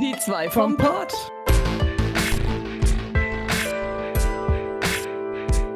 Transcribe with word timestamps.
Die 0.00 0.16
zwei 0.16 0.48
vom 0.48 0.78
Pott. 0.78 1.12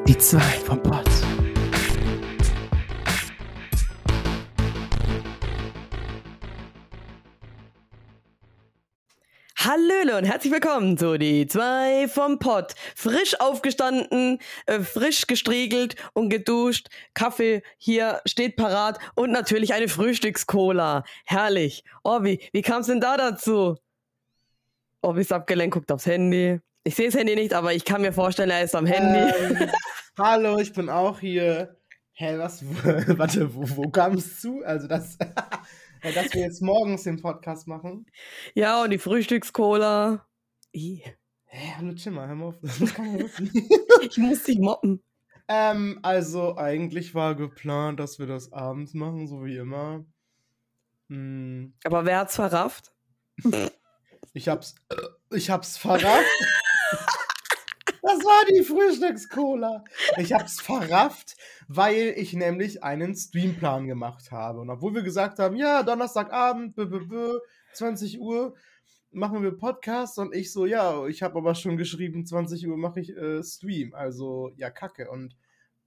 Die 0.09 0.16
zwei 0.16 0.41
vom 0.41 0.82
Pott. 0.82 1.04
Hallöle 9.59 10.16
und 10.16 10.25
herzlich 10.25 10.54
willkommen 10.54 10.96
zu 10.96 11.18
die 11.18 11.46
zwei 11.46 12.09
vom 12.09 12.38
Pott. 12.38 12.75
Frisch 12.96 13.38
aufgestanden, 13.38 14.38
äh, 14.64 14.80
frisch 14.80 15.27
gestriegelt 15.27 15.96
und 16.14 16.30
geduscht. 16.30 16.88
Kaffee 17.12 17.62
hier 17.77 18.22
steht 18.25 18.56
parat 18.56 18.98
und 19.16 19.32
natürlich 19.32 19.75
eine 19.75 19.88
Frühstückscola. 19.88 21.04
Herrlich. 21.27 21.84
Oh, 22.02 22.22
wie, 22.22 22.41
wie 22.52 22.62
kam 22.62 22.80
es 22.80 22.86
denn 22.86 23.02
da 23.02 23.18
dazu? 23.18 23.77
Oh, 25.04 25.13
ist 25.13 25.35
abgelenkt, 25.35 25.75
guckt 25.75 25.93
aufs 25.93 26.07
Handy. 26.07 26.61
Ich 26.82 26.94
sehe 26.94 27.08
das 27.08 27.14
Handy 27.14 27.35
nicht, 27.35 27.53
aber 27.53 27.75
ich 27.75 27.85
kann 27.85 28.00
mir 28.00 28.14
vorstellen, 28.14 28.49
er 28.49 28.64
ist 28.64 28.75
am 28.75 28.86
Handy. 28.86 29.35
Ähm, 29.39 29.71
hallo, 30.18 30.58
ich 30.58 30.72
bin 30.72 30.89
auch 30.89 31.21
hier. 31.21 31.77
Hä, 32.12 32.39
was? 32.39 32.64
Warte, 33.19 33.55
wo, 33.55 33.64
wo 33.77 33.91
kam 33.91 34.14
es 34.14 34.41
zu? 34.41 34.62
Also 34.64 34.89
das, 34.89 35.19
dass 36.03 36.33
wir 36.33 36.41
jetzt 36.41 36.62
morgens 36.62 37.03
den 37.03 37.20
Podcast 37.20 37.67
machen. 37.67 38.06
Ja, 38.55 38.83
und 38.83 38.92
die 38.92 38.98
Frühstückscola. 38.98 40.27
Hä, 40.72 41.03
hallo 41.77 41.94
Chimmer, 41.97 42.27
hör 42.27 42.34
mal 42.36 42.47
auf. 42.47 42.56
Ich 44.00 44.16
muss 44.16 44.44
dich 44.44 44.58
moppen. 44.58 45.02
ähm, 45.48 45.98
also 46.02 46.56
eigentlich 46.56 47.14
war 47.14 47.34
geplant, 47.34 48.00
dass 48.00 48.19
wir 48.19 48.27
das 48.27 48.55
abends 48.55 48.94
machen, 48.94 49.28
so 49.28 49.44
wie 49.44 49.58
immer. 49.58 50.06
Hm, 51.11 51.75
Aber 51.84 52.06
wer 52.06 52.20
hat's 52.20 52.36
verrafft? 52.36 52.94
Ich 54.34 54.48
hab's, 54.48 54.74
ich 55.30 55.48
hab's 55.48 55.78
verrafft. 55.78 56.27
Das 58.02 58.18
war 58.18 58.44
die 58.50 58.62
Frühstückscola. 58.62 59.82
Ich 60.18 60.34
hab's 60.34 60.60
verrafft, 60.60 61.36
weil 61.68 62.12
ich 62.16 62.34
nämlich 62.34 62.82
einen 62.82 63.14
Streamplan 63.14 63.86
gemacht 63.86 64.30
habe. 64.30 64.60
Und 64.60 64.68
obwohl 64.68 64.94
wir 64.94 65.02
gesagt 65.02 65.38
haben, 65.38 65.56
ja, 65.56 65.82
Donnerstagabend, 65.82 66.76
b 66.76 66.82
-b 66.82 67.08
-b, 67.08 67.38
20 67.72 68.20
Uhr 68.20 68.54
machen 69.10 69.42
wir 69.42 69.56
Podcast 69.56 70.18
und 70.18 70.34
ich 70.34 70.52
so, 70.52 70.66
ja, 70.66 71.06
ich 71.06 71.22
habe 71.22 71.38
aber 71.38 71.54
schon 71.54 71.76
geschrieben, 71.76 72.26
20 72.26 72.66
Uhr 72.69 72.76
mache 72.76 73.00
ich 73.00 73.16
äh, 73.16 73.42
Stream. 73.42 73.94
Also, 73.94 74.52
ja, 74.56 74.70
kacke. 74.70 75.10
Und 75.10 75.36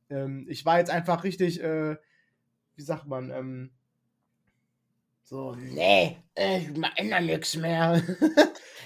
ähm, 0.10 0.48
ich 0.50 0.66
war 0.66 0.80
jetzt 0.80 0.90
einfach 0.90 1.24
richtig, 1.24 1.62
äh, 1.62 1.98
wie 2.76 2.82
sagt 2.82 3.06
man, 3.08 3.30
ähm, 3.30 3.72
so, 5.30 5.56
nee, 5.56 6.16
ich 6.36 6.70
ändere 6.96 7.22
nichts 7.26 7.56
mehr. 7.58 8.02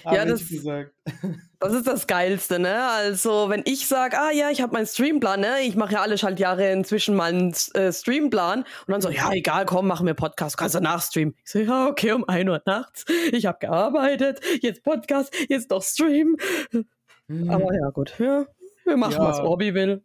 Ja, 0.04 0.24
das- 0.24 0.48
gesagt. 0.48 0.92
Das 1.60 1.74
ist 1.74 1.86
das 1.86 2.08
Geilste, 2.08 2.58
ne? 2.58 2.88
Also, 2.88 3.48
wenn 3.48 3.62
ich 3.64 3.86
sage, 3.86 4.18
ah 4.18 4.32
ja, 4.32 4.50
ich 4.50 4.60
habe 4.62 4.72
meinen 4.72 4.84
Streamplan, 4.86 5.38
ne? 5.38 5.60
Ich 5.62 5.76
mache 5.76 5.92
ja 5.92 6.02
alle 6.02 6.18
Schaltjahre 6.18 6.72
inzwischen 6.72 7.14
mal 7.14 7.32
einen 7.32 7.54
äh, 7.74 7.92
Streamplan. 7.92 8.62
Und 8.62 8.88
dann 8.88 9.00
so, 9.00 9.10
ja, 9.10 9.30
egal, 9.32 9.64
komm, 9.64 9.86
machen 9.86 10.04
wir 10.04 10.14
Podcast, 10.14 10.58
kannst 10.58 10.74
du 10.74 10.80
nachstreamen. 10.80 11.36
Ich 11.44 11.52
so, 11.52 11.60
ja, 11.60 11.86
okay, 11.86 12.10
um 12.10 12.24
1 12.28 12.50
Uhr 12.50 12.60
nachts. 12.66 13.04
Ich 13.30 13.46
habe 13.46 13.58
gearbeitet, 13.60 14.40
jetzt 14.60 14.82
Podcast, 14.82 15.32
jetzt 15.48 15.70
noch 15.70 15.84
Stream. 15.84 16.36
Mhm. 17.28 17.48
Aber 17.48 17.72
ja, 17.72 17.90
gut, 17.90 18.12
ja, 18.18 18.44
wir 18.84 18.96
machen, 18.96 19.12
Ja. 19.12 19.28
was 19.28 19.38
Obi 19.38 19.72
will. 19.72 20.02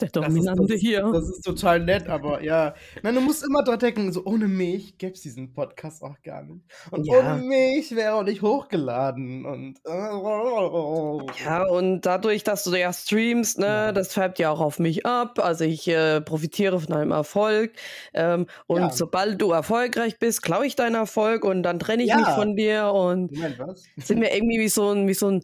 Der 0.00 0.08
Das 0.10 0.28
ist, 0.28 0.34
Dominante 0.36 0.66
das, 0.72 0.80
hier. 0.80 1.10
das 1.12 1.28
ist 1.28 1.42
total 1.44 1.80
nett, 1.80 2.08
aber 2.08 2.42
ja. 2.42 2.74
Nein, 3.02 3.14
du 3.14 3.20
musst 3.20 3.44
immer 3.44 3.62
dran 3.64 3.78
denken, 3.78 4.12
so 4.12 4.24
ohne 4.24 4.48
mich 4.48 4.96
gäbe 4.98 5.12
es 5.14 5.22
diesen 5.22 5.52
Podcast 5.52 6.02
auch 6.02 6.20
gar 6.22 6.42
nicht. 6.42 6.60
Und 6.90 7.06
Ja. 7.06 7.18
ohne 7.18 7.42
mich 7.42 7.94
wäre 7.94 8.14
auch 8.14 8.22
nicht 8.22 8.42
hochgeladen. 8.42 9.44
Und. 9.44 9.78
Ja, 11.44 11.62
und 11.68 12.02
dadurch, 12.02 12.44
dass 12.44 12.64
du 12.64 12.74
ja 12.74 12.92
streamst, 12.92 13.58
ne, 13.58 13.66
Ja. 13.66 13.92
das 13.92 14.12
färbt 14.12 14.38
ja 14.38 14.50
auch 14.50 14.60
auf 14.60 14.78
mich 14.78 15.06
ab. 15.06 15.38
Also 15.40 15.64
ich 15.64 15.86
äh, 15.88 16.20
profitiere 16.20 16.80
von 16.80 16.90
deinem 16.94 17.10
Erfolg. 17.12 17.72
Ähm, 18.14 18.46
und 18.66 18.80
Ja. 18.80 18.90
sobald 18.90 19.40
du 19.40 19.52
erfolgreich 19.52 20.18
bist, 20.18 20.42
klaue 20.42 20.66
ich 20.66 20.76
deinen 20.76 20.94
Erfolg 20.94 21.44
und 21.44 21.62
dann 21.62 21.78
trenne 21.78 22.02
ich 22.02 22.14
mich 22.14 22.26
von 22.28 22.56
dir 22.56 22.92
und 22.92 23.32
Moment, 23.32 23.58
was? 23.58 23.84
sind 23.96 24.20
wir 24.20 24.34
irgendwie 24.34 24.58
wie 24.60 24.68
so 24.68 24.90
ein, 24.90 25.08
wie 25.08 25.14
so 25.14 25.28
ein, 25.28 25.42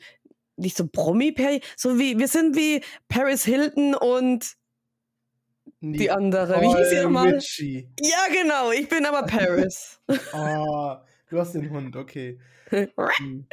nicht 0.56 0.76
so 0.76 0.87
promi 0.87 1.31
-Peri, 1.31 1.62
so 1.76 1.98
wie, 1.98 2.19
wir 2.19 2.28
sind 2.28 2.56
wie 2.56 2.82
Paris 3.09 3.44
Hilton 3.44 3.94
und 3.94 4.56
die 5.81 6.10
andere. 6.10 6.60
Wie 6.60 6.69
hieß 6.69 6.91
sie 6.91 7.03
nochmal? 7.03 7.38
Ja, 8.00 8.26
genau, 8.32 8.70
ich 8.70 8.88
bin 8.88 9.04
aber 9.04 9.26
Paris. 9.26 10.00
Oh, 10.32 10.97
du 11.31 11.38
hast 11.38 11.54
den 11.54 11.70
Hund, 11.70 11.97
okay. 11.97 12.38
Hm. 12.70 13.47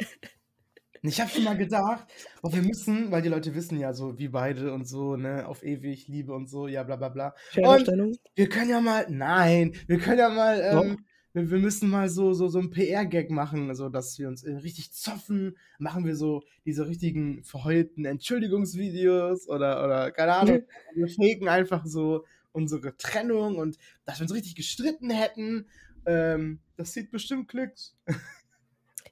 Ich 1.04 1.20
habe 1.20 1.28
schon 1.30 1.42
mal 1.42 1.56
gedacht, 1.56 2.06
oh, 2.42 2.52
wir 2.52 2.62
müssen, 2.62 3.10
weil 3.10 3.22
die 3.22 3.28
Leute 3.28 3.54
wissen 3.56 3.78
ja 3.78 3.92
so, 3.92 4.18
wie 4.18 4.28
beide 4.28 4.72
und 4.72 4.86
so, 4.86 5.16
ne, 5.16 5.46
auf 5.48 5.64
ewig, 5.64 6.06
Liebe 6.06 6.32
und 6.32 6.48
so, 6.48 6.68
ja, 6.68 6.84
bla 6.84 6.94
bla 6.94 7.08
bla. 7.08 7.34
Fernstellung. 7.50 8.16
Wir 8.36 8.48
können 8.48 8.70
ja 8.70 8.80
mal, 8.80 9.06
nein, 9.10 9.74
wir 9.88 9.98
können 9.98 10.20
ja 10.20 10.28
mal, 10.28 10.60
ähm, 10.60 11.04
wir, 11.32 11.50
wir 11.50 11.58
müssen 11.58 11.88
mal 11.88 12.08
so, 12.08 12.32
so, 12.32 12.48
so 12.48 12.58
ein 12.58 12.70
PR-Gag 12.70 13.30
machen, 13.30 13.68
also 13.68 13.88
dass 13.88 14.18
wir 14.18 14.28
uns 14.28 14.44
äh, 14.44 14.54
richtig 14.56 14.92
zoffen, 14.92 15.56
machen 15.78 16.04
wir 16.04 16.16
so 16.16 16.42
diese 16.64 16.86
richtigen 16.86 17.42
verheulten 17.44 18.04
Entschuldigungsvideos 18.04 19.48
oder, 19.48 19.84
oder 19.84 20.10
keine 20.10 20.34
Ahnung, 20.34 20.62
wir 20.94 21.08
faken 21.08 21.48
einfach 21.48 21.86
so 21.86 22.24
unsere 22.52 22.96
Trennung 22.96 23.56
und 23.56 23.78
dass 24.04 24.18
wir 24.18 24.24
uns 24.24 24.34
richtig 24.34 24.54
gestritten 24.56 25.10
hätten. 25.10 25.66
Ähm, 26.04 26.60
das 26.76 26.92
sieht 26.92 27.10
bestimmt 27.10 27.48
Klicks. 27.48 27.96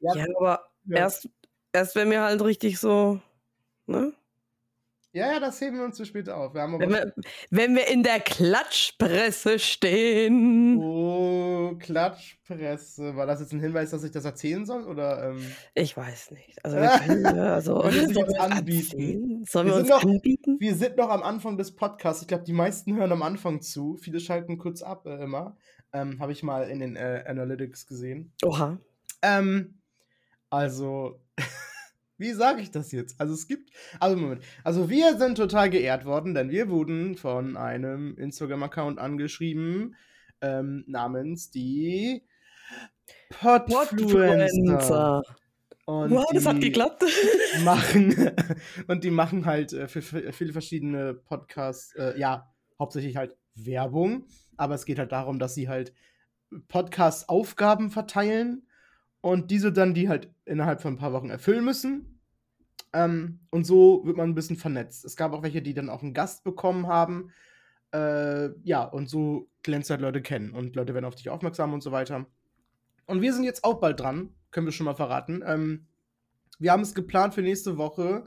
Ja, 0.02 0.14
Ja, 0.16 0.24
aber 0.38 0.70
ja. 0.86 0.96
erst, 0.96 1.28
erst 1.74 1.94
wenn 1.94 2.08
wir 2.10 2.22
halt 2.22 2.40
richtig 2.42 2.78
so, 2.78 3.20
ne? 3.86 4.14
Ja, 5.12 5.32
ja, 5.32 5.40
das 5.40 5.60
heben 5.60 5.78
wir 5.78 5.84
uns 5.84 5.96
für 5.98 6.04
später 6.06 6.36
auf. 6.36 6.54
Wir 6.54 6.62
Wenn 6.78 6.90
wir, 6.90 7.12
wenn 7.50 7.74
wir 7.74 7.88
in 7.88 8.02
der 8.02 8.20
Klatschpresse 8.20 9.58
stehen. 9.58 10.78
Oh, 10.82 11.74
Klatschpresse. 11.78 13.16
War 13.16 13.26
das 13.26 13.40
jetzt 13.40 13.52
ein 13.52 13.60
Hinweis, 13.60 13.90
dass 13.90 14.04
ich 14.04 14.10
das 14.12 14.24
erzählen 14.24 14.64
soll? 14.66 14.84
Oder, 14.84 15.30
ähm, 15.30 15.44
Ich 15.74 15.96
weiß 15.96 16.30
nicht. 16.32 16.64
Also, 16.64 16.76
wir 16.76 16.88
können, 17.06 17.26
also 17.38 17.82
Wir 17.84 17.90
sollen 17.92 18.06
uns 18.08 18.14
wir 18.34 18.40
anbieten. 18.40 18.78
erzählen? 18.98 19.44
Sollen 19.48 19.66
Wir 19.66 19.72
wir 19.74 19.80
uns 19.80 19.88
noch- 19.88 20.04
anbieten? 20.04 20.56
wir 20.60 20.74
sind 20.74 20.96
noch 20.96 21.08
am 21.10 21.22
Anfang 21.22 21.58
des 21.58 21.74
Podcasts. 21.74 22.22
Ich 22.22 22.28
glaube, 22.28 22.44
die 22.44 22.52
meisten 22.52 22.96
hören 22.96 23.12
am 23.12 23.22
Anfang 23.22 23.60
zu. 23.60 23.96
Viele 23.96 24.20
schalten 24.20 24.58
kurz 24.58 24.82
ab 24.82 25.06
äh, 25.06 25.22
immer. 25.22 25.56
Ähm, 25.92 26.20
Habe 26.20 26.32
ich 26.32 26.42
mal 26.42 26.70
in 26.70 26.78
den 26.78 26.94
äh, 26.96 27.24
Analytics 27.26 27.86
gesehen. 27.86 28.32
Oha. 28.44 28.78
Ähm, 29.22 29.80
also, 30.50 31.20
wie 32.20 32.32
sage 32.32 32.60
ich 32.60 32.70
das 32.70 32.92
jetzt? 32.92 33.20
Also 33.20 33.34
es 33.34 33.48
gibt, 33.48 33.70
also 33.98 34.16
Moment, 34.16 34.42
also 34.62 34.90
wir 34.90 35.16
sind 35.16 35.36
total 35.36 35.70
geehrt 35.70 36.04
worden, 36.04 36.34
denn 36.34 36.50
wir 36.50 36.68
wurden 36.68 37.16
von 37.16 37.56
einem 37.56 38.16
Instagram-Account 38.16 38.98
angeschrieben, 38.98 39.96
ähm, 40.40 40.84
namens 40.86 41.50
die 41.50 42.22
Podfluencer. 43.30 45.22
Und 45.86 46.10
Wow, 46.10 46.30
das 46.32 46.46
hat 46.46 46.56
die 46.56 46.68
geklappt. 46.68 47.04
Machen, 47.64 48.14
und 48.86 49.02
die 49.02 49.10
machen 49.10 49.44
halt 49.46 49.72
äh, 49.72 49.88
für, 49.88 50.02
für 50.02 50.32
viele 50.32 50.52
verschiedene 50.52 51.14
Podcasts, 51.14 51.94
äh, 51.96 52.16
ja, 52.18 52.52
hauptsächlich 52.78 53.16
halt 53.16 53.36
Werbung, 53.54 54.26
aber 54.56 54.74
es 54.74 54.84
geht 54.84 54.98
halt 54.98 55.10
darum, 55.10 55.38
dass 55.38 55.54
sie 55.54 55.68
halt 55.68 55.92
Podcast-Aufgaben 56.68 57.90
verteilen 57.90 58.66
und 59.20 59.50
diese 59.50 59.72
dann 59.72 59.94
die 59.94 60.08
halt 60.08 60.32
innerhalb 60.44 60.80
von 60.80 60.94
ein 60.94 60.98
paar 60.98 61.12
Wochen 61.12 61.30
erfüllen 61.30 61.64
müssen. 61.64 62.20
Ähm, 62.92 63.40
und 63.50 63.64
so 63.64 64.02
wird 64.04 64.16
man 64.16 64.30
ein 64.30 64.34
bisschen 64.34 64.56
vernetzt. 64.56 65.04
Es 65.04 65.16
gab 65.16 65.32
auch 65.32 65.42
welche, 65.42 65.62
die 65.62 65.74
dann 65.74 65.88
auch 65.88 66.02
einen 66.02 66.14
Gast 66.14 66.44
bekommen 66.44 66.86
haben. 66.86 67.30
Äh, 67.92 68.50
ja, 68.62 68.84
und 68.84 69.08
so 69.08 69.48
glänzt 69.62 69.90
halt 69.90 70.00
Leute 70.00 70.22
kennen 70.22 70.52
und 70.52 70.76
Leute 70.76 70.94
werden 70.94 71.04
auf 71.04 71.16
dich 71.16 71.28
aufmerksam 71.28 71.72
und 71.72 71.82
so 71.82 71.92
weiter. 71.92 72.26
Und 73.06 73.20
wir 73.20 73.32
sind 73.32 73.44
jetzt 73.44 73.64
auch 73.64 73.80
bald 73.80 74.00
dran, 74.00 74.30
können 74.50 74.66
wir 74.66 74.72
schon 74.72 74.86
mal 74.86 74.94
verraten. 74.94 75.42
Ähm, 75.44 75.86
wir 76.58 76.72
haben 76.72 76.82
es 76.82 76.94
geplant 76.94 77.34
für 77.34 77.42
nächste 77.42 77.78
Woche. 77.78 78.24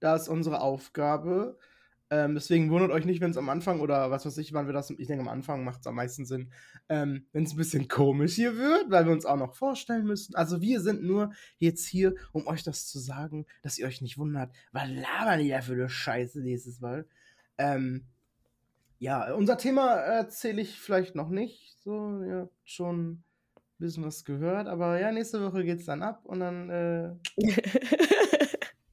Da 0.00 0.16
ist 0.16 0.28
unsere 0.28 0.60
Aufgabe. 0.60 1.58
Ähm, 2.10 2.34
deswegen 2.34 2.70
wundert 2.70 2.90
euch 2.90 3.06
nicht, 3.06 3.20
wenn 3.20 3.30
es 3.30 3.36
am 3.36 3.48
Anfang 3.48 3.80
oder 3.80 4.10
was 4.10 4.26
weiß 4.26 4.36
ich, 4.38 4.52
wann 4.52 4.66
wir 4.66 4.72
das. 4.72 4.90
Ich 4.90 5.06
denke, 5.06 5.22
am 5.22 5.28
Anfang 5.28 5.64
macht 5.64 5.80
es 5.80 5.86
am 5.86 5.94
meisten 5.94 6.26
Sinn, 6.26 6.52
ähm, 6.88 7.26
wenn 7.32 7.44
es 7.44 7.52
ein 7.52 7.56
bisschen 7.56 7.88
komisch 7.88 8.34
hier 8.34 8.56
wird, 8.56 8.90
weil 8.90 9.06
wir 9.06 9.12
uns 9.12 9.24
auch 9.24 9.38
noch 9.38 9.54
vorstellen 9.54 10.04
müssen. 10.04 10.34
Also, 10.34 10.60
wir 10.60 10.80
sind 10.80 11.02
nur 11.02 11.32
jetzt 11.58 11.86
hier, 11.86 12.14
um 12.32 12.46
euch 12.46 12.62
das 12.62 12.86
zu 12.86 12.98
sagen, 12.98 13.46
dass 13.62 13.78
ihr 13.78 13.86
euch 13.86 14.02
nicht 14.02 14.18
wundert, 14.18 14.54
was 14.72 14.88
labern 14.88 15.40
die 15.40 15.48
da 15.48 15.62
für 15.62 15.72
eine 15.72 15.88
Scheiße 15.88 16.40
nächstes 16.40 16.80
Mal. 16.80 17.06
Ähm, 17.56 18.04
ja, 18.98 19.32
unser 19.34 19.58
Thema 19.58 19.94
erzähle 19.94 20.62
ich 20.62 20.78
vielleicht 20.78 21.14
noch 21.14 21.30
nicht. 21.30 21.78
So, 21.82 22.22
ihr 22.22 22.36
habt 22.42 22.54
schon 22.64 23.10
ein 23.10 23.24
bisschen 23.78 24.04
was 24.04 24.24
gehört, 24.24 24.68
aber 24.68 25.00
ja, 25.00 25.10
nächste 25.10 25.42
Woche 25.42 25.64
geht's 25.64 25.86
dann 25.86 26.02
ab 26.02 26.20
und 26.24 26.40
dann 26.40 26.70
äh, 26.70 27.10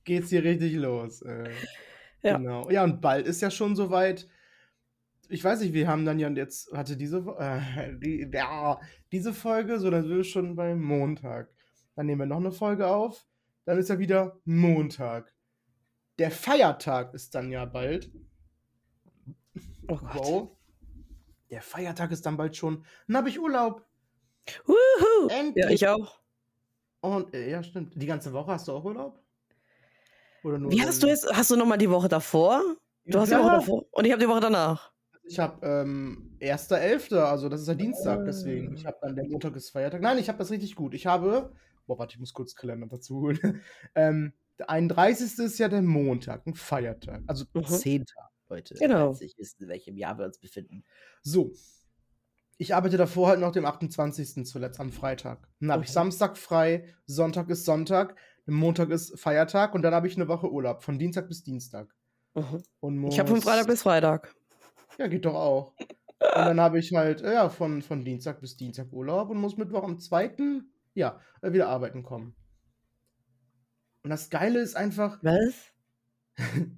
geht's 0.04 0.30
hier 0.30 0.44
richtig 0.44 0.74
los. 0.74 1.22
Äh, 1.22 1.50
Ja. 2.24 2.38
Genau. 2.38 2.70
Ja, 2.70 2.84
und 2.84 3.02
bald 3.02 3.28
ist 3.28 3.42
ja 3.42 3.52
schon 3.52 3.76
soweit. 3.76 4.28
Ich 5.30 5.44
weiß 5.44 5.62
nicht, 5.62 5.74
wir 5.74 5.88
haben 5.88 6.06
dann 6.06 6.20
ja 6.20 6.30
jetzt, 6.30 6.74
hatte 6.74 6.98
diese, 6.98 7.20
äh, 7.40 7.98
die, 7.98 8.30
ja, 8.34 8.80
diese 9.12 9.34
Folge, 9.34 9.80
so 9.80 9.90
dann 9.90 10.04
sind 10.04 10.18
wir 10.18 10.24
schon 10.24 10.56
beim 10.56 10.82
Montag. 10.82 11.50
Dann 11.96 12.06
nehmen 12.06 12.22
wir 12.22 12.26
noch 12.26 12.38
eine 12.38 12.52
Folge 12.52 12.88
auf. 12.88 13.26
Dann 13.66 13.78
ist 13.78 13.90
ja 13.90 14.00
wieder 14.00 14.40
Montag. 14.44 15.34
Der 16.20 16.32
Feiertag 16.32 17.14
ist 17.14 17.34
dann 17.34 17.50
ja 17.52 17.66
bald. 17.66 18.12
Oh 19.88 19.98
Gott. 19.98 20.16
Wow. 20.16 20.58
Der 21.50 21.62
Feiertag 21.62 22.12
ist 22.12 22.26
dann 22.26 22.38
bald 22.38 22.56
schon. 22.56 22.86
Dann 23.08 23.18
habe 23.18 23.30
ich 23.30 23.40
Urlaub. 23.40 23.86
Wuhu. 24.66 25.28
Endlich. 25.30 25.66
Ja, 25.66 25.72
ich 25.72 25.88
auch. 25.88 26.20
Und 27.02 27.34
äh, 27.34 27.50
ja, 27.50 27.64
stimmt. 27.64 27.94
Die 28.02 28.06
ganze 28.06 28.34
Woche 28.34 28.52
hast 28.52 28.68
du 28.68 28.74
auch 28.74 28.84
Urlaub? 28.84 29.21
Oder 30.44 30.58
nur 30.60 30.72
Wie 30.72 30.82
hast 30.82 31.04
du 31.04 31.08
jetzt, 31.08 31.28
hast 31.32 31.52
du 31.52 31.56
nochmal 31.56 31.78
die 31.78 31.90
Woche 31.90 32.08
davor? 32.08 32.62
Du 33.06 33.20
hast 33.20 33.30
die 33.32 33.36
Woche 33.36 33.48
Ja. 33.48 33.56
davor 33.60 33.86
und 33.92 34.06
ich 34.06 34.12
habe 34.12 34.22
die 34.22 34.28
Woche 34.30 34.40
danach. 34.42 34.92
Ich 35.24 35.40
habe 35.40 35.66
ähm, 35.66 36.36
1.11., 36.42 37.16
also 37.18 37.48
das 37.48 37.62
ist 37.62 37.68
ja 37.68 37.74
Dienstag, 37.76 38.26
deswegen. 38.26 38.74
Ich 38.74 38.86
habe 38.86 38.98
dann, 39.02 39.16
der 39.16 39.26
Montag 39.28 39.56
ist 39.56 39.70
Feiertag. 39.70 40.02
Nein, 40.02 40.18
ich 40.18 40.28
habe 40.28 40.38
das 40.40 40.50
richtig 40.52 40.76
gut. 40.76 40.94
Ich 40.94 41.06
habe, 41.06 41.54
boah, 41.88 41.98
warte, 42.00 42.14
ich 42.16 42.20
muss 42.20 42.34
kurz 42.34 42.56
Kalender 42.56 42.88
dazu 42.88 43.22
holen. 43.22 43.62
ähm, 43.96 44.34
der 44.60 44.70
31. 44.70 45.40
ist 45.40 45.58
ja 45.60 45.70
der 45.70 45.82
Montag, 45.82 46.46
ein 46.48 46.56
Feiertag. 46.56 47.22
Also 47.28 47.46
Mhm. 47.54 47.66
10. 47.66 48.06
Leute. 48.50 48.76
Genau. 48.76 49.16
ich 49.22 49.38
wissen, 49.38 49.64
in 49.64 49.70
welchem 49.70 49.96
Jahr 49.96 50.18
wir 50.18 50.26
uns 50.26 50.38
befinden. 50.38 50.84
So. 51.22 51.52
Ich 52.58 52.76
arbeite 52.76 52.98
davor 52.98 53.30
halt 53.30 53.40
noch 53.40 53.54
dem 53.54 53.66
28. 53.66 54.44
zuletzt 54.46 54.80
am 54.80 54.92
Freitag. 54.92 55.48
Dann 55.62 55.72
habe 55.72 55.84
ich 55.84 55.90
Mhm. 55.90 55.94
Samstag 55.94 56.38
frei, 56.38 56.86
Sonntag 57.06 57.50
ist 57.50 57.64
Sonntag, 57.66 58.16
Montag 58.56 58.90
ist 58.90 59.20
Feiertag 59.20 59.74
und 59.76 59.82
dann 59.82 59.94
habe 59.94 60.08
ich 60.08 60.16
eine 60.16 60.28
Woche 60.28 60.52
Urlaub, 60.52 60.84
von 60.84 60.98
Dienstag 61.00 61.28
bis 61.28 61.44
Dienstag. 61.44 61.88
Mhm. 62.34 62.64
Und 62.80 63.08
Ich 63.08 63.20
habe 63.20 63.28
von 63.28 63.38
muss- 63.38 63.44
Freitag 63.46 63.68
bis 63.68 63.82
Freitag. 63.84 64.34
ja, 64.98 65.08
geht 65.08 65.26
doch 65.26 65.36
auch. 65.36 65.74
Und 65.78 66.46
dann 66.46 66.62
habe 66.62 66.80
ich 66.80 66.94
halt, 66.94 67.22
äh, 67.22 67.34
ja, 67.34 67.50
von, 67.50 67.82
von 67.82 68.06
Dienstag 68.06 68.40
bis 68.42 68.56
Dienstag 68.56 68.88
Urlaub 68.92 69.30
und 69.32 69.38
muss 69.40 69.58
Mittwoch 69.58 69.84
am 69.84 70.00
2. 70.00 70.62
ja, 70.94 71.20
äh, 71.42 71.52
wieder 71.52 71.68
arbeiten 71.70 72.04
kommen. 72.04 72.36
Und 74.04 74.10
das 74.12 74.30
Geile 74.30 74.60
ist 74.60 74.76
einfach, 74.76 75.18
Was? 75.22 75.54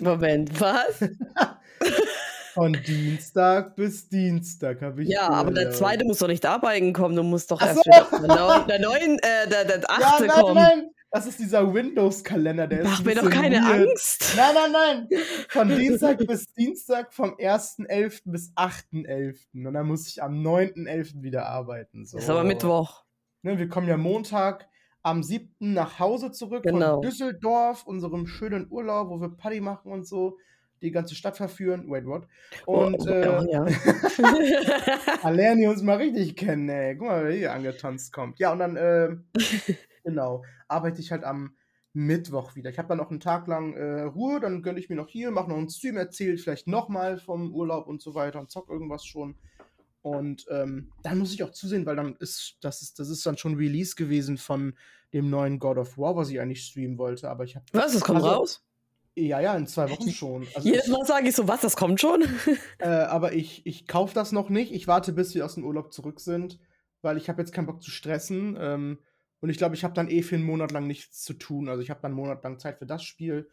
Moment, 0.00 0.60
was? 0.60 1.04
von 2.54 2.72
Dienstag 2.86 3.74
bis 3.76 4.08
Dienstag 4.08 4.80
habe 4.82 5.02
ich 5.02 5.08
Ja, 5.08 5.28
aber 5.28 5.50
der 5.52 5.64
Urlaub. 5.66 5.76
zweite 5.78 6.04
muss 6.04 6.18
doch 6.18 6.28
nicht 6.28 6.46
arbeiten 6.46 6.92
kommen. 6.92 7.16
Du 7.16 7.22
musst 7.22 7.50
doch 7.50 7.60
Ach 7.60 7.66
erst 7.66 7.84
so. 7.84 7.90
wieder 8.22 8.64
der, 8.68 8.78
neun, 8.80 9.18
äh, 9.20 9.48
der, 9.48 9.64
der 9.64 9.80
Ja, 9.80 9.84
achte 9.88 10.26
nein, 10.26 10.40
kommen. 10.40 10.54
nein, 10.54 10.90
das 11.14 11.26
ist 11.26 11.38
dieser 11.38 11.72
Windows-Kalender, 11.72 12.66
der 12.66 12.80
ist 12.80 12.90
Mach 12.90 13.04
mir 13.04 13.14
doch 13.14 13.30
keine 13.30 13.58
weird. 13.62 13.88
Angst. 13.88 14.34
Nein, 14.36 14.54
nein, 14.54 14.72
nein. 14.72 15.20
Von 15.48 15.68
Dienstag 15.76 16.18
bis 16.26 16.52
Dienstag, 16.54 17.14
vom 17.14 17.36
1.11. 17.36 18.22
bis 18.24 18.52
8.11. 18.56 19.36
Und 19.64 19.74
dann 19.74 19.86
muss 19.86 20.08
ich 20.08 20.20
am 20.20 20.42
9.11. 20.42 21.22
wieder 21.22 21.46
arbeiten. 21.46 22.04
So. 22.04 22.18
Ist 22.18 22.28
aber 22.28 22.42
Mittwoch. 22.42 23.04
Ne, 23.42 23.56
wir 23.60 23.68
kommen 23.68 23.86
ja 23.86 23.96
Montag 23.96 24.66
am 25.02 25.22
7. 25.22 25.54
nach 25.60 26.00
Hause 26.00 26.32
zurück 26.32 26.64
Genau. 26.64 26.94
von 26.94 27.02
Düsseldorf, 27.02 27.86
unserem 27.86 28.26
schönen 28.26 28.66
Urlaub, 28.68 29.08
wo 29.10 29.20
wir 29.20 29.28
Party 29.28 29.60
machen 29.60 29.92
und 29.92 30.08
so, 30.08 30.36
die 30.82 30.90
ganze 30.90 31.14
Stadt 31.14 31.36
verführen. 31.36 31.84
Wait, 31.90 32.06
what? 32.06 32.26
Und 32.66 33.00
oh, 33.02 33.08
äh, 33.08 33.28
oh, 33.28 33.46
ja. 33.52 33.66
da 35.22 35.28
lernen 35.30 35.60
die 35.60 35.66
uns 35.68 35.80
mal 35.82 35.98
richtig 35.98 36.34
kennen, 36.34 36.68
ey. 36.68 36.96
Guck 36.96 37.06
mal, 37.06 37.24
wer 37.24 37.32
hier 37.32 37.52
angetanzt 37.52 38.12
kommt. 38.12 38.40
Ja, 38.40 38.50
und 38.50 38.58
dann, 38.58 38.76
äh, 38.76 39.10
genau, 40.04 40.44
arbeite 40.68 41.00
ich 41.00 41.10
halt 41.10 41.24
am 41.24 41.56
Mittwoch 41.92 42.56
wieder. 42.56 42.70
Ich 42.70 42.78
habe 42.78 42.88
dann 42.88 42.98
noch 42.98 43.10
einen 43.10 43.20
Tag 43.20 43.46
lang 43.46 43.74
äh, 43.74 44.02
Ruhe, 44.02 44.40
dann 44.40 44.62
gönne 44.62 44.80
ich 44.80 44.88
mir 44.88 44.96
noch 44.96 45.08
hier, 45.08 45.30
mache 45.30 45.48
noch 45.48 45.56
einen 45.56 45.70
Stream, 45.70 45.96
erzähle 45.96 46.36
vielleicht 46.38 46.66
nochmal 46.66 47.18
vom 47.18 47.52
Urlaub 47.54 47.86
und 47.86 48.02
so 48.02 48.14
weiter 48.14 48.40
und 48.40 48.50
zock 48.50 48.68
irgendwas 48.68 49.04
schon. 49.04 49.36
Und 50.02 50.44
ähm, 50.50 50.92
dann 51.02 51.18
muss 51.18 51.32
ich 51.32 51.42
auch 51.44 51.50
zusehen, 51.50 51.86
weil 51.86 51.96
dann 51.96 52.16
ist 52.16 52.58
das, 52.60 52.82
ist, 52.82 52.98
das 52.98 53.08
ist 53.08 53.24
dann 53.24 53.38
schon 53.38 53.54
Release 53.54 53.94
gewesen 53.94 54.36
von 54.36 54.74
dem 55.14 55.30
neuen 55.30 55.58
God 55.58 55.78
of 55.78 55.96
War, 55.96 56.14
was 56.16 56.28
ich 56.28 56.40
eigentlich 56.40 56.62
streamen 56.64 56.98
wollte. 56.98 57.30
Aber 57.30 57.44
ich 57.44 57.54
habe, 57.56 57.64
Was, 57.72 57.92
das 57.94 58.02
kommt 58.02 58.22
Also, 58.22 58.28
raus? 58.28 58.64
ja, 59.14 59.40
ja, 59.40 59.56
in 59.56 59.66
zwei 59.66 59.88
Wochen 59.88 60.10
schon. 60.10 60.46
Also 60.54 60.68
Jedes 60.68 60.88
Mal 60.88 61.06
sage 61.06 61.28
ich 61.28 61.34
so, 61.36 61.48
was, 61.48 61.62
das 61.62 61.76
kommt 61.76 62.00
schon? 62.00 62.22
äh, 62.80 62.88
aber 62.88 63.32
ich, 63.32 63.64
ich 63.64 63.86
kaufe 63.86 64.14
das 64.14 64.32
noch 64.32 64.50
nicht. 64.50 64.72
Ich 64.72 64.88
warte, 64.88 65.12
bis 65.12 65.34
wir 65.34 65.44
aus 65.44 65.54
dem 65.54 65.64
Urlaub 65.64 65.92
zurück 65.92 66.20
sind, 66.20 66.58
weil 67.00 67.16
ich 67.16 67.28
habe 67.30 67.40
jetzt 67.40 67.52
keinen 67.52 67.66
Bock 67.66 67.82
zu 67.82 67.90
stressen. 67.90 68.58
Ähm, 68.60 68.98
und 69.44 69.50
ich 69.50 69.58
glaube, 69.58 69.74
ich 69.74 69.84
habe 69.84 69.92
dann 69.92 70.08
eh 70.08 70.22
für 70.22 70.36
einen 70.36 70.46
Monat 70.46 70.72
lang 70.72 70.86
nichts 70.86 71.22
zu 71.22 71.34
tun. 71.34 71.68
Also 71.68 71.82
ich 71.82 71.90
habe 71.90 72.00
dann 72.00 72.12
einen 72.12 72.16
Monat 72.16 72.42
lang 72.42 72.58
Zeit 72.58 72.78
für 72.78 72.86
das 72.86 73.04
Spiel. 73.04 73.46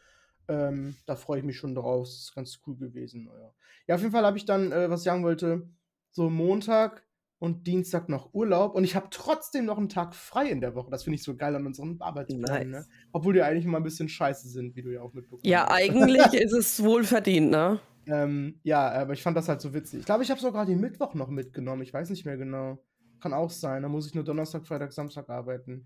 Ähm, 0.48 0.96
da 1.06 1.18
freue 1.18 1.40
ich 1.40 1.44
mich 1.44 1.58
schon 1.58 1.76
drauf. 1.76 2.08
Das 2.08 2.16
ist 2.18 2.34
ganz 2.34 2.62
cool 2.66 2.78
gewesen. 2.78 3.26
Ja, 3.30 3.54
ja 3.88 3.96
auf 3.96 4.00
jeden 4.00 4.14
Fall 4.14 4.26
habe 4.26 4.38
ich 4.38 4.46
dann, 4.46 4.72
äh, 4.72 4.90
was 4.90 5.02
ich 5.02 5.04
sagen 5.04 5.26
wollte, 5.26 5.68
so 6.12 6.30
Montag 6.30 7.06
und 7.40 7.68
Dienstag 7.68 8.08
noch 8.08 8.34
Urlaub. 8.34 8.74
Und 8.74 8.86
ich 8.86 8.96
habe 8.96 9.08
trotzdem 9.12 9.66
noch 9.66 9.78
einen 9.78 9.90
Tag 9.90 10.16
frei 10.16 10.46
in 10.48 10.62
der 10.62 10.76
Woche. 10.76 10.90
Das 10.92 11.04
finde 11.04 11.16
ich 11.16 11.24
so 11.24 11.36
geil 11.36 11.54
an 11.58 11.66
unseren 11.66 12.00
Arbeitsplänen. 12.00 12.72
Nice. 12.72 12.88
Ne? 12.88 12.96
Obwohl 13.12 13.34
die 13.34 13.42
eigentlich 13.42 13.66
immer 13.66 13.80
ein 13.80 13.84
bisschen 13.84 14.08
scheiße 14.08 14.48
sind, 14.48 14.78
wie 14.78 14.84
du 14.84 14.94
ja 14.94 15.02
auch 15.02 15.12
mitbekommen 15.12 15.42
Ja, 15.44 15.64
hast. 15.64 15.74
eigentlich 15.74 16.24
ist 16.36 16.54
es 16.54 16.82
wohl 16.82 17.04
verdient, 17.04 17.52
ne? 17.52 17.82
Ähm, 18.06 18.62
ja, 18.64 18.90
aber 18.94 19.12
ich 19.12 19.24
fand 19.24 19.36
das 19.36 19.50
halt 19.50 19.60
so 19.60 19.74
witzig. 19.74 20.00
Ich 20.00 20.06
glaube, 20.06 20.24
ich 20.24 20.32
habe 20.32 20.40
sogar 20.40 20.66
den 20.66 20.80
Mittwoch 20.80 21.16
noch 21.16 21.28
mitgenommen. 21.28 21.82
Ich 21.82 21.94
weiß 21.94 22.10
nicht 22.12 22.26
mehr 22.26 22.38
genau. 22.38 22.82
Kann 23.22 23.34
auch 23.34 23.50
sein. 23.50 23.84
Da 23.84 23.90
muss 23.90 24.08
ich 24.08 24.16
nur 24.16 24.24
Donnerstag, 24.24 24.66
Freitag, 24.66 24.92
Samstag 24.92 25.30
arbeiten. 25.30 25.86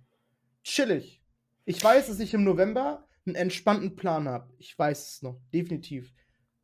Chillig. 0.64 1.22
Ich 1.66 1.84
weiß, 1.84 2.08
dass 2.08 2.20
ich 2.20 2.34
im 2.34 2.44
November 2.44 3.06
einen 3.26 3.36
entspannten 3.36 3.96
Plan 3.96 4.28
habe. 4.28 4.54
Ich 4.58 4.78
weiß 4.78 5.16
es 5.16 5.22
noch. 5.22 5.40
Definitiv. 5.54 6.14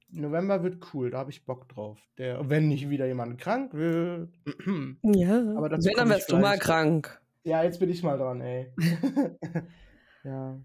November 0.09 0.63
wird 0.63 0.93
cool. 0.93 1.09
Da 1.11 1.19
habe 1.19 1.31
ich 1.31 1.45
Bock 1.45 1.67
drauf. 1.69 1.99
Der, 2.17 2.49
wenn 2.49 2.67
nicht 2.67 2.89
wieder 2.89 3.05
jemand 3.07 3.39
krank 3.39 3.73
wird. 3.73 4.29
Ja. 5.03 5.39
Aber 5.57 5.69
dazu 5.69 5.87
Wenn, 5.89 5.95
dann 5.95 6.09
wärst 6.09 6.31
du 6.31 6.37
mal 6.37 6.57
krank. 6.57 7.21
ja, 7.43 7.63
jetzt 7.63 7.79
bin 7.79 7.89
ich 7.89 8.03
mal 8.03 8.17
dran, 8.17 8.41
ey. 8.41 8.71
ja. 10.23 10.59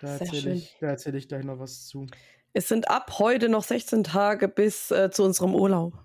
Da 0.00 0.08
erzähle 0.08 0.52
ich, 0.52 0.76
da 0.80 0.88
erzähl 0.88 1.14
ich 1.14 1.28
gleich 1.28 1.44
noch 1.44 1.58
was 1.58 1.86
zu. 1.86 2.06
Es 2.52 2.68
sind 2.68 2.90
ab 2.90 3.18
heute 3.18 3.48
noch 3.48 3.64
16 3.64 4.04
Tage 4.04 4.48
bis 4.48 4.90
äh, 4.90 5.10
zu 5.10 5.24
unserem 5.24 5.54
Urlaub. 5.54 6.04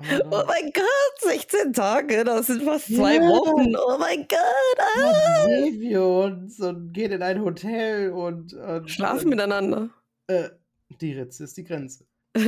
Oh 0.00 0.44
mein 0.46 0.72
Gott, 0.72 1.20
16 1.20 1.72
Tage, 1.72 2.24
das 2.24 2.48
sind 2.48 2.62
fast 2.64 2.86
zwei 2.94 3.14
Ja. 3.16 3.20
Wochen. 3.22 3.74
Oh 3.76 3.96
mein 3.98 4.26
Gott. 4.28 4.78
Ah. 4.96 5.46
Dann 5.46 5.50
sehen 5.64 5.80
wir 5.80 6.02
uns 6.04 6.58
und 6.60 6.92
gehen 6.92 7.12
in 7.12 7.22
ein 7.22 7.40
Hotel 7.42 8.10
und, 8.10 8.52
und 8.54 8.90
Schlafen 8.90 9.24
und, 9.26 9.30
miteinander. 9.30 9.90
Äh, 10.26 10.50
die 11.00 11.12
Ritze 11.18 11.44
ist 11.44 11.56
die 11.56 11.64
Grenze. 11.64 12.06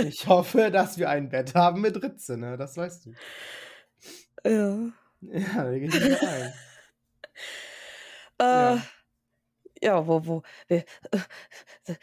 Ich 0.00 0.26
hoffe, 0.26 0.70
dass 0.72 0.98
wir 0.98 1.08
ein 1.08 1.28
Bett 1.28 1.54
haben 1.54 1.80
mit 1.80 2.02
Ritze, 2.02 2.36
ne? 2.36 2.56
Das 2.56 2.76
weißt 2.76 3.06
du. 3.06 3.12
ja. 4.44 4.78
Ja, 5.20 5.64
da 5.64 5.70
gehe 5.78 5.86
ich 5.86 5.94
nicht 5.94 6.22
ein. 6.22 6.52
Äh, 8.40 8.44
Ja. 8.44 8.82
ja. 9.80 10.06
wo, 10.06 10.26
wo, 10.26 10.42
wir, 10.66 10.78
äh, 11.12 11.94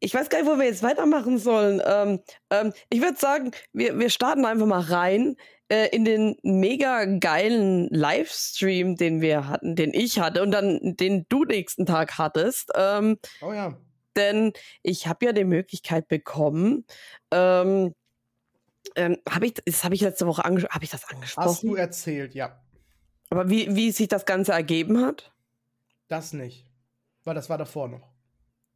ich 0.00 0.14
weiß 0.14 0.28
gar 0.28 0.40
nicht, 0.42 0.50
wo 0.50 0.58
wir 0.58 0.66
jetzt 0.66 0.82
weitermachen 0.82 1.38
sollen. 1.38 1.82
Ähm, 1.84 2.20
ähm, 2.50 2.72
ich 2.90 3.00
würde 3.02 3.18
sagen, 3.18 3.52
wir, 3.72 3.98
wir 3.98 4.10
starten 4.10 4.44
einfach 4.44 4.66
mal 4.66 4.80
rein 4.80 5.36
äh, 5.68 5.88
in 5.94 6.04
den 6.04 6.36
mega 6.42 7.04
geilen 7.04 7.88
Livestream, 7.90 8.96
den 8.96 9.20
wir 9.20 9.48
hatten, 9.48 9.76
den 9.76 9.92
ich 9.94 10.18
hatte 10.20 10.42
und 10.42 10.50
dann 10.50 10.78
den 10.96 11.26
du 11.28 11.44
nächsten 11.44 11.86
Tag 11.86 12.18
hattest. 12.18 12.70
Ähm, 12.76 13.18
Oh 13.40 13.52
ja. 13.52 13.76
denn 14.16 14.52
ich 14.82 15.06
habe 15.06 15.26
ja 15.26 15.32
die 15.32 15.44
Möglichkeit 15.44 16.08
bekommen, 16.08 16.86
ähm, 17.30 17.94
ähm, 18.96 19.18
habe 19.28 19.46
ich, 19.46 19.54
das 19.64 19.84
habe 19.84 19.94
ich 19.94 20.02
letzte 20.02 20.26
Woche 20.26 20.44
angesprochen, 20.44 20.74
habe 20.74 20.84
ich 20.84 20.90
das 20.90 21.02
Hast 21.02 21.10
du 21.10 21.16
angesprochen? 21.16 21.76
erzählt, 21.76 22.34
ja. 22.34 22.60
Aber 23.30 23.48
wie, 23.50 23.74
wie 23.74 23.90
sich 23.90 24.08
das 24.08 24.26
Ganze 24.26 24.52
ergeben 24.52 25.04
hat? 25.04 25.32
Das 26.08 26.32
nicht. 26.32 26.66
Weil 27.24 27.34
das 27.34 27.48
war 27.48 27.58
davor 27.58 27.88
noch. 27.88 28.12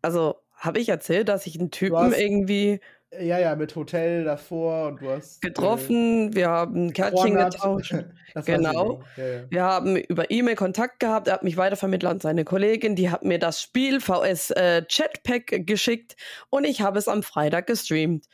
Also 0.02 0.36
habe 0.58 0.78
ich 0.80 0.88
erzählt, 0.88 1.28
dass 1.28 1.46
ich 1.46 1.58
einen 1.58 1.70
Typen 1.70 2.12
irgendwie 2.12 2.80
Ja, 3.12 3.38
ja, 3.38 3.56
mit 3.56 3.74
Hotel 3.74 4.24
davor 4.24 4.88
und 4.88 5.00
du 5.00 5.10
hast. 5.10 5.40
getroffen, 5.40 6.34
wir 6.34 6.48
haben 6.50 6.90
Äh, 6.90 6.92
Kärtchen 6.92 7.34
getauscht. 7.38 7.94
Genau. 8.44 9.02
Ja, 9.16 9.26
ja. 9.26 9.50
Wir 9.50 9.64
haben 9.64 9.96
über 9.96 10.30
E-Mail 10.30 10.54
Kontakt 10.56 11.00
gehabt, 11.00 11.26
er 11.28 11.34
hat 11.34 11.42
mich 11.42 11.56
weitervermittelt 11.56 12.12
an 12.12 12.20
seine 12.20 12.44
Kollegin, 12.44 12.94
die 12.94 13.10
hat 13.10 13.24
mir 13.24 13.38
das 13.38 13.60
Spiel 13.62 14.00
VS 14.00 14.50
äh, 14.50 14.82
Chatpack 14.86 15.66
geschickt 15.66 16.16
und 16.50 16.64
ich 16.64 16.82
habe 16.82 16.98
es 16.98 17.08
am 17.08 17.22
Freitag 17.22 17.66
gestreamt. 17.66 18.26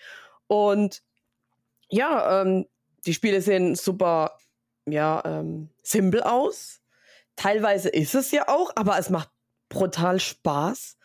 Und 0.48 1.02
ja, 1.88 2.42
ähm, 2.42 2.66
die 3.06 3.14
Spiele 3.14 3.40
sehen 3.40 3.76
super, 3.76 4.36
ja, 4.86 5.22
ähm, 5.24 5.70
simpel 5.82 6.22
aus. 6.22 6.80
Teilweise 7.36 7.88
ist 7.88 8.14
es 8.14 8.30
ja 8.32 8.48
auch, 8.48 8.72
aber 8.76 8.98
es 8.98 9.10
macht 9.10 9.30
brutal 9.68 10.20
Spaß. 10.20 10.96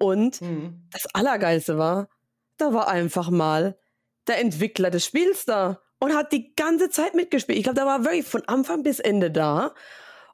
Und 0.00 0.40
Mhm. 0.40 0.82
das 0.92 1.06
Allergeilste 1.14 1.76
war, 1.78 2.08
da 2.56 2.72
war 2.72 2.88
einfach 2.88 3.30
mal 3.30 3.78
der 4.26 4.40
Entwickler 4.40 4.90
des 4.90 5.04
Spiels 5.04 5.44
da 5.44 5.80
und 5.98 6.14
hat 6.14 6.32
die 6.32 6.54
ganze 6.56 6.88
Zeit 6.88 7.14
mitgespielt. 7.14 7.58
Ich 7.58 7.64
glaube, 7.64 7.76
der 7.76 7.86
war 7.86 8.04
wirklich 8.04 8.26
von 8.26 8.42
Anfang 8.48 8.82
bis 8.82 8.98
Ende 8.98 9.30
da. 9.30 9.74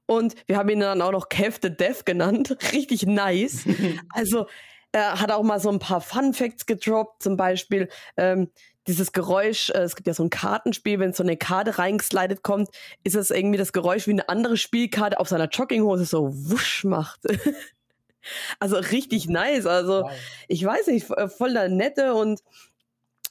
Und 0.07 0.35
wir 0.47 0.57
haben 0.57 0.69
ihn 0.69 0.79
dann 0.81 1.03
auch 1.03 1.11
noch 1.11 1.29
Kev 1.29 1.59
the 1.61 1.71
Death 1.77 2.07
genannt. 2.07 2.57
Richtig 2.73 3.07
nice. 3.07 3.65
Also, 4.15 4.47
er 4.93 5.21
hat 5.21 5.33
auch 5.33 5.43
mal 5.43 5.59
so 5.59 5.69
ein 5.69 5.81
paar 5.81 6.01
Fun 6.01 6.33
Facts 6.33 6.65
gedroppt. 6.67 7.23
Zum 7.25 7.37
Beispiel, 7.37 7.89
ähm, 8.17 8.51
dieses 8.87 9.11
Geräusch, 9.11 9.71
äh, 9.71 9.79
es 9.83 9.97
gibt 9.97 10.07
ja 10.07 10.15
so 10.15 10.23
ein 10.23 10.31
Kartenspiel, 10.31 11.01
wenn 11.01 11.13
so 11.13 11.25
eine 11.25 11.37
Karte 11.37 11.79
reingeslidet 11.79 12.45
kommt, 12.45 12.69
ist 13.03 13.17
es 13.17 13.33
irgendwie 13.33 13.59
das 13.59 13.73
Geräusch 13.73 14.07
wie 14.07 14.13
eine 14.13 14.29
andere 14.29 14.57
Spielkarte 14.57 15.19
auf 15.19 15.29
seiner 15.29 15.49
Jogginghose 15.49 16.05
so 16.05 16.31
wusch 16.33 16.85
macht. 16.85 17.21
also 18.61 18.77
richtig 18.77 19.29
nice. 19.29 19.67
Also 19.67 20.03
Wow. 20.03 20.13
ich 20.49 20.65
weiß 20.65 20.89
nicht, 20.89 21.07
voll 21.07 21.53
der 21.53 21.69
nette 21.69 22.15
und 22.15 22.41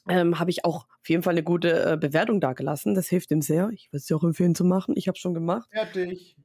ähm, 0.08 0.40
habe 0.40 0.52
ich 0.52 0.66
auch 0.66 0.86
auf 1.02 1.10
jeden 1.10 1.24
Fall 1.24 1.34
eine 1.34 1.44
gute 1.44 1.94
äh, 1.94 1.98
Bewertung 1.98 2.40
da 2.40 2.54
gelassen. 2.54 2.96
Das 2.96 3.08
hilft 3.08 3.32
ihm 3.32 3.42
sehr. 3.42 3.70
Ich 3.74 3.88
würde 3.90 3.98
es 3.98 4.06
dir 4.06 4.16
auch 4.16 4.24
empfehlen 4.24 4.56
zu 4.56 4.64
machen. 4.64 4.94
Ich 4.98 5.08
habe 5.08 5.18
schon 5.18 5.34
gemacht. 5.34 5.68
Fertig. 5.72 6.36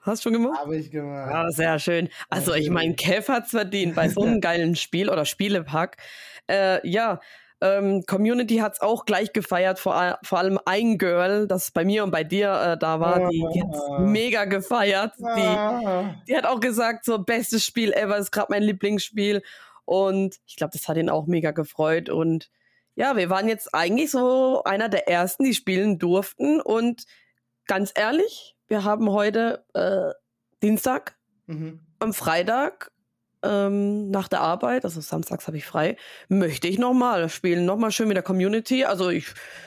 Hast 0.00 0.24
du 0.24 0.30
schon 0.30 0.42
gemacht? 0.42 0.58
Habe 0.58 0.76
ich 0.76 0.90
gemacht. 0.90 1.30
Ah, 1.32 1.50
sehr 1.50 1.78
schön. 1.78 2.08
Also 2.28 2.54
ich 2.54 2.70
meine, 2.70 2.94
Kev 2.94 3.30
hat's 3.30 3.50
verdient 3.50 3.94
bei 3.94 4.08
so 4.08 4.22
einem 4.24 4.40
geilen 4.40 4.74
Spiel 4.76 5.08
oder 5.08 5.24
Spielepack. 5.24 5.96
Äh, 6.50 6.86
ja, 6.88 7.20
ähm, 7.62 8.04
Community 8.06 8.56
hat's 8.58 8.80
auch 8.80 9.04
gleich 9.06 9.32
gefeiert, 9.32 9.78
vor, 9.78 10.18
vor 10.22 10.38
allem 10.38 10.58
ein 10.66 10.98
Girl, 10.98 11.46
das 11.46 11.70
bei 11.70 11.84
mir 11.84 12.04
und 12.04 12.10
bei 12.10 12.24
dir 12.24 12.50
äh, 12.52 12.76
da 12.78 13.00
war, 13.00 13.30
die, 13.30 13.44
die 13.54 13.62
hat's 13.62 13.78
Ah. 13.90 13.98
mega 14.00 14.44
gefeiert. 14.44 15.14
Die, 15.18 15.22
Ah. 15.24 16.14
die 16.28 16.36
hat 16.36 16.44
auch 16.44 16.60
gesagt, 16.60 17.04
so 17.04 17.18
bestes 17.18 17.64
Spiel 17.64 17.92
ever, 17.92 18.18
ist 18.18 18.32
gerade 18.32 18.48
mein 18.50 18.62
Lieblingsspiel. 18.62 19.42
Und 19.84 20.38
ich 20.46 20.56
glaube, 20.56 20.72
das 20.72 20.86
hat 20.88 20.96
ihn 20.96 21.08
auch 21.10 21.26
mega 21.26 21.50
gefreut. 21.52 22.08
Und 22.10 22.50
ja, 22.94 23.16
wir 23.16 23.30
waren 23.30 23.48
jetzt 23.48 23.74
eigentlich 23.74 24.10
so 24.10 24.62
einer 24.64 24.88
der 24.90 25.08
ersten, 25.08 25.44
die 25.44 25.54
spielen 25.54 25.98
durften. 25.98 26.60
Und 26.60 27.04
ganz 27.66 27.92
ehrlich, 27.94 28.54
wir 28.68 28.84
haben 28.84 29.10
heute 29.10 29.64
äh, 29.74 30.12
Dienstag, 30.62 31.16
Mhm. 31.46 31.80
am 31.98 32.12
Freitag 32.14 32.91
ähm, 33.42 34.10
nach 34.10 34.28
der 34.28 34.40
Arbeit, 34.40 34.84
also 34.84 35.00
samstags 35.00 35.46
habe 35.46 35.56
ich 35.56 35.64
frei, 35.64 35.96
möchte 36.28 36.68
ich 36.68 36.78
nochmal 36.78 37.28
spielen, 37.28 37.64
nochmal 37.64 37.92
schön 37.92 38.08
mit 38.08 38.16
der 38.16 38.22
Community. 38.22 38.84
Also 38.84 39.10
ich, 39.10 39.26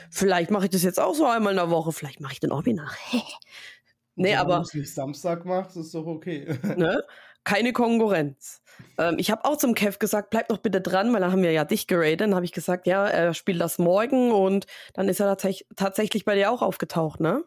vielleicht 0.09 0.51
mache 0.51 0.65
ich 0.65 0.71
das 0.71 0.83
jetzt 0.83 0.99
auch 0.99 1.15
so 1.15 1.25
einmal 1.25 1.53
in 1.53 1.57
der 1.57 1.69
Woche, 1.69 1.91
vielleicht 1.91 2.21
mache 2.21 2.33
ich 2.33 2.39
den 2.39 2.51
Obi 2.51 2.73
nach. 2.73 2.95
nee, 4.15 4.29
Solange 4.29 4.39
aber 4.39 4.55
du 4.57 4.61
es 4.61 4.73
nicht 4.73 4.93
Samstag 4.93 5.45
machst, 5.45 5.77
ist 5.77 5.93
doch 5.93 6.05
okay. 6.05 6.57
ne? 6.77 7.03
keine 7.45 7.73
Konkurrenz. 7.73 8.61
Ähm, 8.97 9.15
ich 9.19 9.31
habe 9.31 9.45
auch 9.45 9.57
zum 9.57 9.75
Kev 9.75 9.99
gesagt, 9.99 10.31
bleib 10.31 10.49
doch 10.49 10.57
bitte 10.57 10.81
dran, 10.81 11.13
weil 11.13 11.21
dann 11.21 11.31
haben 11.31 11.43
wir 11.43 11.51
ja 11.51 11.63
dich 11.63 11.87
geradet. 11.87 12.21
Dann 12.21 12.35
habe 12.35 12.43
ich 12.43 12.51
gesagt, 12.51 12.87
ja, 12.87 13.07
er 13.07 13.33
spielt 13.33 13.61
das 13.61 13.77
morgen 13.77 14.31
und 14.31 14.65
dann 14.93 15.07
ist 15.07 15.19
er 15.19 15.27
tatsächlich, 15.27 15.67
tatsächlich 15.75 16.25
bei 16.25 16.35
dir 16.35 16.51
auch 16.51 16.61
aufgetaucht, 16.61 17.19
ne? 17.19 17.43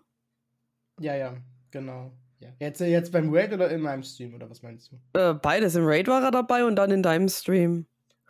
ja, 1.01 1.15
ja, 1.15 1.37
genau. 1.71 2.13
Ja. 2.41 2.49
Jetzt, 2.61 2.81
jetzt 2.81 3.11
beim 3.13 3.35
Raid 3.35 3.53
oder 3.53 3.69
in 3.71 3.81
meinem 3.81 4.03
Stream, 4.03 4.35
oder 4.35 4.49
was 4.49 4.63
meinst 4.63 4.93
du? 4.93 5.19
Äh, 5.19 5.35
beides 5.35 5.75
im 5.75 5.85
Raid 5.85 6.07
war 6.09 6.23
er 6.23 6.31
dabei 6.31 6.65
und 6.65 6.77
dann 6.77 6.91
in 6.91 7.03
deinem 7.03 7.29
Stream. 7.29 7.87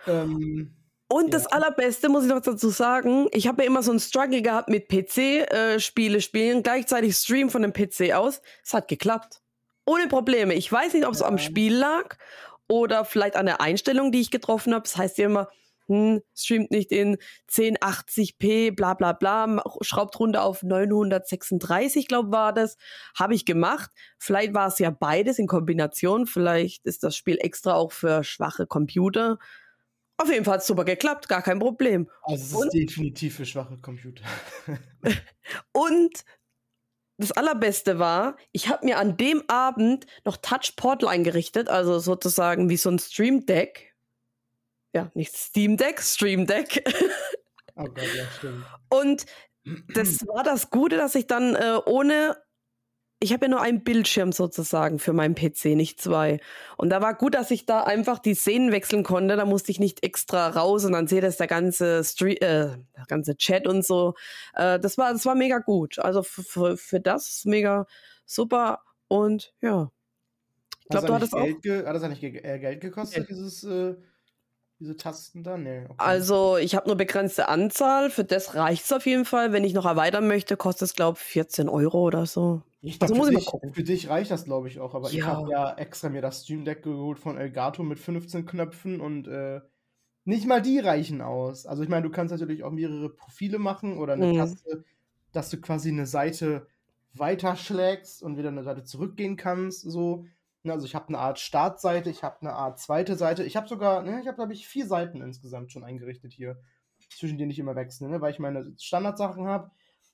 Ähm, 0.07 0.75
Und 1.11 1.33
das 1.35 1.45
Ja. 1.45 1.51
Allerbeste 1.53 2.09
muss 2.09 2.25
ich 2.25 2.31
noch 2.31 2.41
dazu 2.41 2.69
sagen, 2.69 3.29
ich 3.33 3.47
habe 3.49 3.63
ja 3.63 3.67
immer 3.69 3.83
so 3.83 3.91
einen 3.91 4.01
Struggle 4.01 4.43
gehabt 4.43 4.69
mit 4.69 4.89
PC-Spiele 4.89 6.21
spielen, 6.21 6.63
gleichzeitig 6.63 7.17
Stream 7.17 7.51
von 7.51 7.63
dem 7.63 7.73
PC 7.73 8.13
aus. 8.15 8.41
Es 8.65 8.75
hat 8.75 8.89
geklappt. 8.89 9.41
Ohne 9.87 10.07
Probleme. 10.09 10.55
Ich 10.55 10.71
weiß 10.71 10.93
nicht, 10.95 11.07
ob 11.07 11.15
es 11.15 11.21
Ja. 11.21 11.27
am 11.27 11.39
Spiel 11.39 11.75
lag 11.75 12.17
oder 12.69 13.05
vielleicht 13.07 13.37
an 13.37 13.47
der 13.47 13.61
Einstellung, 13.63 14.13
die 14.13 14.21
ich 14.21 14.31
getroffen 14.31 14.75
habe. 14.75 14.83
Das 14.83 14.97
heißt 14.99 15.17
ja 15.19 15.27
immer, 15.27 15.49
hm, 15.89 16.21
streamt 16.35 16.71
nicht 16.71 16.93
in 16.93 17.17
1080p, 17.51 18.75
bla 18.75 18.95
bla 18.95 19.13
bla, 19.13 19.63
schraubt 19.81 20.19
runter 20.21 20.45
auf 20.45 20.63
936, 20.63 22.07
glaube 22.07 22.31
war 22.31 22.53
das. 22.53 22.77
Habe 23.19 23.35
ich 23.35 23.45
gemacht. 23.45 23.91
Vielleicht 24.19 24.55
war 24.55 24.69
es 24.69 24.79
ja 24.79 24.91
beides 24.91 25.39
in 25.39 25.47
Kombination. 25.47 26.27
Vielleicht 26.27 26.85
ist 26.85 27.03
das 27.03 27.17
Spiel 27.17 27.39
extra 27.41 27.75
auch 27.75 27.93
für 27.93 28.23
schwache 28.23 28.67
Computer. 28.67 29.39
Auf 30.19 30.31
jeden 30.31 30.45
Fall 30.45 30.55
hat 30.55 30.61
es 30.63 30.67
super 30.67 30.85
geklappt, 30.85 31.29
gar 31.29 31.43
kein 31.43 31.61
Problem. 31.61 32.11
also 32.23 32.43
es 32.43 32.51
ist 32.51 32.55
Und- 32.55 32.75
definitiv 32.75 33.37
für 33.37 33.47
schwache 33.47 33.79
Computer. 33.79 34.25
Und 35.73 36.25
das 37.19 37.33
Allerbeste 37.33 37.99
war, 37.99 38.37
ich 38.53 38.69
habe 38.69 38.85
mir 38.85 38.99
an 38.99 39.17
dem 39.17 39.43
Abend 39.49 40.07
noch 40.25 40.37
Touch 40.37 40.75
Portal 40.77 41.09
eingerichtet, 41.09 41.69
also 41.69 41.99
sozusagen 41.99 42.69
wie 42.69 42.77
so 42.77 42.91
ein 42.91 42.99
Stream 42.99 43.45
Deck. 43.45 43.88
Ja, 44.95 45.11
nicht 45.15 45.37
Steam 45.37 45.77
Deck, 45.77 46.01
Stream 46.01 46.47
Deck. 46.47 46.83
oh 47.77 47.85
Gott, 47.85 47.99
ja, 48.17 48.25
stimmt. 48.37 48.65
Und 48.89 49.27
das 49.95 50.27
war 50.27 50.43
das 50.43 50.71
Gute, 50.71 50.97
dass 50.97 51.15
ich 51.15 51.27
dann 51.27 51.55
äh, 51.55 51.79
ohne. 51.85 52.37
Ich 53.21 53.33
habe 53.33 53.47
ja 53.47 53.51
nur 53.51 53.61
einen 53.61 53.83
Bildschirm 53.83 54.31
sozusagen 54.31 55.01
für 55.01 55.13
meinen 55.13 55.35
PC, 55.35 55.75
nicht 55.75 56.01
zwei. 56.01 56.39
Und 56.77 56.91
da 56.91 57.03
war 57.03 57.15
gut, 57.15 57.35
dass 57.35 57.51
ich 57.51 57.67
da 57.67 57.83
einfach 57.83 58.21
die 58.21 58.35
Szenen 58.35 58.71
wechseln 58.71 59.03
konnte. 59.03 59.35
Da 59.35 59.45
musste 59.45 59.73
ich 59.73 59.81
nicht 59.81 60.05
extra 60.05 60.49
raus 60.51 60.85
und 60.85 60.93
dann 60.93 61.09
sehe 61.09 61.21
das 61.21 61.37
der 61.37 61.49
ganze 61.49 62.05
Stre 62.05 62.41
äh, 62.41 62.77
der 62.97 63.05
ganze 63.09 63.37
Chat 63.37 63.67
und 63.67 63.85
so. 63.85 64.15
Äh, 64.55 64.79
das 64.79 64.99
war, 64.99 65.13
das 65.13 65.27
war 65.27 65.35
mega 65.35 65.59
gut. 65.59 65.99
Also 65.99 66.23
für, 66.23 66.77
das 67.01 67.43
mega 67.45 67.87
super. 68.25 68.85
Und 69.09 69.53
ja. 69.61 69.91
Ich 70.83 70.89
glaube, 70.91 71.09
du 71.09 71.15
hattest 71.15 71.35
auch. 71.35 71.43
Geld 71.45 71.63
ge- 71.63 71.87
Hat 71.87 71.97
das 71.97 72.05
eigentlich 72.05 72.21
ge 72.21 72.37
äh, 72.41 72.59
Geld 72.61 72.81
gekostet, 72.81 73.27
Geld. 73.27 73.31
dieses, 73.31 73.65
äh, 73.65 73.97
diese 74.81 74.97
Tasten 74.97 75.43
da? 75.45 75.57
Nee, 75.59 75.87
okay. 75.89 76.25
Also, 76.25 76.57
ich 76.59 76.77
habe 76.77 76.87
nur 76.87 76.97
begrenzte 76.97 77.49
Anzahl. 77.49 78.11
Für 78.11 78.25
das 78.25 78.55
reicht 78.55 78.85
es 78.85 78.93
auf 78.93 79.05
jeden 79.07 79.25
Fall. 79.25 79.53
Wenn 79.53 79.65
ich 79.65 79.73
noch 79.75 79.85
erweitern 79.85 80.29
möchte, 80.29 80.57
kostet 80.57 80.83
es, 80.89 80.95
glaube 80.95 81.19
ich, 81.21 81.25
14 81.25 81.69
Euro 81.69 81.99
oder 82.03 82.25
so. 82.27 82.63
Ich 82.81 83.01
Also 83.01 83.15
muss 83.15 83.27
für, 83.27 83.31
ich 83.31 83.35
mal 83.35 83.41
dich, 83.41 83.45
gucken. 83.45 83.75
für 83.75 83.83
dich 83.83 84.09
reicht 84.09 84.31
das, 84.31 84.45
glaube 84.45 84.69
ich, 84.69 84.79
auch. 84.79 84.95
Aber 84.95 85.13
ich 85.13 85.27
Ja. 85.27 85.27
habe 85.27 85.51
ja 85.51 85.75
extra 85.77 86.09
mir 86.09 86.23
das 86.23 86.45
Stream 86.45 86.65
Deck 86.65 86.83
geholt 86.83 87.19
von 87.19 87.37
Elgato 87.37 87.83
mit 87.83 87.99
15 87.99 88.47
Knöpfen 88.47 89.01
und 89.01 89.27
äh, 89.27 89.61
nicht 90.25 90.47
mal 90.47 90.63
die 90.63 90.79
reichen 90.81 91.21
aus. 91.23 91.67
Also 91.67 91.83
ich 91.85 91.89
meine, 91.91 92.05
du 92.05 92.11
kannst 92.13 92.33
natürlich 92.33 92.65
auch 92.65 92.73
mehrere 92.73 93.11
Profile 93.15 93.59
machen 93.59 93.99
oder 93.99 94.15
eine 94.15 94.27
Mhm. 94.27 94.29
Taste, 94.33 94.85
dass 95.33 95.51
du 95.51 95.61
quasi 95.61 95.91
eine 95.91 96.07
Seite 96.07 96.69
weiterschlägst 97.15 98.23
und 98.23 98.39
wieder 98.39 98.49
eine 98.51 98.65
Seite 98.65 98.85
zurückgehen 98.85 99.37
kannst. 99.37 99.83
So. 99.83 100.27
Also 100.71 100.87
ich 100.87 100.95
habe 100.95 101.09
eine 101.09 101.19
Art 101.19 101.39
Startseite, 101.39 102.11
ich 102.11 102.23
habe 102.23 102.41
eine 102.41 102.53
Art 102.53 102.79
zweite 102.79 103.17
Seite. 103.17 103.45
Ich 103.45 103.57
habe 103.57 103.69
sogar, 103.69 104.03
ne, 104.03 104.21
ich 104.21 104.27
habe, 104.27 104.37
glaube 104.37 104.53
ich, 104.53 104.67
vier 104.67 104.87
Seiten 104.87 105.23
insgesamt 105.23 105.73
schon 105.73 105.85
eingerichtet 105.85 106.33
hier, 106.33 106.61
zwischen 107.11 107.39
denen 107.39 107.51
ich 107.51 107.59
immer 107.59 107.77
wechsle, 107.77 108.09
ne, 108.09 108.21
weil 108.21 108.33
ich 108.33 108.39
meine 108.39 108.75
Standardsachen 108.79 109.47
habe. 109.47 109.71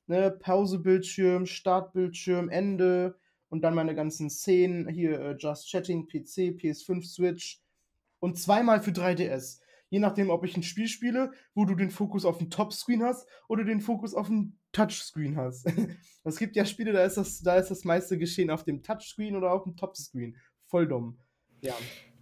Ne, 0.06 0.30
Pausebildschirm, 0.30 1.46
Startbildschirm, 1.46 2.48
Ende 2.50 3.16
und 3.48 3.62
dann 3.62 3.74
meine 3.74 3.94
ganzen 3.94 4.28
Szenen 4.28 4.88
hier, 4.88 5.20
äh, 5.20 5.36
Just 5.38 5.70
Chatting, 5.70 6.06
PC, 6.06 6.56
PS5, 6.58 7.04
Switch 7.04 7.62
und 8.20 8.38
zweimal 8.38 8.80
für 8.82 8.90
3DS. 8.90 9.60
Je 9.88 10.00
nachdem, 10.00 10.30
ob 10.30 10.44
ich 10.44 10.56
ein 10.56 10.62
Spiel 10.62 10.88
spiele, 10.88 11.32
wo 11.54 11.64
du 11.64 11.74
den 11.74 11.90
Fokus 11.90 12.24
auf 12.24 12.38
dem 12.38 12.50
Topscreen 12.50 13.02
hast 13.02 13.28
oder 13.48 13.64
den 13.64 13.80
Fokus 13.80 14.14
auf 14.14 14.26
dem 14.26 14.58
Touchscreen 14.74 15.36
hast. 15.38 15.66
Es 16.26 16.38
gibt 16.38 16.56
ja 16.56 16.64
Spiele, 16.64 16.92
da 16.92 17.04
ist 17.04 17.18
das, 17.18 17.42
da 17.42 17.56
ist 17.56 17.68
das 17.70 17.84
meiste 17.84 18.16
Geschehen 18.16 18.48
auf 18.50 18.64
dem 18.64 18.82
Touchscreen 18.82 19.36
oder 19.36 19.52
auf 19.52 19.64
dem 19.64 19.76
Topscreen. 19.76 20.36
Voll 20.68 20.88
dumm. 20.88 21.18
Ja. 21.60 21.74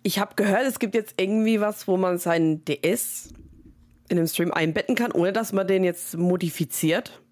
Ich 0.03 0.19
habe 0.19 0.35
gehört, 0.35 0.67
es 0.67 0.81
gibt 0.81 0.97
jetzt 0.97 1.15
irgendwie 1.21 1.61
was, 1.61 1.87
wo 1.87 1.97
man 1.97 2.19
seinen 2.19 2.65
DS 2.65 3.33
in 4.09 4.17
dem 4.17 4.27
Stream 4.27 4.51
einbetten 4.51 4.97
kann, 4.97 5.13
ohne 5.13 5.33
dass 5.33 5.53
man 5.53 5.69
den 5.69 5.85
jetzt 5.85 6.17
modifiziert. 6.17 7.23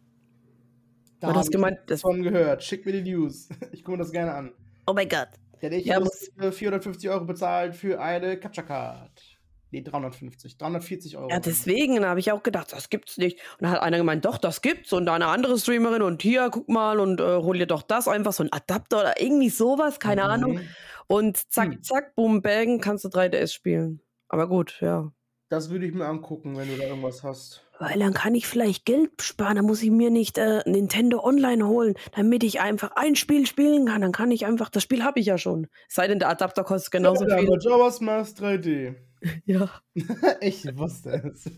Da 1.18 1.26
Du 1.26 1.32
hab 1.32 1.36
hast 1.40 1.46
ich 1.48 1.52
gemeint, 1.52 1.78
das- 1.88 2.02
davon 2.02 2.22
gehört. 2.22 2.62
Schick 2.62 2.86
mir 2.86 2.92
die 2.92 3.02
News. 3.10 3.48
Ich 3.72 3.82
gucke 3.82 3.98
mir 3.98 4.04
das 4.04 4.12
gerne 4.12 4.32
an. 4.32 4.52
Oh 4.86 4.92
mein 4.92 5.08
Gott. 5.08 5.28
Hätte 5.58 5.74
ich 5.74 5.86
Ja, 5.86 5.98
muss 5.98 6.30
450 6.38 7.10
Euro 7.10 7.24
bezahlt 7.24 7.74
für 7.74 8.00
eine 8.00 8.38
Capture 8.38 8.64
Card. 8.66 9.29
Nee, 9.72 9.82
350. 9.82 10.56
340 10.58 11.16
Euro. 11.16 11.30
Ja, 11.30 11.38
deswegen 11.38 12.04
habe 12.04 12.18
ich 12.18 12.32
auch 12.32 12.42
gedacht, 12.42 12.72
das 12.72 12.90
gibt's 12.90 13.18
nicht. 13.18 13.38
Und 13.58 13.62
dann 13.62 13.70
hat 13.70 13.82
einer 13.82 13.98
gemeint, 13.98 14.24
doch, 14.24 14.36
das 14.38 14.62
gibt's. 14.62 14.92
Und 14.92 15.08
eine 15.08 15.26
andere 15.26 15.58
Streamerin 15.58 16.02
und 16.02 16.22
hier, 16.22 16.48
guck 16.50 16.68
mal 16.68 16.98
und 16.98 17.20
äh, 17.20 17.36
hol 17.36 17.56
dir 17.56 17.66
doch 17.66 17.82
das 17.82 18.08
einfach, 18.08 18.32
so 18.32 18.42
ein 18.42 18.52
Adapter 18.52 19.00
oder 19.00 19.20
irgendwie 19.20 19.48
sowas, 19.50 20.00
keine 20.00 20.22
Mhm. 20.24 20.28
Ahnung. 20.30 20.60
Und 21.06 21.36
zack, 21.52 21.72
Hm. 21.72 21.82
zack, 21.82 22.14
boom, 22.16 22.42
bang, 22.42 22.80
kannst 22.80 23.04
du 23.04 23.08
3DS 23.08 23.52
spielen. 23.52 24.00
Aber 24.28 24.48
gut, 24.48 24.78
ja. 24.80 25.12
Das 25.48 25.70
würde 25.70 25.84
ich 25.86 25.92
mir 25.94 26.06
angucken, 26.06 26.56
wenn 26.56 26.68
du 26.68 26.76
da 26.76 26.84
irgendwas 26.84 27.24
hast. 27.24 27.64
Weil 27.80 27.98
dann 27.98 28.12
kann 28.12 28.34
ich 28.34 28.46
vielleicht 28.46 28.84
Geld 28.84 29.10
sparen, 29.22 29.56
dann 29.56 29.64
muss 29.64 29.82
ich 29.82 29.90
mir 29.90 30.10
nicht 30.10 30.36
äh, 30.38 30.62
Nintendo 30.66 31.24
Online 31.24 31.66
holen, 31.66 31.94
damit 32.14 32.44
ich 32.44 32.60
einfach 32.60 32.92
ein 32.94 33.16
Spiel 33.16 33.46
spielen 33.46 33.86
kann. 33.86 34.02
Dann 34.02 34.12
kann 34.12 34.30
ich 34.30 34.46
einfach, 34.46 34.68
das 34.68 34.82
Spiel 34.82 35.02
habe 35.02 35.18
ich 35.18 35.26
ja 35.26 35.38
schon. 35.38 35.66
Es 35.88 35.94
sei 35.94 36.06
denn, 36.06 36.18
der 36.20 36.28
Adapter 36.28 36.62
kostet 36.62 36.92
genauso 36.92 37.26
ja, 37.26 37.38
viel. 37.38 37.48
Majora's 37.48 38.00
Mask 38.00 38.36
3D. 38.38 38.94
Ja. 39.44 39.68
ich 40.40 40.64
wusste 40.76 41.32
es. 41.34 41.50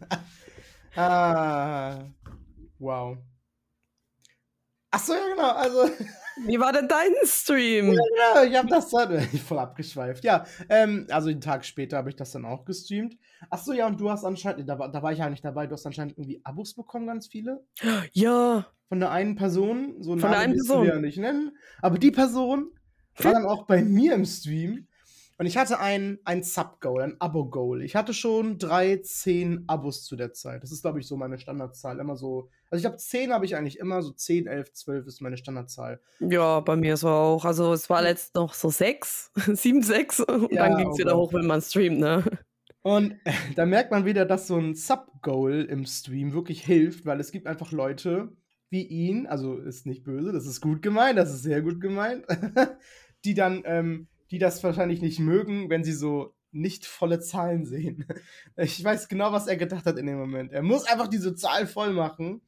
ah. 0.97 2.05
Wow. 2.79 3.19
Achso, 4.91 5.15
ja, 5.15 5.21
genau. 5.35 5.51
Also, 5.53 5.91
Wie 6.47 6.59
war 6.61 6.73
denn 6.73 6.87
dein 6.89 7.13
Stream? 7.25 7.93
ja, 7.93 8.43
ich 8.45 8.55
habe 8.57 8.69
das 8.69 8.91
dann 8.91 9.21
voll 9.23 9.59
abgeschweift. 9.59 10.23
Ja, 10.23 10.45
ähm, 10.69 11.07
also 11.09 11.31
einen 11.31 11.41
Tag 11.41 11.65
später 11.65 11.97
habe 11.97 12.11
ich 12.11 12.17
das 12.17 12.33
dann 12.33 12.45
auch 12.45 12.65
gestreamt. 12.67 13.17
Achso, 13.49 13.73
ja, 13.73 13.87
und 13.87 13.99
du 14.01 14.11
hast 14.11 14.25
anscheinend, 14.25 14.69
da, 14.69 14.79
war- 14.79 14.91
da 14.93 15.03
war 15.03 15.13
ich 15.13 15.21
ja 15.21 15.31
nicht 15.31 15.45
dabei, 15.45 15.67
du 15.67 15.73
hast 15.75 15.87
anscheinend 15.87 16.19
irgendwie 16.19 16.41
Abos 16.45 16.75
bekommen, 16.75 17.07
ganz 17.07 17.27
viele. 17.29 17.65
Ja. 18.13 18.67
Von 18.89 19.01
der 19.01 19.11
einen 19.13 19.37
Person. 19.37 20.03
So 20.03 20.13
einen 20.13 20.21
Von 20.21 20.31
der 20.31 20.41
Namen 20.41 20.43
einen 20.51 20.53
müssen 20.53 20.67
Person. 20.69 20.87
wir 20.87 20.95
ja 20.95 21.01
nicht 21.01 21.17
nennen. 21.19 21.57
Aber 21.81 21.99
die 21.99 22.11
Person 22.11 22.71
war 23.17 23.33
dann 23.33 23.47
auch 23.47 23.65
bei 23.67 23.83
mir 23.83 24.13
im 24.15 24.27
Stream. 24.27 24.89
Und 25.39 25.47
ich 25.47 25.57
hatte 25.57 25.81
ein, 25.81 26.19
ein 26.25 26.43
Sub-Goal, 26.43 27.03
ein 27.03 27.21
Abo-Goal. 27.21 27.83
Ich 27.83 27.97
hatte 27.97 28.15
schon 28.15 28.59
drei, 28.59 28.99
zehn 28.99 29.65
Abos 29.67 30.05
zu 30.05 30.17
der 30.17 30.33
Zeit. 30.33 30.63
Das 30.63 30.73
ist, 30.73 30.83
glaube 30.83 31.01
ich, 31.01 31.07
so 31.07 31.17
meine 31.17 31.39
Standardzahl. 31.39 31.99
Immer 31.99 32.17
so. 32.17 32.49
Also 32.71 32.81
ich 32.81 32.87
habe 32.87 32.97
zehn 32.97 33.33
habe 33.33 33.45
ich 33.45 33.57
eigentlich 33.57 33.79
immer, 33.79 34.03
so 34.03 34.13
zehn, 34.13 34.47
elf, 34.47 34.73
zwölf 34.73 35.07
ist 35.07 35.21
meine 35.21 35.37
Standardzahl. 35.37 36.01
Ja, 36.21 36.61
bei 36.61 36.77
mir 36.77 36.97
so 36.97 37.09
auch. 37.09 37.45
Also 37.45 37.73
es 37.73 37.91
war 37.91 38.03
letzt 38.03 38.35
noch 38.35 38.55
so 38.55 38.71
sechs, 38.71 39.31
sieben, 39.53 39.83
sechs 39.83 40.21
und 40.21 40.53
Ja, 40.53 40.69
dann 40.69 40.79
ging 40.79 40.91
es 40.91 40.99
wieder 40.99 41.17
hoch, 41.17 41.33
wenn 41.33 41.47
man 41.47 41.61
streamt, 41.61 41.99
ne? 41.99 42.25
Und 42.83 43.17
da 43.57 43.65
merkt 43.65 43.91
man 43.91 44.05
wieder, 44.05 44.27
dass 44.27 44.47
so 44.47 44.57
ein 44.57 44.75
Sub-Goal 44.75 45.63
im 45.65 45.87
Stream 45.87 46.33
wirklich 46.33 46.65
hilft, 46.65 47.07
weil 47.07 47.21
es 47.21 47.33
gibt 47.33 47.47
einfach 47.47 47.73
Leute 47.73 48.33
wie 48.73 48.87
ihn, 48.87 49.27
also 49.27 49.59
ist 49.59 49.85
nicht 49.85 50.03
böse, 50.03 50.33
das 50.33 50.47
ist 50.47 50.63
gut 50.63 50.81
gemeint, 50.81 51.19
das 51.19 51.31
ist 51.31 51.43
sehr 51.43 51.61
gut 51.61 51.79
gemeint, 51.79 52.25
die 53.25 53.35
dann, 53.35 53.63
ähm, 53.67 54.09
die 54.33 54.39
das 54.39 54.65
wahrscheinlich 54.65 55.01
nicht 55.01 55.21
mögen, 55.21 55.71
wenn 55.71 55.85
sie 55.85 55.93
so 55.93 56.35
nicht 56.51 56.87
volle 56.87 57.21
Zahlen 57.21 57.65
sehen. 57.65 58.05
Ich 58.57 58.83
weiß 58.83 59.09
genau, 59.09 59.33
was 59.33 59.47
er 59.47 59.57
gedacht 59.57 59.87
hat 59.87 59.97
in 59.99 60.07
dem 60.07 60.19
Moment. 60.19 60.53
Er 60.53 60.63
muss 60.63 60.85
einfach 60.85 61.09
diese 61.09 61.35
Zahl 61.35 61.67
voll 61.67 61.93
machen 61.93 62.43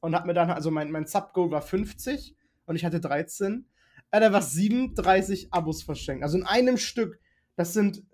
und 0.00 0.14
hat 0.14 0.26
mir 0.26 0.34
dann, 0.34 0.50
also 0.50 0.70
mein, 0.70 0.90
mein 0.90 1.06
Sub-Goal 1.06 1.50
war 1.50 1.62
50 1.62 2.36
und 2.66 2.76
ich 2.76 2.84
hatte 2.84 3.00
13. 3.00 3.66
Er 4.10 4.20
hat 4.20 4.26
einfach 4.26 4.42
37 4.42 5.52
Abos 5.52 5.82
verschenkt. 5.82 6.24
Also 6.24 6.36
in 6.36 6.44
einem 6.44 6.76
Stück. 6.76 7.20
Das 7.56 7.72
sind 7.72 8.04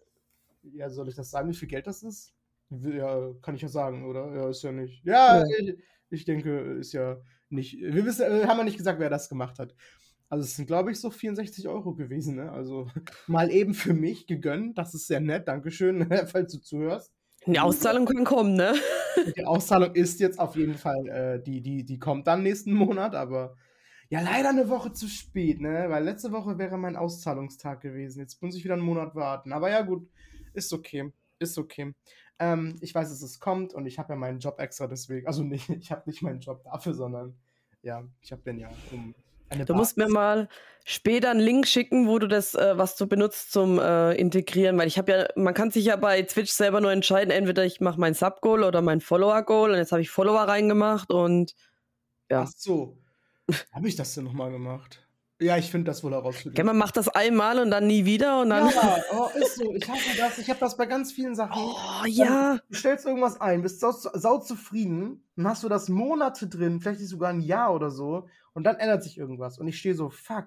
ja, 0.73 0.91
soll 0.91 1.09
ich 1.09 1.15
das 1.15 1.31
sagen, 1.31 1.49
wie 1.49 1.55
viel 1.55 1.69
Geld 1.69 1.87
das 1.87 2.03
ist? 2.03 2.33
Ja, 2.71 3.33
kann 3.43 3.55
ich 3.55 3.63
ja 3.63 3.69
sagen, 3.69 4.05
oder? 4.07 4.35
Ja, 4.35 4.49
ist 4.49 4.63
ja 4.63 4.73
nicht. 4.73 5.05
Ja, 5.05 5.39
Ja. 5.39 5.45
Ich, 5.59 5.77
ich 6.11 6.25
denke, 6.25 6.59
ist 6.79 6.93
ja 6.93 7.21
nicht. 7.49 7.79
Wir 7.79 8.05
wissen, 8.05 8.27
haben 8.49 8.59
ja 8.59 8.65
nicht 8.65 8.79
gesagt, 8.79 8.99
wer 9.01 9.11
das 9.11 9.29
gemacht 9.29 9.59
hat. 9.59 9.75
Also 10.29 10.45
es 10.45 10.57
sind, 10.57 10.67
glaube 10.67 10.91
ich, 10.91 11.01
so 11.01 11.11
64 11.11 11.69
Euro 11.69 11.95
gewesen, 11.95 12.37
ne? 12.37 12.51
Also 12.51 12.89
mal 13.27 13.51
eben 13.51 13.75
für 13.75 13.95
mich 13.95 14.27
gegönnt. 14.27 14.79
Das 14.79 14.95
ist 14.95 15.07
sehr 15.07 15.21
nett. 15.21 15.49
Dankeschön, 15.49 16.09
falls 16.27 16.53
du 16.53 16.61
zuhörst. 16.61 17.13
Die 17.47 17.61
Auszahlung 17.61 18.07
kann 18.07 18.25
kommen, 18.25 18.55
ne? 18.55 18.75
Die 19.37 19.45
Auszahlung 19.45 19.95
ist 19.95 20.21
jetzt 20.21 20.39
auf 20.39 20.57
jeden 20.57 20.75
Fall, 20.75 21.07
äh, 21.09 21.43
die, 21.43 21.61
die, 21.61 21.85
die 21.85 21.99
kommt 21.99 22.27
dann 22.27 22.43
nächsten 22.43 22.73
Monat, 22.73 23.15
aber 23.15 23.57
ja, 24.09 24.21
leider 24.21 24.49
eine 24.49 24.69
Woche 24.69 24.93
zu 24.93 25.09
spät, 25.09 25.61
ne? 25.61 25.87
Weil 25.89 26.05
letzte 26.05 26.33
Woche 26.33 26.59
wäre 26.59 26.79
mein 26.79 26.97
Auszahlungstag 26.97 27.81
gewesen. 27.81 28.21
Jetzt 28.21 28.43
muss 28.43 28.57
ich 28.57 28.65
wieder 28.65 28.75
einen 28.75 28.83
Monat 28.83 29.15
warten. 29.15 29.53
Aber 29.53 29.71
ja, 29.71 29.83
gut, 29.83 30.09
ist 30.53 30.73
okay. 30.73 31.13
Ist 31.39 31.59
okay. 31.59 31.95
Ähm, 32.39 32.77
ich 32.81 32.95
weiß, 32.95 33.09
dass 33.09 33.23
es 33.23 33.39
kommt 33.39 33.75
und 33.75 33.87
ich 33.87 33.99
habe 33.99 34.13
ja 34.13 34.17
meinen 34.17 34.41
Job 34.41 34.59
extra 34.59 34.87
deswegen. 34.87 35.27
Also 35.27 35.43
nicht, 35.43 35.69
ich 35.69 35.91
habe 35.91 36.03
nicht 36.07 36.23
meinen 36.23 36.41
Job 36.41 36.63
dafür, 36.65 36.95
sondern 36.95 37.37
ja, 37.83 38.05
ich 38.21 38.33
habe 38.33 38.43
den 38.43 38.59
ja 38.59 38.71
um 38.93 39.15
eine 39.55 39.65
Du 39.65 39.75
musst 39.75 39.97
mir 39.97 40.05
Basis- 40.05 40.15
mal 40.15 40.49
später 40.85 41.31
einen 41.31 41.41
Link 41.41 41.67
schicken, 41.67 42.07
wo 42.09 42.19
du 42.19 42.27
das, 42.29 42.55
äh, 42.55 42.77
was 42.77 42.97
du 42.97 43.07
benutzt 43.07 43.53
zum 43.53 43.79
äh, 43.79 44.13
Integrieren, 44.15 44.77
weil 44.79 44.87
ich 44.87 44.99
habe 44.99 45.13
ja, 45.13 45.27
man 45.37 45.55
kann 45.55 45.71
sich 45.71 45.87
ja 45.87 45.97
bei 45.97 46.21
Twitch 46.23 46.51
selber 46.53 46.81
nur 46.81 46.93
entscheiden, 46.93 47.31
entweder 47.31 47.65
ich 47.65 47.81
mache 47.81 47.99
mein 47.99 48.15
Sub-Goal 48.15 48.63
oder 48.65 48.83
mein 48.83 49.01
Follower-Goal 49.01 49.71
und 49.71 49.77
jetzt 49.79 49.93
habe 49.93 50.03
ich 50.03 50.11
Follower 50.11 50.43
reingemacht 50.43 51.11
und 51.11 51.55
ja. 52.31 52.43
Ach 52.47 52.53
so. 52.57 52.99
Habe 53.73 53.89
ich 53.89 53.97
das 53.97 54.15
denn 54.15 54.25
nochmal 54.25 54.51
gemacht? 54.51 55.04
Ja, 55.45 55.57
ich 55.59 55.71
finde 55.71 55.91
das 55.91 56.03
wohl 56.03 56.13
heraus. 56.13 56.37
für 56.37 56.45
dich. 56.45 56.55
Gell, 56.55 56.65
man 56.65 56.77
macht 56.79 56.97
das 56.97 57.09
einmal 57.09 57.59
und 57.59 57.71
dann 57.71 57.87
nie 57.87 58.05
wieder 58.05 58.41
und 58.41 58.51
dann. 58.51 58.69
Ja, 58.69 58.97
oh, 59.13 59.29
ist 59.39 59.57
so. 59.57 59.75
Ich 59.75 59.89
hasse 59.89 60.17
das. 60.17 60.39
Ich 60.39 60.49
habe 60.49 60.61
das 60.61 60.77
bei 60.77 60.87
ganz 60.87 61.13
vielen 61.13 61.35
Sachen. 61.35 61.53
Oh, 61.63 62.07
ja. 62.07 62.59
Du 62.69 62.75
stellst 62.75 63.05
irgendwas 63.07 63.41
ein, 63.41 63.63
bist 63.63 63.81
sau, 63.81 63.91
sau 63.93 64.39
zufrieden, 64.39 65.25
dann 65.37 65.49
hast 65.49 65.63
du 65.63 65.69
das 65.69 65.89
Monate 65.89 66.47
drin, 66.49 66.81
vielleicht 66.81 67.01
sogar 67.01 67.31
ein 67.31 67.41
Jahr 67.41 67.75
oder 67.75 67.91
so, 67.91 68.29
und 68.55 68.65
dann 68.65 68.77
ändert 68.77 69.03
sich 69.03 69.19
irgendwas. 69.19 69.59
Und 69.59 69.69
ich 69.69 69.79
stehe 69.79 69.95
so, 69.95 70.11
fuck, 70.11 70.47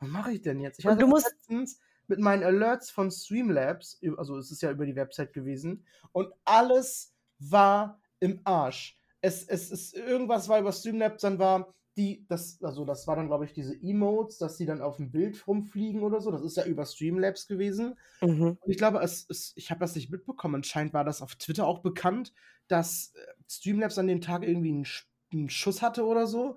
was 0.00 0.08
mache 0.08 0.32
ich 0.32 0.42
denn 0.42 0.60
jetzt? 0.60 0.78
Ich 0.80 0.84
Und 0.86 0.92
hatte 0.92 1.00
du 1.04 1.06
das 1.06 1.22
musst- 1.22 1.30
letztens 1.32 1.78
mit 2.06 2.18
meinen 2.18 2.42
Alerts 2.42 2.90
von 2.90 3.10
Streamlabs, 3.10 3.98
also 4.18 4.36
es 4.36 4.50
ist 4.50 4.60
ja 4.62 4.70
über 4.70 4.84
die 4.84 4.96
Website 4.96 5.32
gewesen, 5.32 5.86
und 6.12 6.28
alles 6.44 7.14
war 7.38 8.00
im 8.20 8.40
Arsch. 8.44 8.98
Es, 9.20 9.42
es 9.46 9.70
ist, 9.70 9.94
irgendwas 9.94 10.48
war 10.48 10.58
über 10.58 10.72
Streamlabs, 10.72 11.22
dann 11.22 11.38
war 11.38 11.72
die, 11.96 12.26
das, 12.28 12.62
also 12.62 12.84
das 12.84 13.06
war 13.06 13.16
dann, 13.16 13.28
glaube 13.28 13.44
ich, 13.44 13.52
diese 13.52 13.74
Emotes, 13.74 14.38
dass 14.38 14.56
die 14.56 14.66
dann 14.66 14.80
auf 14.80 14.96
dem 14.96 15.10
Bild 15.10 15.46
rumfliegen 15.46 16.02
oder 16.02 16.20
so. 16.20 16.30
Das 16.30 16.42
ist 16.42 16.56
ja 16.56 16.64
über 16.64 16.84
Streamlabs 16.86 17.46
gewesen. 17.46 17.98
Mhm. 18.20 18.58
Und 18.60 18.70
ich 18.70 18.78
glaube, 18.78 19.00
es, 19.00 19.26
es, 19.28 19.52
ich 19.56 19.70
habe 19.70 19.80
das 19.80 19.94
nicht 19.94 20.10
mitbekommen. 20.10 20.56
Anscheinend 20.56 20.92
war 20.92 21.04
das 21.04 21.22
auf 21.22 21.36
Twitter 21.36 21.66
auch 21.66 21.80
bekannt, 21.80 22.32
dass 22.68 23.12
äh, 23.14 23.20
Streamlabs 23.48 23.98
an 23.98 24.08
dem 24.08 24.20
Tag 24.20 24.42
irgendwie 24.42 24.70
einen, 24.70 24.86
einen 25.32 25.50
Schuss 25.50 25.82
hatte 25.82 26.04
oder 26.04 26.26
so. 26.26 26.56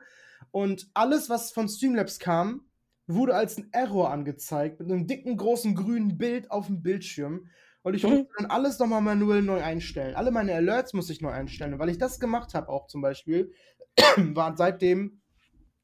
Und 0.52 0.90
alles, 0.94 1.30
was 1.30 1.52
von 1.52 1.68
Streamlabs 1.68 2.20
kam, 2.20 2.68
wurde 3.08 3.36
als 3.36 3.58
ein 3.58 3.70
Error 3.72 4.12
angezeigt, 4.12 4.80
mit 4.80 4.92
einem 4.92 5.08
dicken, 5.08 5.38
großen 5.38 5.76
grünen 5.76 6.18
Bild 6.18 6.52
auf 6.52 6.68
dem 6.68 6.82
Bildschirm. 6.82 7.48
Und 7.84 7.94
ich 7.94 8.04
Mhm. 8.04 8.10
musste 8.10 8.28
dann 8.38 8.48
alles 8.48 8.80
nochmal 8.80 9.02
manuell 9.02 9.42
neu 9.42 9.62
einstellen. 9.64 10.16
Alle 10.16 10.32
meine 10.32 10.54
Alerts 10.54 10.94
musste 10.94 11.14
ich 11.14 11.22
neu 11.22 11.30
einstellen. 11.30 11.74
Und 11.74 11.80
weil 11.80 11.90
ich 11.90 11.98
das 11.98 12.20
gemacht 12.20 12.54
habe, 12.54 12.70
auch 12.70 12.88
zum 12.88 13.02
Beispiel, 13.02 13.54
war 14.18 14.58
seitdem, 14.58 15.22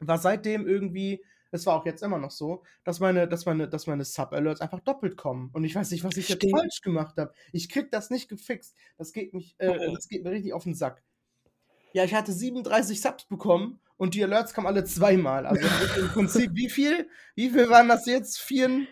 war 0.08 0.18
seitdem 0.18 0.68
irgendwie, 0.68 1.24
es 1.52 1.66
war 1.66 1.76
auch 1.76 1.86
jetzt 1.86 2.02
immer 2.04 2.18
noch 2.18 2.32
so, 2.32 2.64
dass 2.84 3.00
meine, 3.00 3.28
dass 3.28 3.46
meine, 3.46 3.68
dass 3.68 3.86
meine 3.88 4.04
Sub-Alerts 4.06 4.62
einfach 4.62 4.80
doppelt 4.80 5.18
kommen. 5.18 5.50
Und 5.54 5.64
ich 5.64 5.76
weiß 5.76 5.92
nicht, 5.92 6.04
was 6.04 6.18
ich 6.18 6.30
jetzt 6.30 6.40
Stimmt. 6.44 6.58
falsch 6.60 6.82
gemacht 6.82 7.16
habe. 7.18 7.34
Ich 7.52 7.70
krieg 7.70 7.92
das 7.92 8.10
nicht 8.10 8.28
gefixt. 8.30 8.76
Das 8.98 9.14
geht 9.14 9.34
mich, 9.34 9.56
äh, 9.60 9.70
Mhm. 9.90 9.94
das 9.94 10.08
geht 10.08 10.24
mir 10.24 10.32
richtig 10.32 10.54
auf 10.54 10.64
den 10.64 10.74
Sack. 10.76 11.04
Ja, 11.94 12.04
ich 12.04 12.14
hatte 12.16 12.32
37 12.34 13.00
Subs 13.02 13.26
bekommen 13.26 13.80
und 13.98 14.16
die 14.16 14.24
Alerts 14.24 14.54
kamen 14.54 14.66
alle 14.68 14.84
zweimal. 14.84 15.46
Also 15.46 15.68
im 16.00 16.08
Prinzip, 16.10 16.52
wie 16.56 16.70
viel? 16.70 17.08
Wie 17.36 17.52
viel 17.52 17.70
waren 17.70 17.88
das 17.88 18.08
jetzt? 18.08 18.40
Vier, 18.40 18.88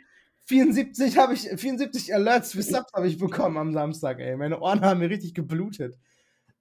74 0.46 1.18
habe 1.18 1.34
ich, 1.34 1.50
74 1.50 2.14
Alerts 2.14 2.52
für 2.52 2.62
Subs 2.62 2.94
habe 2.94 3.08
ich 3.08 3.18
bekommen 3.18 3.58
am 3.58 3.74
Samstag, 3.74 4.20
ey. 4.20 4.38
Meine 4.38 4.60
Ohren 4.60 4.82
haben 4.82 5.00
mir 5.00 5.10
richtig 5.10 5.34
geblutet. 5.34 5.98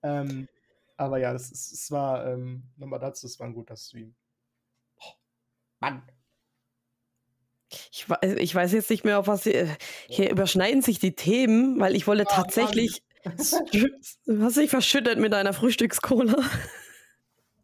Ähm, 0.02 0.48
aber 0.96 1.18
ja, 1.18 1.32
das 1.34 1.50
ist, 1.50 1.72
es 1.72 1.90
war, 1.90 2.26
ähm, 2.26 2.62
nochmal 2.76 3.00
dazu, 3.00 3.26
es 3.26 3.38
war 3.38 3.46
ein 3.46 3.54
guter 3.54 3.76
Stream. 3.76 4.14
Oh, 5.80 5.86
Mann. 5.86 6.02
Ich, 7.92 8.08
weiß, 8.10 8.34
ich 8.38 8.54
weiß 8.54 8.72
jetzt 8.72 8.90
nicht 8.90 9.04
mehr, 9.04 9.18
auf 9.18 9.28
was. 9.28 9.44
sie- 9.44 9.66
Hier 10.08 10.30
überschneiden 10.30 10.82
sich 10.82 10.98
die 10.98 11.14
Themen, 11.14 11.78
weil 11.78 11.94
ich 11.94 12.06
wollte 12.06 12.24
Mann. 12.24 12.34
tatsächlich. 12.34 13.02
Du 14.26 14.42
hast 14.42 14.56
dich 14.56 14.70
verschüttet 14.70 15.18
mit 15.18 15.32
deiner 15.32 15.52
Frühstückscola. 15.52 16.36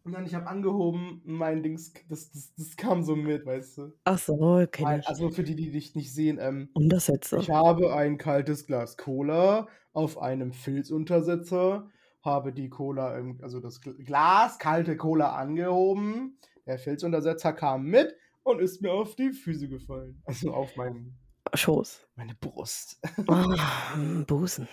Und 0.04 0.12
dann, 0.12 0.24
ich 0.24 0.34
habe 0.36 0.46
angehoben, 0.46 1.20
mein 1.24 1.64
Dings, 1.64 1.92
das, 2.08 2.30
das, 2.30 2.52
das 2.56 2.76
kam 2.76 3.02
so 3.02 3.16
mit, 3.16 3.44
weißt 3.44 3.78
du. 3.78 3.92
Ach 4.04 4.18
so, 4.18 4.60
ich. 4.60 4.86
also 4.86 5.30
für 5.30 5.42
die, 5.42 5.56
die 5.56 5.72
dich 5.72 5.96
nicht 5.96 6.14
sehen, 6.14 6.38
ähm, 6.40 6.68
Untersetzer. 6.74 7.38
Ich 7.38 7.50
habe 7.50 7.92
ein 7.92 8.16
kaltes 8.16 8.66
Glas 8.66 8.96
Cola 8.96 9.66
auf 9.94 10.18
einem 10.18 10.52
Filzuntersetzer, 10.52 11.90
habe 12.22 12.52
die 12.52 12.68
Cola, 12.68 13.18
im, 13.18 13.40
also 13.42 13.58
das 13.58 13.82
Gl- 13.82 14.00
Glas 14.04 14.60
kalte 14.60 14.96
Cola 14.96 15.34
angehoben. 15.34 16.38
Der 16.66 16.78
Filzuntersetzer 16.78 17.52
kam 17.52 17.84
mit 17.84 18.14
und 18.42 18.60
ist 18.60 18.82
mir 18.82 18.92
auf 18.92 19.14
die 19.16 19.32
Füße 19.32 19.68
gefallen. 19.68 20.20
Also 20.24 20.52
auf 20.52 20.74
meinen, 20.76 21.16
Schoß. 21.54 22.06
meine 22.16 22.34
Brust. 22.34 22.98
Ah, 23.28 23.96
Busen. 24.26 24.68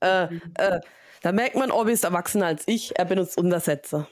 Äh, 0.00 0.24
äh, 0.54 0.80
da 1.22 1.32
merkt 1.32 1.56
man, 1.56 1.70
Orbi 1.70 1.92
ist 1.92 2.04
erwachsener 2.04 2.46
als 2.46 2.64
ich. 2.66 2.98
Er 2.98 3.04
benutzt 3.04 3.38
Untersetzer. 3.38 4.08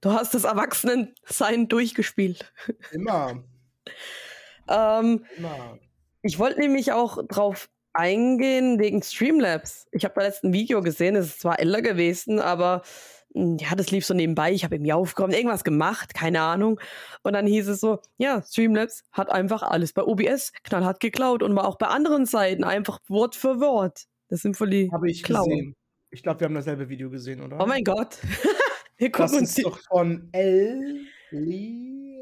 Du 0.00 0.12
hast 0.12 0.34
das 0.34 0.44
Erwachsenensein 0.44 1.68
durchgespielt. 1.68 2.52
Immer, 2.92 3.42
Ähm, 4.68 5.24
immer. 5.36 5.78
ich 6.22 6.38
wollte 6.38 6.60
nämlich 6.60 6.92
auch 6.92 7.22
drauf 7.28 7.68
eingehen 7.92 8.78
wegen 8.78 9.02
Streamlabs. 9.02 9.86
Ich 9.92 10.04
habe 10.04 10.14
da 10.16 10.22
letzten 10.22 10.52
Video 10.52 10.82
gesehen, 10.82 11.16
es 11.16 11.26
ist 11.26 11.40
zwar 11.40 11.58
älter 11.60 11.82
gewesen, 11.82 12.40
aber 12.40 12.82
ja, 13.34 13.74
das 13.74 13.90
lief 13.90 14.06
so 14.06 14.14
nebenbei. 14.14 14.52
Ich 14.52 14.64
habe 14.64 14.76
irgendwie 14.76 14.92
aufgekommen, 14.92 15.34
irgendwas 15.36 15.64
gemacht, 15.64 16.14
keine 16.14 16.40
Ahnung. 16.40 16.80
Und 17.22 17.32
dann 17.32 17.46
hieß 17.46 17.68
es 17.68 17.80
so, 17.80 17.98
ja, 18.16 18.42
Streamlabs 18.42 19.02
hat 19.12 19.30
einfach 19.30 19.62
alles 19.62 19.92
bei 19.92 20.02
OBS 20.02 20.52
knallhart 20.62 21.00
geklaut 21.00 21.42
und 21.42 21.56
war 21.56 21.66
auch 21.66 21.76
bei 21.76 21.88
anderen 21.88 22.26
Seiten 22.26 22.62
einfach 22.64 23.00
Wort 23.08 23.34
für 23.34 23.60
Wort. 23.60 24.04
Das 24.28 24.40
sind 24.42 24.56
voll 24.56 24.70
die 24.70 24.90
Habe 24.92 25.10
ich 25.10 25.22
Klauen. 25.24 25.50
gesehen. 25.50 25.76
Ich 26.10 26.22
glaube, 26.22 26.40
wir 26.40 26.44
haben 26.46 26.54
dasselbe 26.54 26.88
Video 26.88 27.10
gesehen, 27.10 27.42
oder? 27.42 27.60
Oh 27.60 27.66
mein 27.66 27.82
Gott. 27.82 28.18
Wir 28.96 29.10
das 29.10 29.32
gucken 29.32 29.40
uns 29.40 29.58
ist 29.58 29.66
doch 29.66 29.80
von 29.80 30.30
Leo. 31.30 32.14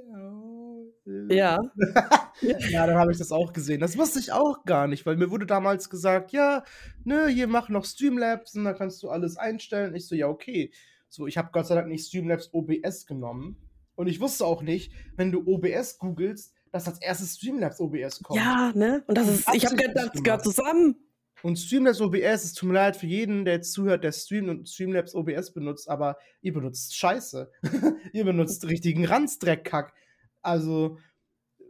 Ja. 1.29 1.59
Ja, 2.41 2.87
dann 2.89 2.97
habe 2.97 3.13
ich 3.13 3.19
das 3.19 3.31
auch 3.31 3.53
gesehen. 3.53 3.79
Das 3.79 3.97
wusste 3.97 4.19
ich 4.19 4.33
auch 4.33 4.65
gar 4.65 4.89
nicht, 4.89 5.07
weil 5.07 5.17
mir 5.17 5.31
wurde 5.31 5.47
damals 5.47 5.89
gesagt, 5.89 6.33
ja, 6.33 6.65
ne, 7.05 7.29
hier 7.29 7.47
mach 7.47 7.69
noch 7.69 7.85
Streamlabs 7.85 8.57
und 8.57 8.65
dann 8.65 8.77
kannst 8.77 9.01
du 9.05 9.11
alles 9.11 9.37
einstellen. 9.37 9.95
Ich 9.95 10.09
so, 10.09 10.17
ja, 10.17 10.27
okay. 10.27 10.73
So, 11.13 11.27
ich 11.27 11.37
habe 11.37 11.51
Gott 11.53 11.67
sei 11.67 11.75
Dank 11.75 11.89
nicht 11.89 12.07
Streamlabs 12.07 12.49
OBS 12.55 13.05
genommen. 13.07 13.59
Und 13.97 14.07
ich 14.07 14.19
wusste 14.19 14.47
auch 14.47 14.63
nicht, 14.63 14.93
wenn 15.17 15.31
du 15.31 15.47
OBS 15.47 15.99
googelst, 15.99 16.55
dass 16.71 16.89
als 16.89 17.03
erstes 17.03 17.37
Streamlabs 17.37 17.81
OBS 17.81 18.23
kommt. 18.23 18.41
Ja, 18.41 18.73
ne? 18.75 19.05
Und 19.07 19.19
das 19.19 19.29
ist, 19.29 19.55
ich 19.55 19.67
habe 19.67 19.77
gedacht, 19.77 20.13
das 20.15 20.23
gehört 20.23 20.43
zusammen. 20.43 20.97
Und 21.43 21.59
Streamlabs 21.59 22.01
OBS, 22.01 22.45
es 22.45 22.55
tut 22.55 22.69
mir 22.71 22.77
leid 22.77 22.97
für 22.97 23.07
jeden, 23.07 23.45
der 23.45 23.55
jetzt 23.57 23.75
zuhört, 23.75 24.05
der 24.05 24.13
streamt 24.13 24.49
und 24.49 24.69
Streamlabs 24.71 25.15
OBS 25.15 25.53
benutzt, 25.53 25.91
aber 25.91 26.17
ihr 26.41 26.55
benutzt 26.55 26.97
Scheiße. 26.97 27.51
ihr 28.15 28.25
benutzt 28.25 28.65
richtigen 28.67 29.05
Ranzdreckkack. 29.05 29.93
Also, 30.41 30.99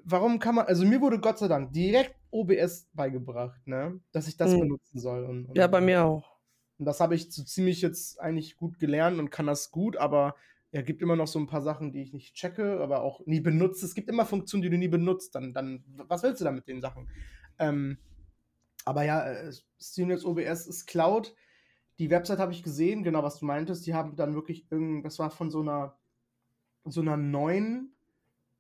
warum 0.05 0.38
kann 0.38 0.55
man, 0.55 0.66
also 0.66 0.87
mir 0.87 1.00
wurde 1.00 1.18
Gott 1.18 1.38
sei 1.38 1.48
Dank 1.48 1.72
direkt 1.72 2.14
OBS 2.31 2.88
beigebracht, 2.92 3.66
ne? 3.66 4.00
Dass 4.12 4.28
ich 4.28 4.37
das 4.37 4.52
Mhm. 4.52 4.61
benutzen 4.61 5.00
soll. 5.00 5.24
Und, 5.24 5.46
und 5.46 5.59
Ja, 5.59 5.66
bei 5.66 5.81
mir 5.81 6.05
auch. 6.05 6.32
Und 6.78 6.87
das 6.87 7.00
habe 7.00 7.14
ich 7.14 7.32
so 7.32 7.42
ziemlich 7.42 7.80
jetzt 7.82 8.20
eigentlich 8.20 8.56
gut 8.56 8.78
gelernt 8.78 9.18
und 9.18 9.30
kann 9.30 9.46
das 9.46 9.70
gut, 9.70 9.96
aber 9.96 10.35
er 10.72 10.82
gibt 10.82 11.02
immer 11.02 11.16
noch 11.16 11.26
so 11.26 11.38
ein 11.38 11.46
paar 11.46 11.61
Sachen, 11.61 11.92
die 11.92 12.02
ich 12.02 12.14
nicht 12.14 12.35
checke, 12.35 12.80
aber 12.80 13.02
auch 13.02 13.24
nie 13.26 13.40
benutze. 13.40 13.85
Es 13.85 13.94
gibt 13.94 14.08
immer 14.08 14.24
Funktionen, 14.24 14.62
die 14.62 14.70
du 14.70 14.78
nie 14.78 14.88
benutzt. 14.88 15.35
Dann, 15.35 15.52
dann 15.52 15.85
was 16.08 16.22
willst 16.22 16.40
du 16.40 16.44
da 16.44 16.50
mit 16.50 16.66
den 16.66 16.80
Sachen? 16.80 17.11
Ähm, 17.58 17.98
aber 18.87 19.04
ja, 19.04 19.30
äh, 19.30 19.52
Streamlabs 19.78 20.24
OBS 20.24 20.66
ist 20.66 20.87
Cloud. 20.87 21.35
Die 21.98 22.08
Website 22.08 22.38
habe 22.38 22.52
ich 22.52 22.62
gesehen, 22.62 23.04
genau 23.04 23.22
was 23.22 23.38
du 23.38 23.44
meintest. 23.44 23.87
Die 23.87 23.94
haben 23.94 24.16
dann 24.16 24.35
wirklich 24.35 24.66
irgend, 24.70 25.04
das 25.04 25.18
war 25.18 25.30
von 25.30 25.50
so 25.50 25.61
einer 25.61 25.98
so 26.85 27.00
einer 27.00 27.16
neuen 27.16 27.94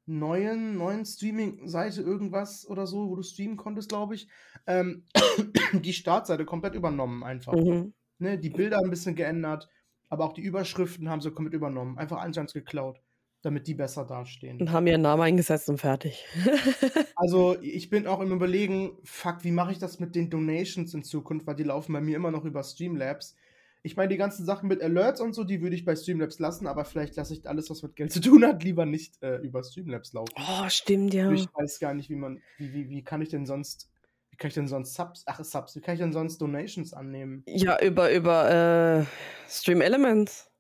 neuen 0.04 0.76
neuen 0.76 1.04
Streaming-Seite 1.04 2.02
irgendwas 2.02 2.68
oder 2.68 2.86
so, 2.86 3.08
wo 3.08 3.16
du 3.16 3.22
streamen 3.22 3.56
konntest, 3.56 3.88
glaube 3.88 4.14
ich. 4.14 4.28
Ähm, 4.66 5.04
die 5.72 5.92
Startseite 5.92 6.44
komplett 6.44 6.74
übernommen 6.74 7.22
einfach. 7.24 7.54
Mhm. 7.54 7.94
Ne, 8.22 8.38
die 8.38 8.50
Bilder 8.50 8.78
ein 8.78 8.88
bisschen 8.88 9.16
geändert, 9.16 9.68
aber 10.08 10.24
auch 10.24 10.32
die 10.32 10.42
Überschriften 10.42 11.10
haben 11.10 11.20
sie 11.20 11.32
komplett 11.32 11.54
übernommen. 11.54 11.98
Einfach 11.98 12.18
eins 12.18 12.52
geklaut, 12.52 13.00
damit 13.42 13.66
die 13.66 13.74
besser 13.74 14.04
dastehen. 14.04 14.60
Und 14.60 14.70
haben 14.70 14.86
ihren 14.86 15.02
Namen 15.02 15.22
eingesetzt 15.22 15.68
und 15.68 15.78
fertig. 15.78 16.24
Also 17.16 17.56
ich 17.60 17.88
bin 17.88 18.08
auch 18.08 18.20
im 18.20 18.32
Überlegen, 18.32 18.96
fuck, 19.04 19.44
wie 19.44 19.52
mache 19.52 19.70
ich 19.70 19.78
das 19.78 20.00
mit 20.00 20.16
den 20.16 20.28
Donations 20.28 20.92
in 20.92 21.04
Zukunft, 21.04 21.46
weil 21.46 21.54
die 21.54 21.62
laufen 21.62 21.92
bei 21.92 22.00
mir 22.00 22.16
immer 22.16 22.32
noch 22.32 22.44
über 22.44 22.64
Streamlabs. 22.64 23.36
Ich 23.84 23.96
meine, 23.96 24.08
die 24.08 24.16
ganzen 24.16 24.44
Sachen 24.44 24.68
mit 24.68 24.82
Alerts 24.82 25.20
und 25.20 25.32
so, 25.32 25.44
die 25.44 25.60
würde 25.62 25.76
ich 25.76 25.84
bei 25.84 25.94
Streamlabs 25.94 26.40
lassen, 26.40 26.66
aber 26.66 26.84
vielleicht 26.84 27.14
lasse 27.14 27.34
ich 27.34 27.48
alles, 27.48 27.70
was 27.70 27.82
mit 27.82 27.94
Geld 27.94 28.12
zu 28.12 28.20
tun 28.20 28.44
hat, 28.44 28.64
lieber 28.64 28.86
nicht 28.86 29.22
äh, 29.22 29.36
über 29.36 29.62
Streamlabs 29.62 30.12
laufen. 30.14 30.34
Oh, 30.36 30.68
stimmt, 30.68 31.14
ja. 31.14 31.30
Ich 31.30 31.46
weiß 31.54 31.78
gar 31.78 31.94
nicht, 31.94 32.10
wie 32.10 32.16
man, 32.16 32.40
wie, 32.58 32.72
wie, 32.72 32.88
wie 32.88 33.02
kann 33.04 33.22
ich 33.22 33.28
denn 33.28 33.46
sonst, 33.46 33.91
wie 34.32 34.36
kann 34.36 34.48
ich 34.48 34.54
denn 34.54 34.66
sonst 34.66 34.94
Subs, 34.94 35.24
ach 35.26 35.44
Subs, 35.44 35.76
wie 35.76 35.80
kann 35.80 35.94
ich 35.94 36.00
denn 36.00 36.12
sonst 36.12 36.38
Donations 36.38 36.94
annehmen? 36.94 37.44
Ja, 37.46 37.80
über, 37.82 38.10
über 38.10 39.04
äh, 39.04 39.04
Stream 39.48 39.82
Elements. 39.82 40.50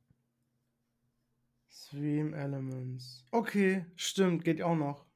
Stream 1.70 2.34
Elements. 2.34 3.24
Okay, 3.30 3.86
stimmt, 3.96 4.44
geht 4.44 4.60
auch 4.62 4.76
noch. 4.76 5.06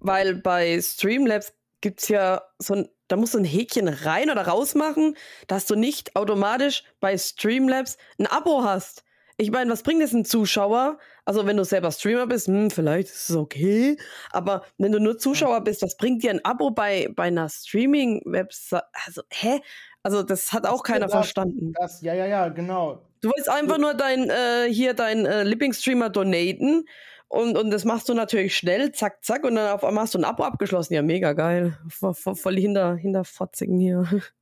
Weil 0.00 0.34
bei 0.34 0.80
Streamlabs 0.80 1.54
gibt 1.80 2.02
es 2.02 2.08
ja 2.08 2.42
so 2.58 2.74
ein, 2.74 2.88
da 3.06 3.16
musst 3.16 3.34
du 3.34 3.38
ein 3.38 3.44
Häkchen 3.44 3.86
rein 3.86 4.28
oder 4.28 4.46
raus 4.46 4.74
machen, 4.74 5.16
dass 5.46 5.66
du 5.66 5.76
nicht 5.76 6.16
automatisch 6.16 6.82
bei 6.98 7.16
Streamlabs 7.16 7.96
ein 8.18 8.26
Abo 8.26 8.64
hast. 8.64 9.04
Ich 9.40 9.52
meine, 9.52 9.70
was 9.70 9.84
bringt 9.84 10.02
es 10.02 10.12
ein 10.12 10.24
Zuschauer? 10.24 10.98
Also, 11.24 11.46
wenn 11.46 11.56
du 11.56 11.64
selber 11.64 11.92
Streamer 11.92 12.26
bist, 12.26 12.48
hm, 12.48 12.72
vielleicht 12.72 13.08
ist 13.08 13.30
es 13.30 13.36
okay. 13.36 13.96
Aber 14.32 14.64
wenn 14.78 14.90
du 14.90 14.98
nur 14.98 15.16
Zuschauer 15.16 15.60
bist, 15.62 15.80
was 15.82 15.96
bringt 15.96 16.24
dir 16.24 16.30
ein 16.30 16.44
Abo 16.44 16.70
bei, 16.72 17.08
bei 17.14 17.24
einer 17.24 17.48
Streaming-Website? 17.48 18.82
Also, 19.06 19.22
hä? 19.30 19.60
Also, 20.02 20.24
das 20.24 20.52
hat 20.52 20.66
auch 20.66 20.78
so, 20.78 20.82
keiner 20.82 21.06
das- 21.06 21.12
verstanden. 21.12 21.72
Das, 21.78 22.02
ja, 22.02 22.14
ja, 22.14 22.26
ja, 22.26 22.48
genau. 22.48 23.02
Du 23.20 23.30
willst 23.30 23.48
einfach 23.48 23.78
nur 23.78 23.94
dein, 23.94 24.28
äh, 24.28 24.72
hier 24.72 24.94
dein 24.94 25.24
äh, 25.24 25.44
Lieblingsstreamer 25.44 26.08
donaten 26.10 26.84
und, 27.28 27.56
und 27.58 27.70
das 27.70 27.84
machst 27.84 28.08
du 28.08 28.14
natürlich 28.14 28.56
schnell, 28.56 28.90
zack, 28.92 29.24
zack, 29.24 29.44
und 29.44 29.54
dann 29.54 29.70
auf 29.72 29.84
einmal 29.84 30.02
hast 30.04 30.14
du 30.14 30.18
ein 30.18 30.24
Abo 30.24 30.42
abgeschlossen. 30.44 30.94
Ja, 30.94 31.02
mega 31.02 31.32
geil. 31.32 31.78
Voll, 31.88 32.14
voll, 32.14 32.34
voll 32.34 32.56
hinter, 32.56 32.96
hinterfotzigen 32.96 33.78
hier. 33.78 34.04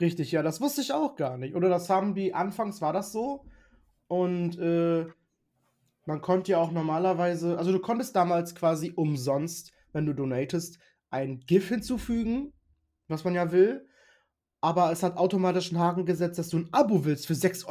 Richtig, 0.00 0.30
ja, 0.32 0.42
das 0.42 0.60
wusste 0.60 0.80
ich 0.82 0.92
auch 0.92 1.16
gar 1.16 1.38
nicht. 1.38 1.54
Oder 1.54 1.68
das 1.68 1.88
haben 1.90 2.14
die, 2.14 2.34
anfangs 2.34 2.80
war 2.80 2.92
das 2.92 3.12
so. 3.12 3.44
Und 4.08 4.58
äh, 4.58 5.06
man 6.06 6.20
konnte 6.20 6.52
ja 6.52 6.58
auch 6.58 6.72
normalerweise, 6.72 7.58
also 7.58 7.70
du 7.70 7.78
konntest 7.80 8.16
damals 8.16 8.54
quasi 8.54 8.92
umsonst, 8.94 9.72
wenn 9.92 10.06
du 10.06 10.14
donatest, 10.14 10.78
ein 11.10 11.40
GIF 11.40 11.68
hinzufügen, 11.68 12.52
was 13.08 13.24
man 13.24 13.34
ja 13.34 13.52
will. 13.52 13.86
Aber 14.60 14.90
es 14.90 15.02
hat 15.02 15.16
automatisch 15.16 15.70
einen 15.70 15.80
Haken 15.80 16.04
gesetzt, 16.04 16.38
dass 16.38 16.48
du 16.48 16.58
ein 16.58 16.68
Abo 16.72 17.04
willst 17.04 17.26
für 17.26 17.34
6,99 17.34 17.66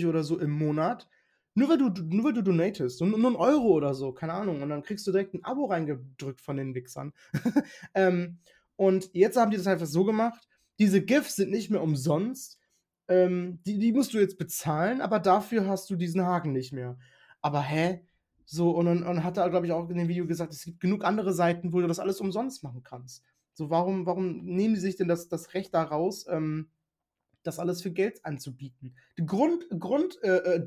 Euro 0.00 0.10
oder 0.10 0.22
so 0.22 0.38
im 0.38 0.50
Monat. 0.50 1.08
Nur 1.54 1.70
weil 1.70 1.78
du, 1.78 1.88
nur 1.88 2.24
weil 2.24 2.34
du 2.34 2.42
donatest. 2.42 3.00
Und 3.00 3.18
nur 3.18 3.30
ein 3.30 3.36
Euro 3.36 3.68
oder 3.68 3.94
so, 3.94 4.12
keine 4.12 4.34
Ahnung. 4.34 4.62
Und 4.62 4.68
dann 4.68 4.82
kriegst 4.82 5.06
du 5.06 5.10
direkt 5.10 5.34
ein 5.34 5.42
Abo 5.42 5.64
reingedrückt 5.64 6.42
von 6.42 6.58
den 6.58 6.74
Wichsern. 6.74 7.12
ähm, 7.94 8.38
und 8.76 9.10
jetzt 9.14 9.36
haben 9.36 9.50
die 9.50 9.56
das 9.56 9.66
einfach 9.66 9.86
so 9.86 10.04
gemacht. 10.04 10.46
Diese 10.78 11.02
GIFs 11.02 11.36
sind 11.36 11.50
nicht 11.50 11.70
mehr 11.70 11.82
umsonst. 11.82 12.55
Ähm, 13.08 13.60
die, 13.64 13.78
die 13.78 13.92
musst 13.92 14.14
du 14.14 14.18
jetzt 14.18 14.38
bezahlen, 14.38 15.00
aber 15.00 15.18
dafür 15.18 15.66
hast 15.66 15.88
du 15.90 15.96
diesen 15.96 16.22
Haken 16.22 16.52
nicht 16.52 16.72
mehr. 16.72 16.98
Aber 17.40 17.60
hä? 17.62 18.04
So, 18.44 18.70
und 18.70 18.86
dann 18.86 19.24
hat 19.24 19.36
er, 19.36 19.50
glaube 19.50 19.66
ich, 19.66 19.72
auch 19.72 19.88
in 19.90 19.96
dem 19.96 20.08
Video 20.08 20.26
gesagt, 20.26 20.52
es 20.52 20.64
gibt 20.64 20.80
genug 20.80 21.04
andere 21.04 21.32
Seiten, 21.32 21.72
wo 21.72 21.80
du 21.80 21.88
das 21.88 21.98
alles 21.98 22.20
umsonst 22.20 22.62
machen 22.62 22.82
kannst. 22.82 23.24
So, 23.54 23.70
warum, 23.70 24.06
warum 24.06 24.44
nehmen 24.44 24.74
die 24.74 24.80
sich 24.80 24.96
denn 24.96 25.08
das, 25.08 25.28
das 25.28 25.54
Recht 25.54 25.74
daraus, 25.74 26.26
ähm, 26.28 26.70
das 27.42 27.58
alles 27.58 27.82
für 27.82 27.90
Geld 27.90 28.24
anzubieten? 28.24 28.96
Die 29.18 29.26
Grund, 29.26 29.66
Grund 29.78 30.22
äh, 30.22 30.56
äh, 30.56 30.60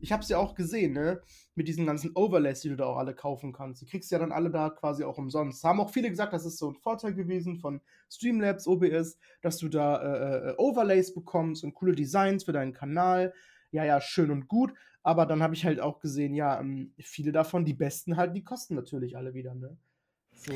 ich 0.00 0.12
habe 0.12 0.22
es 0.22 0.28
ja 0.28 0.38
auch 0.38 0.54
gesehen, 0.54 0.92
ne? 0.92 1.20
Mit 1.54 1.68
diesen 1.68 1.86
ganzen 1.86 2.12
Overlays, 2.14 2.60
die 2.60 2.70
du 2.70 2.76
da 2.76 2.86
auch 2.86 2.96
alle 2.96 3.14
kaufen 3.14 3.52
kannst. 3.52 3.82
Die 3.82 3.86
kriegst 3.86 4.10
du 4.10 4.14
ja 4.14 4.18
dann 4.18 4.32
alle 4.32 4.50
da 4.50 4.70
quasi 4.70 5.04
auch 5.04 5.18
umsonst. 5.18 5.62
Haben 5.62 5.80
auch 5.80 5.90
viele 5.90 6.08
gesagt, 6.08 6.32
das 6.32 6.46
ist 6.46 6.58
so 6.58 6.70
ein 6.70 6.76
Vorteil 6.76 7.14
gewesen 7.14 7.58
von 7.58 7.80
Streamlabs, 8.10 8.66
OBS, 8.66 9.18
dass 9.42 9.58
du 9.58 9.68
da 9.68 10.02
äh, 10.02 10.50
äh, 10.50 10.54
Overlays 10.56 11.14
bekommst 11.14 11.64
und 11.64 11.74
coole 11.74 11.94
Designs 11.94 12.44
für 12.44 12.52
deinen 12.52 12.72
Kanal. 12.72 13.34
Ja, 13.72 13.84
ja, 13.84 14.00
schön 14.00 14.30
und 14.30 14.48
gut. 14.48 14.72
Aber 15.02 15.26
dann 15.26 15.42
habe 15.42 15.54
ich 15.54 15.64
halt 15.64 15.80
auch 15.80 16.00
gesehen, 16.00 16.34
ja, 16.34 16.60
ähm, 16.60 16.92
viele 16.98 17.32
davon, 17.32 17.64
die 17.64 17.74
besten 17.74 18.16
halt, 18.16 18.34
die 18.36 18.44
kosten 18.44 18.74
natürlich 18.74 19.16
alle 19.16 19.34
wieder, 19.34 19.54
ne? 19.54 19.76
So. 20.32 20.52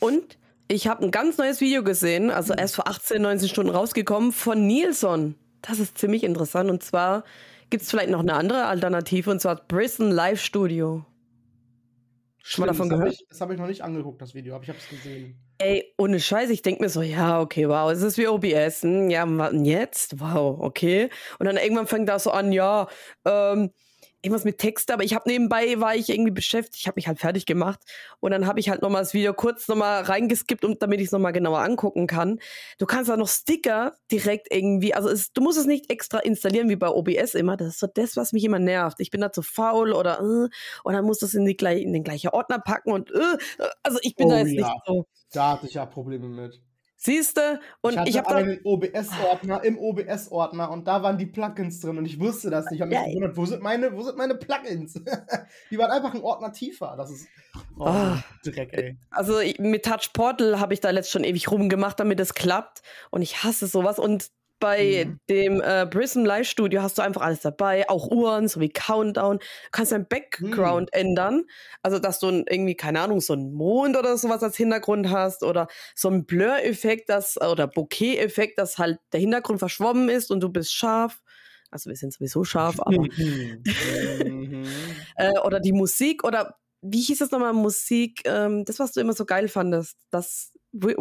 Und 0.00 0.38
ich 0.68 0.88
habe 0.88 1.04
ein 1.04 1.10
ganz 1.10 1.38
neues 1.38 1.60
Video 1.60 1.82
gesehen, 1.84 2.30
also 2.30 2.52
erst 2.52 2.74
vor 2.74 2.88
18, 2.88 3.22
19 3.22 3.48
Stunden 3.48 3.72
rausgekommen, 3.72 4.32
von 4.32 4.66
Nilsson. 4.66 5.36
Das 5.62 5.78
ist 5.78 5.98
ziemlich 5.98 6.24
interessant. 6.24 6.70
Und 6.70 6.82
zwar 6.82 7.24
gibt 7.70 7.82
es 7.82 7.90
vielleicht 7.90 8.10
noch 8.10 8.20
eine 8.20 8.34
andere 8.34 8.66
Alternative, 8.66 9.30
und 9.30 9.40
zwar 9.40 9.56
Prison 9.56 10.10
Live 10.10 10.40
Studio. 10.40 11.04
Schon 12.48 12.62
mal 12.62 12.68
davon 12.68 12.88
das 12.88 12.98
hab 12.98 13.04
gehört? 13.04 13.20
Ich, 13.20 13.28
das 13.28 13.40
habe 13.40 13.54
ich 13.54 13.58
noch 13.58 13.66
nicht 13.66 13.82
angeguckt, 13.82 14.22
das 14.22 14.34
Video, 14.34 14.54
aber 14.54 14.62
ich 14.62 14.68
habe 14.68 14.78
es 14.78 14.88
gesehen. 14.88 15.36
Ey, 15.58 15.92
ohne 15.98 16.20
Scheiß, 16.20 16.50
ich 16.50 16.62
denke 16.62 16.82
mir 16.82 16.88
so, 16.88 17.02
ja, 17.02 17.40
okay, 17.40 17.68
wow, 17.68 17.90
es 17.90 18.02
ist 18.02 18.18
wie 18.18 18.28
OBS, 18.28 18.82
hm, 18.82 19.10
ja, 19.10 19.24
was 19.26 19.50
denn 19.50 19.64
jetzt? 19.64 20.20
Wow, 20.20 20.60
okay. 20.60 21.10
Und 21.40 21.46
dann 21.46 21.56
irgendwann 21.56 21.88
fängt 21.88 22.08
das 22.08 22.22
so 22.22 22.30
an, 22.30 22.52
ja, 22.52 22.86
ähm, 23.24 23.72
irgendwas 24.26 24.44
mit 24.44 24.58
Text, 24.58 24.90
aber 24.90 25.04
ich 25.04 25.14
habe 25.14 25.28
nebenbei, 25.28 25.80
war 25.80 25.94
ich 25.94 26.08
irgendwie 26.08 26.30
beschäftigt, 26.30 26.76
ich 26.76 26.86
habe 26.86 26.96
mich 26.96 27.08
halt 27.08 27.18
fertig 27.18 27.46
gemacht 27.46 27.80
und 28.20 28.32
dann 28.32 28.46
habe 28.46 28.60
ich 28.60 28.68
halt 28.68 28.82
nochmal 28.82 29.02
das 29.02 29.14
Video 29.14 29.32
kurz 29.32 29.68
nochmal 29.68 30.02
reingeskippt, 30.02 30.64
um, 30.64 30.78
damit 30.78 31.00
ich 31.00 31.06
es 31.06 31.12
nochmal 31.12 31.32
genauer 31.32 31.60
angucken 31.60 32.06
kann. 32.06 32.40
Du 32.78 32.86
kannst 32.86 33.08
da 33.08 33.16
noch 33.16 33.28
Sticker 33.28 33.94
direkt 34.10 34.48
irgendwie, 34.52 34.94
also 34.94 35.08
es, 35.08 35.32
du 35.32 35.40
musst 35.40 35.58
es 35.58 35.66
nicht 35.66 35.90
extra 35.90 36.18
installieren 36.18 36.68
wie 36.68 36.76
bei 36.76 36.88
OBS 36.88 37.34
immer, 37.34 37.56
das 37.56 37.68
ist 37.68 37.80
so 37.80 37.86
das, 37.86 38.16
was 38.16 38.32
mich 38.32 38.44
immer 38.44 38.58
nervt. 38.58 39.00
Ich 39.00 39.10
bin 39.10 39.20
da 39.20 39.32
zu 39.32 39.42
faul 39.42 39.92
oder, 39.92 40.20
äh, 40.20 40.48
und 40.84 40.92
dann 40.92 41.04
musst 41.04 41.22
du 41.22 41.26
es 41.26 41.34
in, 41.34 41.44
die, 41.44 41.56
in 41.56 41.92
den 41.92 42.04
gleichen 42.04 42.28
Ordner 42.28 42.58
packen 42.58 42.92
und, 42.92 43.10
äh, 43.10 43.36
also 43.82 43.98
ich 44.02 44.16
bin 44.16 44.26
Oh 44.26 44.30
da 44.30 44.38
jetzt 44.38 44.52
ja. 44.52 44.68
nicht 44.68 44.82
so. 44.86 45.06
Da 45.32 45.52
hatte 45.52 45.66
ich 45.66 45.74
ja 45.74 45.86
Probleme 45.86 46.28
mit. 46.28 46.60
Siehste, 47.06 47.60
und 47.80 47.92
ich 47.92 47.98
hatte 47.98 48.10
ich 48.10 48.18
habe 48.18 48.34
einen 48.34 48.60
OBS-Ordner 48.62 49.64
im 49.64 49.78
OBS-Ordner 49.78 50.70
und 50.70 50.86
da 50.86 51.02
waren 51.02 51.16
die 51.16 51.26
Plugins 51.26 51.80
drin 51.80 51.96
und 51.98 52.04
ich 52.04 52.20
wusste 52.20 52.50
das 52.50 52.66
nicht. 52.66 52.74
Ich 52.74 52.80
habe 52.82 52.90
mich 52.90 52.98
Ja, 52.98 53.06
gewundert, 53.06 53.36
wo 53.36 53.46
sind 53.46 53.62
meine, 53.62 53.96
wo 53.96 54.02
sind 54.02 54.18
meine 54.18 54.34
Plugins? 54.34 54.94
die 55.70 55.78
waren 55.78 55.90
einfach 55.90 56.14
ein 56.14 56.22
Ordner 56.22 56.52
tiefer. 56.52 56.94
Das 56.98 57.10
ist 57.10 57.26
oh, 57.78 57.84
Ah. 57.84 58.22
Dreck, 58.44 58.72
ey. 58.72 58.96
Also 59.10 59.38
mit 59.58 59.84
Touch 59.84 60.12
Portal 60.12 60.60
habe 60.60 60.74
ich 60.74 60.80
da 60.80 60.90
letzt 60.90 61.10
schon 61.10 61.24
ewig 61.24 61.50
rumgemacht, 61.50 61.98
damit 61.98 62.20
es 62.20 62.34
klappt. 62.34 62.82
Und 63.10 63.22
ich 63.22 63.42
hasse 63.42 63.66
sowas. 63.66 63.98
Und 63.98 64.30
bei 64.58 65.06
Mhm. 65.06 65.18
dem 65.28 65.60
äh, 65.60 65.86
Prism 65.86 66.24
Live 66.24 66.48
Studio 66.48 66.82
hast 66.82 66.98
du 66.98 67.02
einfach 67.02 67.20
alles 67.22 67.40
dabei, 67.40 67.88
auch 67.88 68.10
Uhren 68.10 68.48
sowie 68.48 68.68
Countdown. 68.70 69.38
Du 69.38 69.44
kannst 69.72 69.92
dein 69.92 70.06
Background 70.08 70.90
Mhm. 70.92 70.98
ändern. 71.00 71.44
Also, 71.82 71.98
dass 71.98 72.18
du 72.18 72.28
irgendwie, 72.28 72.74
keine 72.76 73.00
Ahnung, 73.00 73.20
so 73.20 73.32
einen 73.34 73.52
Mond 73.52 73.96
oder 73.96 74.16
sowas 74.16 74.42
als 74.42 74.56
Hintergrund 74.56 75.10
hast 75.10 75.42
oder 75.42 75.68
so 75.94 76.08
ein 76.08 76.24
Blur-Effekt, 76.26 77.08
das 77.08 77.36
oder 77.40 77.66
Bokeh-Effekt, 77.66 78.58
dass 78.58 78.78
halt 78.78 78.98
der 79.12 79.20
Hintergrund 79.20 79.58
verschwommen 79.58 80.08
ist 80.08 80.30
und 80.30 80.40
du 80.40 80.48
bist 80.48 80.72
scharf. 80.74 81.22
Also 81.70 81.90
wir 81.90 81.96
sind 81.96 82.12
sowieso 82.12 82.44
scharf, 82.44 82.76
aber 82.80 83.06
Mhm. 83.18 83.64
Mhm. 83.80 84.96
äh, 85.16 85.38
oder 85.40 85.60
die 85.60 85.72
Musik 85.72 86.24
oder 86.24 86.56
wie 86.82 87.00
hieß 87.00 87.18
das 87.18 87.30
nochmal 87.30 87.52
Musik? 87.52 88.22
Ähm, 88.24 88.64
das, 88.64 88.78
was 88.78 88.92
du 88.92 89.00
immer 89.00 89.12
so 89.12 89.24
geil 89.24 89.48
fandest, 89.48 89.96
das 90.10 90.52
Vi- 90.72 90.96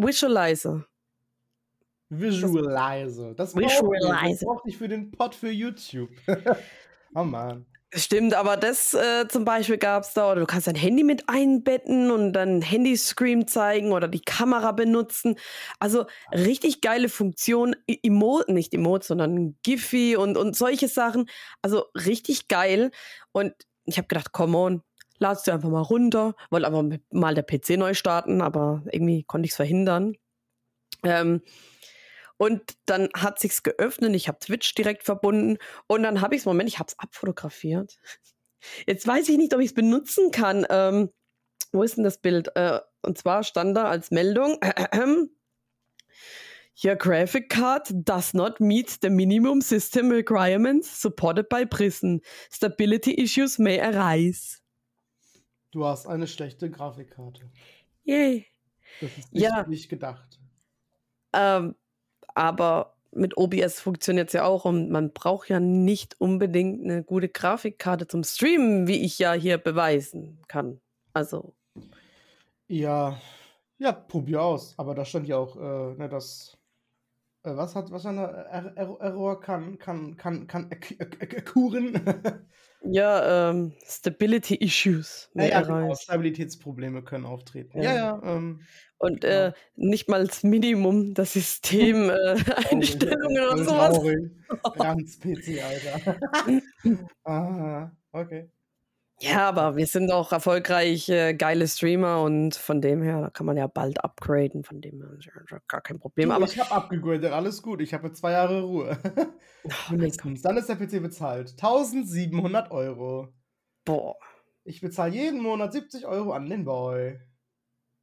Visualizer. 2.09 3.31
Visualize. 3.31 3.35
Das 3.35 3.55
Visualize. 3.55 4.45
brauchte 4.45 4.69
ich, 4.69 4.77
für 4.77 4.87
den 4.87 5.11
Pod 5.11 5.35
für 5.35 5.49
YouTube. 5.49 6.09
oh 7.15 7.23
Mann. 7.23 7.65
Stimmt, 7.97 8.33
aber 8.33 8.57
das 8.57 8.93
äh, 8.93 9.25
zum 9.29 9.45
Beispiel 9.45 9.77
gab 9.77 10.03
es 10.03 10.13
da, 10.13 10.29
oder 10.31 10.41
du 10.41 10.45
kannst 10.45 10.67
dein 10.67 10.75
Handy 10.75 11.03
mit 11.03 11.29
einbetten 11.29 12.11
und 12.11 12.33
dann 12.33 12.61
Handyscreen 12.61 13.47
zeigen 13.47 13.93
oder 13.93 14.09
die 14.09 14.21
Kamera 14.21 14.73
benutzen. 14.73 15.35
Also 15.79 16.05
richtig 16.33 16.81
geile 16.81 17.07
Funktion, 17.07 17.73
Emote, 17.87 18.51
nicht 18.51 18.73
Emote, 18.73 19.07
sondern 19.07 19.55
Giphy 19.63 20.17
und, 20.17 20.35
und 20.35 20.57
solche 20.57 20.89
Sachen. 20.89 21.29
Also 21.61 21.85
richtig 21.93 22.49
geil. 22.49 22.91
Und 23.31 23.53
ich 23.85 23.97
habe 23.97 24.09
gedacht, 24.09 24.33
come 24.33 24.57
on, 24.57 24.81
ladst 25.19 25.47
du 25.47 25.53
einfach 25.53 25.69
mal 25.69 25.81
runter. 25.81 26.35
Wollte 26.49 26.67
aber 26.67 26.89
mal 27.11 27.33
der 27.33 27.43
PC 27.43 27.77
neu 27.77 27.93
starten, 27.93 28.41
aber 28.41 28.83
irgendwie 28.91 29.23
konnte 29.23 29.45
ich 29.45 29.51
es 29.51 29.57
verhindern. 29.57 30.15
Ähm, 31.03 31.41
und 32.37 32.61
dann 32.85 33.09
hat 33.15 33.39
sich's 33.39 33.63
geöffnet, 33.63 34.15
ich 34.15 34.27
habe 34.27 34.39
Twitch 34.39 34.73
direkt 34.75 35.03
verbunden 35.03 35.57
und 35.87 36.03
dann 36.03 36.21
habe 36.21 36.35
ich 36.35 36.41
es, 36.41 36.45
Moment, 36.45 36.69
ich 36.69 36.79
habe 36.79 36.87
es 36.87 36.99
abfotografiert. 36.99 37.97
Jetzt 38.87 39.07
weiß 39.07 39.29
ich 39.29 39.37
nicht, 39.37 39.53
ob 39.53 39.61
ich 39.61 39.67
es 39.67 39.73
benutzen 39.73 40.31
kann. 40.31 40.65
Ähm, 40.69 41.09
wo 41.71 41.83
ist 41.83 41.97
denn 41.97 42.03
das 42.03 42.19
Bild? 42.19 42.55
Äh, 42.55 42.79
und 43.01 43.17
zwar 43.17 43.43
stand 43.43 43.77
da 43.77 43.85
als 43.85 44.11
Meldung, 44.11 44.57
äh, 44.61 44.87
Your 46.83 46.95
graphic 46.97 47.49
card 47.49 47.89
does 48.03 48.33
not 48.33 48.59
meet 48.59 48.97
the 49.01 49.09
minimum 49.09 49.61
system 49.61 50.09
requirements 50.09 50.89
supported 51.01 51.47
by 51.47 51.65
Prison. 51.65 52.19
Stability 52.51 53.13
issues 53.13 53.57
may 53.57 53.79
arise. 53.79 54.59
Du 55.71 55.85
hast 55.85 56.05
eine 56.05 56.27
schlechte 56.27 56.69
Grafikkarte. 56.69 57.49
Yay. 58.03 58.45
Das 58.99 59.09
ist 59.17 59.33
nicht, 59.33 59.43
ja. 59.43 59.65
nicht 59.67 59.87
gedacht. 59.87 60.39
Ähm, 61.31 61.75
aber 62.35 62.95
mit 63.11 63.37
OBS 63.37 63.79
funktioniert 63.79 64.27
es 64.27 64.33
ja 64.33 64.45
auch 64.45 64.65
und 64.65 64.91
man 64.91 65.13
braucht 65.13 65.49
ja 65.49 65.59
nicht 65.59 66.19
unbedingt 66.19 66.83
eine 66.83 67.03
gute 67.03 67.29
Grafikkarte 67.29 68.07
zum 68.07 68.23
Streamen, 68.23 68.87
wie 68.87 69.03
ich 69.03 69.17
ja 69.17 69.33
hier 69.33 69.57
beweisen 69.57 70.41
kann. 70.47 70.81
Also. 71.13 71.55
Ja, 72.67 73.19
ja, 73.77 73.91
probier 73.93 74.41
aus. 74.41 74.73
Aber 74.77 74.95
da 74.95 75.05
stand 75.05 75.27
ja 75.27 75.37
auch, 75.37 75.55
äh, 75.55 75.95
ne, 75.95 76.09
dass 76.09 76.57
was 77.45 77.75
hat 77.75 77.91
was 77.91 78.05
eine 78.05 78.27
Error 78.49 79.39
kann 79.39 79.77
kann 79.77 80.17
kann 80.17 80.47
kann 80.47 80.69
kuren? 81.45 82.01
Ja 82.81 83.49
ähm, 83.49 83.73
Stability 83.83 84.55
Issues. 84.55 85.29
Ja, 85.33 85.45
ja 85.45 85.61
genau, 85.61 85.95
Stabilitätsprobleme 85.95 87.03
können 87.03 87.25
auftreten. 87.25 87.81
Ja. 87.81 87.91
Ja, 87.91 87.95
ja 87.95 88.21
ähm, 88.23 88.61
und 88.97 89.21
genau. 89.21 89.33
äh, 89.33 89.53
nicht 89.75 90.07
mal 90.07 90.25
das 90.25 90.43
Minimum 90.43 91.13
das 91.13 91.33
System 91.33 92.09
äh, 92.09 92.35
Einstellungen 92.71 93.43
oder 93.51 93.63
sowas. 93.63 93.99
Ganz 94.77 95.19
PC 95.19 95.63
Alter. 95.63 96.19
Ah, 97.23 97.91
okay 98.11 98.49
ja, 99.21 99.47
aber 99.47 99.77
wir 99.77 99.87
sind 99.87 100.11
auch 100.11 100.31
erfolgreich 100.31 101.07
äh, 101.09 101.33
geile 101.33 101.67
Streamer 101.67 102.21
und 102.21 102.55
von 102.55 102.81
dem 102.81 103.01
her, 103.01 103.21
da 103.21 103.29
kann 103.29 103.45
man 103.45 103.55
ja 103.55 103.67
bald 103.67 104.03
upgraden, 104.03 104.63
von 104.63 104.81
dem 104.81 105.01
her 105.01 105.61
gar 105.67 105.81
kein 105.81 105.99
Problem. 105.99 106.29
Du, 106.29 106.35
aber 106.35 106.45
ich 106.45 106.59
habe 106.59 106.71
abgegradet, 106.71 107.31
alles 107.31 107.61
gut, 107.61 107.81
ich 107.81 107.93
habe 107.93 108.11
zwei 108.11 108.31
Jahre 108.31 108.61
Ruhe. 108.61 108.97
Oh, 109.63 109.95
Dann 109.95 110.57
ist 110.57 110.69
der 110.69 110.75
PC 110.75 111.01
bezahlt. 111.01 111.51
1700 111.51 112.69
Euro. 112.69 113.33
Boah. 113.83 114.15
Ich 114.63 114.81
bezahle 114.81 115.13
jeden 115.13 115.41
Monat 115.41 115.73
70 115.73 116.05
Euro 116.05 116.33
an 116.33 116.49
den 116.49 116.65
Boy. 116.65 117.19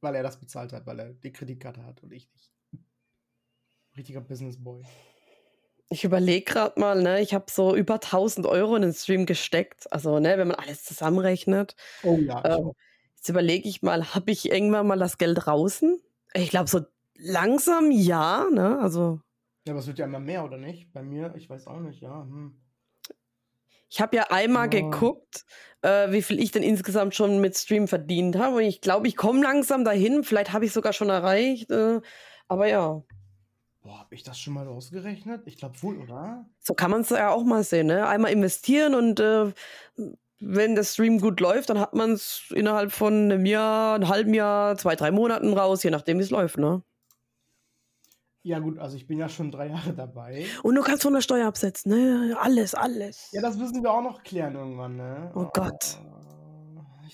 Weil 0.01 0.15
er 0.15 0.23
das 0.23 0.39
bezahlt 0.39 0.73
hat, 0.73 0.85
weil 0.85 0.99
er 0.99 1.13
die 1.13 1.31
Kreditkarte 1.31 1.85
hat 1.85 2.03
und 2.03 2.11
ich 2.11 2.29
nicht. 2.33 2.51
Richtiger 3.95 4.21
Business 4.21 4.61
Boy. 4.61 4.83
Ich 5.93 6.03
überlege 6.03 6.43
gerade 6.43 6.79
mal, 6.79 7.01
ne, 7.03 7.21
ich 7.21 7.35
habe 7.35 7.45
so 7.51 7.75
über 7.75 7.95
1000 7.95 8.47
Euro 8.47 8.75
in 8.75 8.81
den 8.81 8.93
Stream 8.93 9.27
gesteckt. 9.27 9.91
Also, 9.93 10.19
ne, 10.19 10.39
wenn 10.39 10.47
man 10.47 10.57
alles 10.57 10.83
zusammenrechnet. 10.83 11.75
Oh 12.01 12.17
ja. 12.17 12.43
Ähm, 12.45 12.71
jetzt 13.15 13.29
überlege 13.29 13.69
ich 13.69 13.83
mal, 13.83 14.15
habe 14.15 14.31
ich 14.31 14.51
irgendwann 14.51 14.87
mal 14.87 14.97
das 14.97 15.19
Geld 15.19 15.37
draußen? 15.45 16.01
Ich 16.33 16.49
glaube, 16.49 16.67
so 16.67 16.81
langsam 17.15 17.91
ja, 17.91 18.47
ne? 18.51 18.79
Also. 18.79 19.19
Ja, 19.67 19.73
aber 19.73 19.81
es 19.81 19.87
wird 19.87 19.99
ja 19.99 20.05
immer 20.05 20.19
mehr, 20.19 20.43
oder 20.43 20.57
nicht? 20.57 20.91
Bei 20.93 21.03
mir, 21.03 21.31
ich 21.37 21.47
weiß 21.47 21.67
auch 21.67 21.79
nicht, 21.79 22.01
ja. 22.01 22.23
Hm. 22.23 22.59
Ich 23.87 24.01
habe 24.01 24.15
ja 24.15 24.23
einmal 24.31 24.65
oh. 24.65 24.69
geguckt, 24.71 25.45
äh, 25.83 26.11
wie 26.11 26.23
viel 26.23 26.39
ich 26.39 26.49
denn 26.49 26.63
insgesamt 26.63 27.13
schon 27.13 27.39
mit 27.39 27.55
Stream 27.55 27.87
verdient 27.87 28.35
habe. 28.35 28.55
Und 28.55 28.63
ich 28.63 28.81
glaube, 28.81 29.07
ich 29.07 29.15
komme 29.15 29.43
langsam 29.43 29.85
dahin. 29.85 30.23
Vielleicht 30.23 30.53
habe 30.53 30.65
ich 30.65 30.73
sogar 30.73 30.93
schon 30.93 31.09
erreicht. 31.09 31.69
Äh, 31.69 32.01
aber 32.47 32.67
ja. 32.67 33.03
Boah, 33.83 33.99
habe 33.99 34.15
ich 34.15 34.23
das 34.23 34.39
schon 34.39 34.53
mal 34.53 34.65
ausgerechnet? 34.67 35.41
Ich 35.45 35.57
glaube 35.57 35.81
wohl, 35.83 35.97
oder? 35.97 36.45
So 36.61 36.73
kann 36.73 36.89
man 36.89 37.01
es 37.01 37.09
ja 37.09 37.31
auch 37.31 37.43
mal 37.43 37.63
sehen, 37.63 37.87
ne? 37.87 38.07
Einmal 38.07 38.31
investieren 38.31 38.95
und 38.95 39.19
äh, 39.19 39.51
wenn 40.39 40.75
der 40.75 40.85
Stream 40.85 41.19
gut 41.19 41.41
läuft, 41.41 41.69
dann 41.69 41.79
hat 41.79 41.93
man 41.93 42.13
es 42.13 42.45
innerhalb 42.55 42.93
von 42.93 43.13
einem 43.13 43.45
Jahr, 43.45 43.95
einem 43.95 44.07
halben 44.07 44.33
Jahr, 44.33 44.77
zwei, 44.77 44.95
drei 44.95 45.11
Monaten 45.11 45.51
raus, 45.51 45.83
je 45.83 45.89
nachdem, 45.89 46.19
wie 46.19 46.23
es 46.23 46.29
läuft, 46.29 46.57
ne? 46.57 46.81
Ja, 48.43 48.59
gut, 48.59 48.79
also 48.79 48.95
ich 48.95 49.05
bin 49.05 49.19
ja 49.19 49.27
schon 49.27 49.51
drei 49.51 49.67
Jahre 49.67 49.93
dabei. 49.93 50.45
Und 50.63 50.75
du 50.75 50.81
kannst 50.81 51.03
von 51.03 51.13
der 51.13 51.21
Steuer 51.21 51.47
absetzen, 51.47 51.91
ne? 51.91 52.37
Alles, 52.39 52.75
alles. 52.75 53.29
Ja, 53.33 53.41
das 53.41 53.57
müssen 53.57 53.83
wir 53.83 53.91
auch 53.91 54.01
noch 54.01 54.23
klären 54.23 54.55
irgendwann, 54.55 54.95
ne? 54.95 55.31
Oh, 55.35 55.41
oh 55.41 55.49
Gott. 55.53 55.99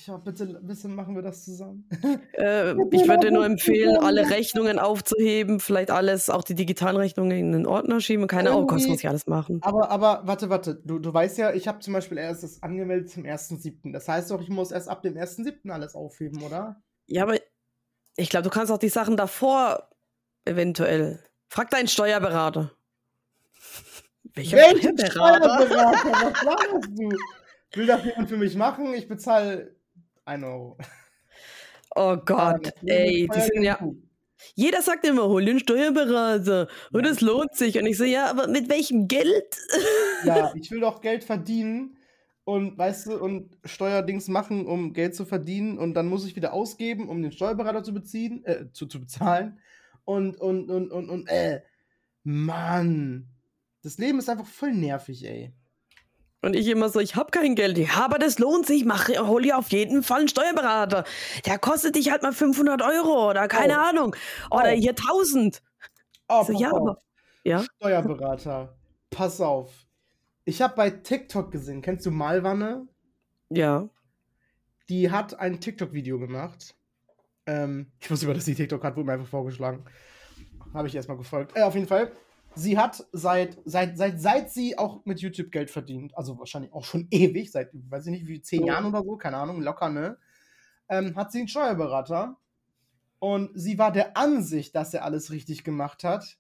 Ja, 0.10 0.18
bitte, 0.18 0.60
bitte 0.64 0.88
machen 0.88 1.14
wir 1.14 1.22
das 1.22 1.46
zusammen. 1.46 1.88
Äh, 2.34 2.72
ich 2.92 3.08
würde 3.08 3.28
dir 3.28 3.32
nur 3.32 3.46
empfehlen, 3.46 3.98
alle 3.98 4.30
Rechnungen 4.30 4.80
aufzuheben, 4.80 5.60
vielleicht 5.60 5.92
alles, 5.92 6.30
auch 6.30 6.44
die 6.44 6.56
digitalen 6.56 6.96
Rechnungen 6.96 7.38
in 7.38 7.52
den 7.52 7.68
Ordner 7.68 8.02
schieben. 8.02 8.28
Keine 8.28 8.50
Ahnung, 8.50 8.72
was 8.72 8.88
muss 8.88 9.00
ich 9.00 9.08
alles 9.08 9.28
machen. 9.28 9.60
Aber, 9.62 9.92
aber, 9.92 10.22
warte, 10.26 10.50
warte. 10.50 10.76
Du, 10.76 10.98
du 10.98 11.14
weißt 11.14 11.38
ja, 11.38 11.54
ich 11.54 11.68
habe 11.68 11.80
zum 11.80 11.94
Beispiel 11.94 12.18
erst 12.18 12.42
das 12.42 12.64
angemeldet 12.64 13.12
zum 13.12 13.24
1.7. 13.24 13.92
Das 13.92 14.08
heißt 14.08 14.32
doch, 14.32 14.42
ich 14.42 14.50
muss 14.50 14.72
erst 14.72 14.90
ab 14.90 15.04
dem 15.04 15.16
1.7. 15.16 15.70
alles 15.70 15.94
aufheben, 15.94 16.42
oder? 16.42 16.82
Ja, 17.06 17.24
aber 17.24 17.36
ich 18.16 18.30
glaube, 18.30 18.46
du 18.46 18.50
kannst 18.50 18.72
auch 18.72 18.80
die 18.80 18.90
Sachen 18.90 19.16
davor 19.16 19.90
eventuell. 20.46 21.20
Frag 21.50 21.70
deinen 21.70 21.88
Steuerberater. 21.88 22.72
Welcher 24.34 24.58
Welchen 24.58 24.98
Steuerberater? 24.98 25.92
Was 26.46 26.90
du? 26.96 27.10
Will 27.74 27.86
das 27.86 28.04
jemand 28.04 28.30
für 28.30 28.38
mich 28.38 28.56
machen? 28.56 28.94
Ich 28.96 29.08
bezahle 29.08 29.79
1 30.30 30.44
Euro. 30.44 30.78
Oh 31.96 32.18
Gott, 32.18 32.72
ja, 32.84 32.94
ey, 32.94 33.28
die 33.28 33.42
sind 33.42 33.64
ja. 33.64 33.80
Jeder 34.56 34.82
sagt 34.82 35.06
immer, 35.06 35.28
hol 35.28 35.44
den 35.44 35.60
Steuerberater 35.60 36.68
und 36.92 37.06
es 37.06 37.20
lohnt 37.20 37.56
sich. 37.56 37.78
Und 37.78 37.88
ich 37.88 37.98
so, 37.98 38.04
ja, 38.04 38.30
aber 38.30 38.48
mit 38.48 38.70
welchem 38.70 39.08
Geld? 39.08 39.58
Ja, 40.24 40.54
ich 40.56 40.70
will 40.72 40.80
doch 40.80 41.02
Geld 41.02 41.24
verdienen 41.24 41.98
und 42.46 42.78
weißt 42.78 43.08
du, 43.08 43.18
und 43.18 43.58
Steuerdings 43.66 44.28
machen, 44.28 44.66
um 44.66 44.94
Geld 44.94 45.16
zu 45.16 45.26
verdienen 45.26 45.78
und 45.78 45.96
dann 45.96 46.08
muss 46.08 46.26
ich 46.26 46.36
wieder 46.36 46.54
ausgeben, 46.54 47.10
um 47.10 47.22
den 47.22 47.32
Steuerberater 47.32 47.84
zu 47.84 47.94
beziehen, 47.94 48.46
äh, 48.46 48.72
zu, 48.72 48.86
zu 48.86 49.00
bezahlen. 49.00 49.60
Und, 50.06 50.40
und, 50.40 50.70
und, 50.70 50.92
und, 50.92 51.10
und, 51.10 51.28
äh, 51.28 51.62
Mann. 52.24 53.28
Das 53.82 53.98
Leben 53.98 54.20
ist 54.20 54.30
einfach 54.30 54.48
voll 54.48 54.74
nervig, 54.74 55.26
ey. 55.26 55.54
Und 56.42 56.56
ich 56.56 56.68
immer 56.68 56.88
so, 56.90 57.00
ich 57.00 57.16
habe 57.16 57.32
kein 57.32 57.56
Geld. 57.56 57.78
Ja, 57.78 58.06
aber 58.06 58.18
das 58.18 58.40
lohnt 58.40 58.66
sich. 58.66 58.86
Mach, 58.86 59.10
hol 59.10 59.42
dir 59.42 59.58
auf 59.58 59.70
jeden 59.72 60.04
Fall 60.04 60.20
einen 60.20 60.28
Steuerberater. 60.30 61.04
Der 61.46 61.60
kostet 61.60 61.96
dich 61.96 62.12
halt 62.12 62.24
mal 62.24 62.32
500 62.32 62.82
Euro 62.82 63.30
oder 63.30 63.48
keine 63.48 63.74
oh. 63.74 63.90
Ahnung. 63.90 64.16
Oder 64.50 64.72
oh. 64.72 64.78
hier 64.78 64.92
1000. 64.92 65.62
Oh, 66.30 66.44
so, 66.44 66.54
ja, 66.54 66.72
aber, 66.72 67.02
ja. 67.44 67.64
Steuerberater. 67.78 68.78
Pass 69.10 69.42
auf. 69.42 69.86
Ich 70.46 70.62
habe 70.62 70.76
bei 70.76 70.90
TikTok 70.90 71.52
gesehen, 71.52 71.82
kennst 71.82 72.06
du 72.06 72.12
Malwanne? 72.12 72.88
Ja. 73.50 73.90
Die 74.88 75.12
hat 75.12 75.40
ein 75.40 75.60
TikTok-Video 75.60 76.20
gemacht. 76.20 76.76
Ähm, 77.46 77.92
ich 78.00 78.10
wusste 78.10 78.26
über, 78.26 78.34
dass 78.34 78.46
sie 78.46 78.56
TikTok 78.56 78.84
hat, 78.84 78.96
wurde 78.96 79.08
mir 79.08 79.14
einfach 79.14 79.28
vorgeschlagen. 79.28 79.84
Habe 80.74 80.88
ich 80.88 80.96
erstmal 80.96 81.18
gefolgt. 81.18 81.56
Äh, 81.58 81.64
auf 81.64 81.76
jeden 81.76 81.88
Fall 81.88 82.12
sie 82.56 82.78
hat 82.78 83.06
seit, 83.12 83.58
seit, 83.66 83.98
seit, 83.98 84.20
seit 84.20 84.52
sie 84.52 84.78
auch 84.78 85.06
mit 85.06 85.20
YouTube 85.22 85.52
Geld 85.52 85.70
verdient, 85.70 86.18
also 86.18 86.38
wahrscheinlich 86.40 86.74
auch 86.74 86.84
schon 86.84 87.08
ewig, 87.12 87.52
seit, 87.52 87.70
weiß 87.74 88.08
ich 88.08 88.12
nicht, 88.12 88.28
wie 88.28 88.42
zehn 88.42 88.66
Jahren 88.66 88.86
oder 88.86 89.04
so, 89.04 89.18
keine 89.18 89.38
Ahnung, 89.38 89.62
locker, 89.62 89.90
ne? 89.90 90.18
Ähm, 90.90 91.16
hat 91.16 91.32
sie 91.32 91.40
einen 91.40 91.48
Steuerberater 91.48 92.38
und 93.20 93.52
sie 93.54 93.78
war 93.78 93.92
der 93.92 94.18
Ansicht, 94.18 94.76
dass 94.76 94.94
er 94.94 95.04
alles 95.04 95.32
richtig 95.32 95.64
gemacht 95.64 96.04
hat. 96.04 96.38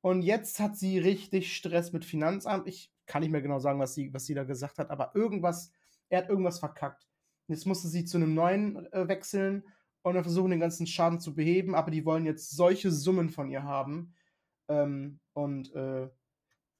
Und 0.00 0.22
jetzt 0.22 0.60
hat 0.60 0.76
sie 0.76 0.98
richtig 0.98 1.54
Stress 1.54 1.92
mit 1.92 2.04
Finanzamt. 2.04 2.66
Ich 2.66 2.92
kann 3.06 3.22
nicht 3.22 3.30
mehr 3.30 3.42
genau 3.42 3.58
sagen, 3.58 3.78
was 3.78 3.94
sie, 3.94 4.12
was 4.14 4.26
sie 4.26 4.34
da 4.34 4.44
gesagt 4.44 4.78
hat, 4.78 4.90
aber 4.90 5.12
irgendwas, 5.14 5.72
er 6.08 6.22
hat 6.22 6.28
irgendwas 6.28 6.58
verkackt. 6.58 7.06
Jetzt 7.48 7.66
musste 7.66 7.88
sie 7.88 8.04
zu 8.04 8.16
einem 8.16 8.34
neuen 8.34 8.90
äh, 8.92 9.08
wechseln 9.08 9.64
und 10.02 10.14
dann 10.14 10.24
versuchen, 10.24 10.50
den 10.50 10.60
ganzen 10.60 10.86
Schaden 10.86 11.20
zu 11.20 11.34
beheben, 11.34 11.74
aber 11.74 11.90
die 11.90 12.04
wollen 12.04 12.24
jetzt 12.24 12.50
solche 12.50 12.90
Summen 12.90 13.30
von 13.30 13.50
ihr 13.50 13.62
haben. 13.62 14.14
Ähm, 14.68 15.20
und 15.34 15.74
äh, 15.74 16.08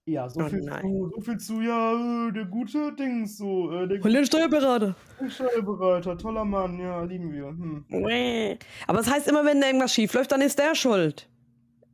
ja, 0.05 0.29
so, 0.29 0.40
oh, 0.40 0.49
viel 0.49 0.62
zu, 0.62 1.11
so 1.14 1.21
viel 1.21 1.38
zu, 1.38 1.61
ja, 1.61 2.29
äh, 2.29 2.33
der 2.33 2.47
gute 2.47 2.92
Dings, 2.95 3.38
so. 3.38 3.71
Äh, 3.71 3.87
der 3.87 4.03
Hol 4.03 4.12
den 4.12 4.27
Steuerberater. 4.27 4.97
Der 5.21 5.31
Steuerberater, 5.31 6.18
toller 6.18 6.45
Mann, 6.45 6.79
ja, 6.81 7.05
lieben 7.05 7.33
wir. 7.33 7.47
Hm. 7.47 7.87
Aber 8.88 8.99
es 8.99 9.07
das 9.07 9.14
heißt 9.14 9.29
immer, 9.29 9.45
wenn 9.45 9.61
da 9.61 9.68
irgendwas 9.68 9.95
schief 9.95 10.12
läuft, 10.14 10.33
dann 10.33 10.40
ist 10.40 10.59
der 10.59 10.75
schuld. 10.75 11.29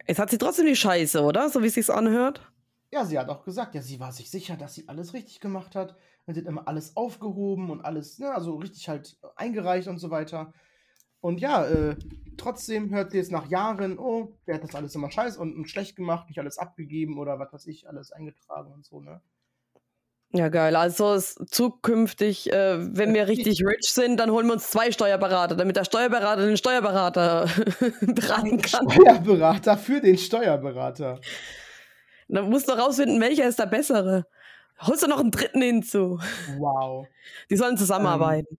Jetzt 0.06 0.18
hat 0.18 0.30
sie 0.30 0.38
trotzdem 0.38 0.64
die 0.64 0.76
Scheiße, 0.76 1.22
oder? 1.22 1.50
So 1.50 1.62
wie 1.62 1.66
es 1.66 1.74
sich 1.74 1.90
anhört. 1.90 2.40
Ja, 2.90 3.04
sie 3.04 3.18
hat 3.18 3.28
auch 3.28 3.44
gesagt, 3.44 3.74
ja, 3.74 3.82
sie 3.82 4.00
war 4.00 4.12
sich 4.12 4.30
sicher, 4.30 4.56
dass 4.56 4.74
sie 4.74 4.88
alles 4.88 5.12
richtig 5.12 5.40
gemacht 5.40 5.74
hat. 5.74 5.94
Sie 6.26 6.40
hat 6.40 6.46
immer 6.46 6.66
alles 6.66 6.96
aufgehoben 6.96 7.70
und 7.70 7.84
alles, 7.84 8.18
ne, 8.18 8.32
also 8.34 8.56
richtig 8.56 8.88
halt 8.88 9.18
eingereicht 9.36 9.88
und 9.88 9.98
so 9.98 10.10
weiter. 10.10 10.52
Und 11.20 11.40
ja, 11.40 11.64
äh, 11.66 11.96
trotzdem 12.36 12.90
hört 12.90 13.10
sie 13.10 13.18
jetzt 13.18 13.32
nach 13.32 13.48
Jahren, 13.48 13.98
oh, 13.98 14.36
der 14.46 14.56
hat 14.56 14.64
das 14.64 14.74
alles 14.74 14.94
immer 14.94 15.10
scheiße 15.10 15.38
und, 15.40 15.56
und, 15.56 15.68
schlecht 15.68 15.96
gemacht, 15.96 16.28
nicht 16.28 16.38
alles 16.38 16.58
abgegeben 16.58 17.18
oder 17.18 17.38
was 17.38 17.52
weiß 17.52 17.66
ich, 17.66 17.88
alles 17.88 18.12
eingetragen 18.12 18.72
und 18.72 18.84
so, 18.86 19.00
ne? 19.00 19.20
Ja, 20.30 20.48
geil. 20.50 20.76
Also 20.76 21.14
es- 21.14 21.36
zukünftig, 21.50 22.52
äh, 22.52 22.76
wenn 22.96 23.14
wir 23.14 23.26
richtig 23.28 23.60
rich 23.66 23.88
sind, 23.90 24.20
dann 24.20 24.30
holen 24.30 24.46
wir 24.46 24.52
uns 24.52 24.70
zwei 24.70 24.92
Steuerberater, 24.92 25.56
damit 25.56 25.76
der 25.76 25.84
Steuerberater 25.84 26.46
den 26.46 26.56
Steuerberater 26.58 27.46
beraten 28.02 28.60
kann. 28.60 28.88
Steuerberater 28.90 29.78
für 29.78 30.00
den 30.00 30.18
Steuerberater. 30.18 31.18
Dann 32.28 32.50
musst 32.50 32.68
du 32.68 32.72
rausfinden, 32.72 33.20
welcher 33.22 33.48
ist 33.48 33.58
der 33.58 33.66
bessere. 33.66 34.26
Holst 34.82 35.02
du 35.02 35.08
noch 35.08 35.18
einen 35.18 35.30
dritten 35.30 35.62
hinzu? 35.62 36.20
Wow. 36.58 37.06
Die 37.50 37.56
sollen 37.56 37.78
zusammenarbeiten. 37.78 38.58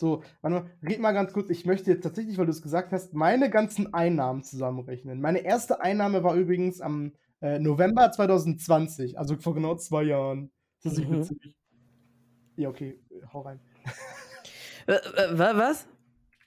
So, 0.00 0.22
warte 0.40 0.60
mal, 0.62 0.70
red 0.82 0.98
mal 0.98 1.12
ganz 1.12 1.34
kurz. 1.34 1.50
Ich 1.50 1.66
möchte 1.66 1.90
jetzt 1.90 2.02
tatsächlich, 2.04 2.38
weil 2.38 2.46
du 2.46 2.52
es 2.52 2.62
gesagt 2.62 2.90
hast, 2.90 3.12
meine 3.12 3.50
ganzen 3.50 3.92
Einnahmen 3.92 4.42
zusammenrechnen. 4.42 5.20
Meine 5.20 5.40
erste 5.40 5.82
Einnahme 5.82 6.24
war 6.24 6.36
übrigens 6.36 6.80
am 6.80 7.12
äh, 7.42 7.58
November 7.58 8.10
2020, 8.10 9.18
also 9.18 9.36
vor 9.36 9.54
genau 9.54 9.74
zwei 9.74 10.04
Jahren. 10.04 10.50
Das 10.82 10.94
ist 10.94 11.06
Mhm. 11.06 11.18
witzig. 11.18 11.54
Ja, 12.56 12.70
okay, 12.70 12.98
hau 13.30 13.42
rein. 13.42 13.60
Wa- 14.86 15.56
was? 15.58 15.86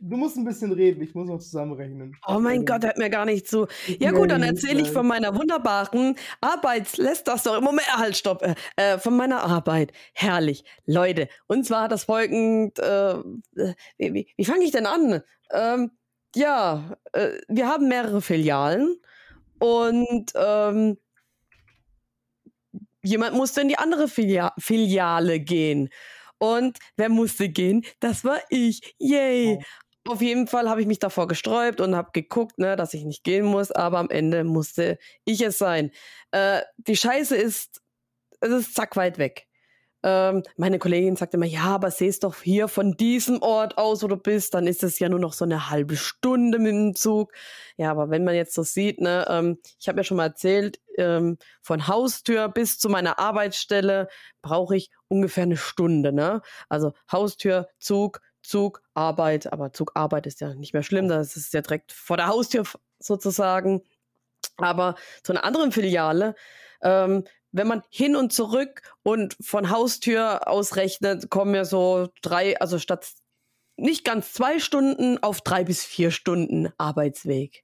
Du 0.06 0.18
musst 0.18 0.36
ein 0.36 0.44
bisschen 0.44 0.74
reden, 0.74 1.02
ich 1.02 1.16
muss 1.16 1.28
noch 1.30 1.40
zusammenrechnen. 1.40 2.14
Oh 2.28 2.38
mein 2.38 2.60
Ähm, 2.60 2.66
Gott, 2.66 2.84
hört 2.84 2.98
mir 2.98 3.10
gar 3.10 3.24
nicht 3.24 3.48
zu. 3.48 3.68
Ja 4.00 4.12
gut, 4.12 4.32
dann 4.32 4.44
erzähle 4.44 4.82
ich 4.82 4.92
von 4.92 5.08
meiner 5.08 5.34
wunderbaren 5.34 6.18
Arbeits... 6.42 6.98
Lässt 6.98 7.30
das 7.30 7.44
doch... 7.44 7.62
Moment, 7.62 7.88
halt, 7.96 8.18
stopp. 8.18 8.42
Äh, 8.44 8.56
äh, 8.76 9.00
von 9.00 9.16
meiner 9.16 9.44
Arbeit. 9.44 9.94
Herrlich. 10.14 10.66
Leute, 10.86 11.30
und 11.48 11.66
zwar 11.66 11.88
das 11.88 12.04
folgend... 12.04 12.80
Äh, 12.80 13.12
äh, 13.14 13.76
wie 13.98 14.14
wie, 14.14 14.34
wie 14.36 14.46
fange 14.46 14.66
ich 14.66 14.72
denn 14.72 14.88
an? 14.88 15.22
Ähm, 15.54 15.92
ja, 16.36 16.98
äh, 17.14 17.38
wir 17.48 17.70
haben 17.70 17.88
mehrere 17.88 18.22
Filialen 18.22 18.98
und 19.60 20.34
ähm, 20.36 20.98
jemand 23.04 23.36
musste 23.36 23.62
in 23.62 23.70
die 23.70 23.78
andere 23.78 24.10
Filia 24.10 24.54
Filiale 24.58 25.40
gehen. 25.40 25.88
Und 26.40 26.78
wer 26.98 27.08
musste 27.08 27.48
gehen? 27.48 27.86
Das 28.02 28.26
war 28.26 28.40
ich. 28.50 28.96
Yay. 29.00 29.64
Auf 30.08 30.22
jeden 30.22 30.48
Fall 30.48 30.70
habe 30.70 30.82
ich 30.82 30.88
mich 30.88 31.00
davor 31.00 31.28
gesträubt 31.28 31.80
und 31.80 31.96
habe 31.96 32.10
geguckt, 32.14 32.60
ne, 32.60 32.76
dass 32.76 32.94
ich 32.94 33.06
nicht 33.06 33.24
gehen 33.24 33.46
muss, 33.46 33.72
aber 33.72 34.00
am 34.00 34.10
Ende 34.10 34.44
musste 34.44 34.98
ich 35.24 35.42
es 35.42 35.58
sein. 35.58 35.92
Äh, 36.32 36.62
die 36.78 36.98
Scheiße 36.98 37.36
ist, 37.38 37.82
es 38.42 38.50
ist 38.52 38.76
zack 38.76 38.98
weit 38.98 39.18
weg. 39.18 39.48
Ähm, 40.06 40.44
meine 40.58 40.80
Kollegin 40.80 41.16
sagt 41.16 41.34
immer, 41.34 41.46
ja, 41.46 41.64
aber 41.64 41.90
seh's 41.90 42.20
doch 42.20 42.36
hier 42.42 42.68
von 42.68 42.98
diesem 42.98 43.42
Ort 43.42 43.78
aus, 43.78 44.04
wo 44.04 44.08
du 44.08 44.18
bist, 44.18 44.54
dann 44.54 44.68
ist 44.68 44.84
es 44.84 45.00
ja 45.00 45.08
nur 45.08 45.20
noch 45.20 45.32
so 45.32 45.46
eine 45.46 45.70
halbe 45.70 45.96
Stunde 45.96 46.60
mit 46.60 46.74
dem 46.74 46.96
Zug. 46.96 47.32
Ja, 47.78 47.90
aber 47.92 48.10
wenn 48.10 48.26
man 48.26 48.36
jetzt 48.36 48.54
so 48.54 48.64
sieht, 48.64 49.00
ne, 49.00 49.26
ähm, 49.30 49.60
ich 49.80 49.88
habe 49.88 50.00
ja 50.00 50.04
schon 50.04 50.18
mal 50.18 50.26
erzählt, 50.26 50.82
ähm, 50.98 51.38
von 51.62 51.88
Haustür 51.88 52.50
bis 52.50 52.78
zu 52.80 52.90
meiner 52.90 53.18
Arbeitsstelle 53.18 54.10
brauche 54.42 54.76
ich 54.76 54.90
ungefähr 55.08 55.44
eine 55.44 55.58
Stunde, 55.58 56.12
ne? 56.12 56.42
Also 56.68 56.92
Haustür, 57.10 57.70
Zug, 57.80 58.20
Zug, 58.44 58.82
Arbeit, 58.94 59.52
aber 59.52 59.74
Zug, 59.74 59.92
Arbeit 59.96 60.28
ist 60.28 60.42
ja 60.42 60.54
nicht 60.54 60.74
mehr 60.74 60.84
schlimm, 60.84 61.08
das 61.08 61.36
ist 61.36 61.54
ja 61.54 61.62
direkt 61.62 61.92
vor 61.92 62.18
der 62.18 62.28
Haustür 62.28 62.64
sozusagen. 63.00 63.82
Aber 64.58 64.96
zu 65.24 65.34
einer 65.34 65.46
anderen 65.46 65.72
Filiale, 65.72 66.36
ähm, 66.82 67.24
wenn 67.52 67.68
man 67.68 67.84
hin 67.90 68.16
und 68.16 68.34
zurück 68.34 68.82
und 69.04 69.38
von 69.42 69.70
Haustür 69.70 70.48
ausrechnet, 70.48 71.30
kommen 71.30 71.56
ja 71.56 71.66
so 71.66 72.10
drei, 72.22 72.60
also 72.60 72.80
statt 72.80 73.08
nicht 73.78 74.04
ganz 74.04 74.34
zwei 74.34 74.60
Stunden 74.60 75.18
auf 75.22 75.42
drei 75.42 75.64
bis 75.64 75.84
vier 75.84 76.12
Stunden 76.12 76.70
Arbeitsweg. 76.78 77.64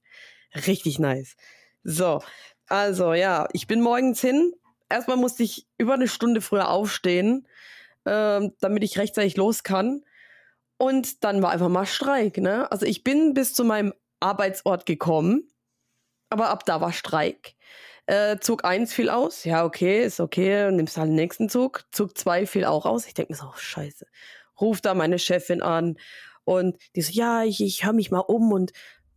Richtig 0.67 0.99
nice. 0.99 1.35
So, 1.83 2.21
also 2.67 3.13
ja, 3.13 3.47
ich 3.53 3.67
bin 3.67 3.81
morgens 3.81 4.21
hin. 4.21 4.53
Erstmal 4.89 5.17
musste 5.17 5.43
ich 5.43 5.67
über 5.77 5.93
eine 5.93 6.07
Stunde 6.07 6.41
früher 6.41 6.69
aufstehen, 6.69 7.47
ähm, 8.05 8.53
damit 8.59 8.83
ich 8.83 8.97
rechtzeitig 8.97 9.37
los 9.37 9.63
kann. 9.63 10.03
Und 10.79 11.25
dann 11.25 11.41
war 11.41 11.51
einfach 11.51 11.67
mal 11.67 11.85
Streik, 11.85 12.37
ne? 12.37 12.71
Also 12.71 12.85
ich 12.85 13.03
bin 13.03 13.33
bis 13.33 13.53
zu 13.53 13.65
meinem 13.65 13.93
Arbeitsort 14.21 14.85
gekommen, 14.85 15.51
aber 16.29 16.49
ab 16.49 16.65
da 16.65 16.79
war 16.79 16.93
Streik. 16.93 17.55
Äh, 18.05 18.39
Zug 18.39 18.63
1 18.63 18.93
fiel 18.93 19.09
aus. 19.09 19.43
Ja, 19.43 19.65
okay, 19.65 20.03
ist 20.03 20.19
okay. 20.19 20.71
Nimmst 20.71 20.97
halt 20.97 21.09
den 21.09 21.15
nächsten 21.15 21.49
Zug. 21.49 21.85
Zug 21.91 22.17
2 22.17 22.45
fiel 22.45 22.65
auch 22.65 22.85
aus. 22.85 23.05
Ich 23.05 23.13
denke 23.13 23.33
mir 23.33 23.37
so, 23.37 23.47
oh, 23.47 23.57
scheiße. 23.57 24.07
Ruf 24.59 24.79
da 24.81 24.93
meine 24.93 25.19
Chefin 25.19 25.61
an. 25.61 25.97
Und 26.45 26.77
die 26.95 27.01
so, 27.01 27.11
ja, 27.11 27.43
ich, 27.43 27.61
ich 27.61 27.85
höre 27.85 27.93
mich 27.93 28.09
mal 28.09 28.21
um. 28.21 28.51
Und 28.51 28.71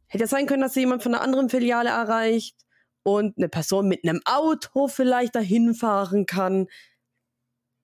hätte 0.09 0.25
ja 0.25 0.29
sein 0.29 0.47
können, 0.47 0.63
dass 0.63 0.75
sie 0.75 0.81
jemand 0.81 1.03
von 1.03 1.15
einer 1.15 1.23
anderen 1.23 1.49
Filiale 1.49 1.91
erreicht 1.91 2.57
und 3.05 3.39
eine 3.39 3.49
Person 3.49 3.89
mit 3.89 4.05
einem 4.05 4.21
Auto 4.25 4.89
vielleicht 4.89 5.37
dahin 5.37 5.75
fahren 5.75 6.27
kann. 6.27 6.67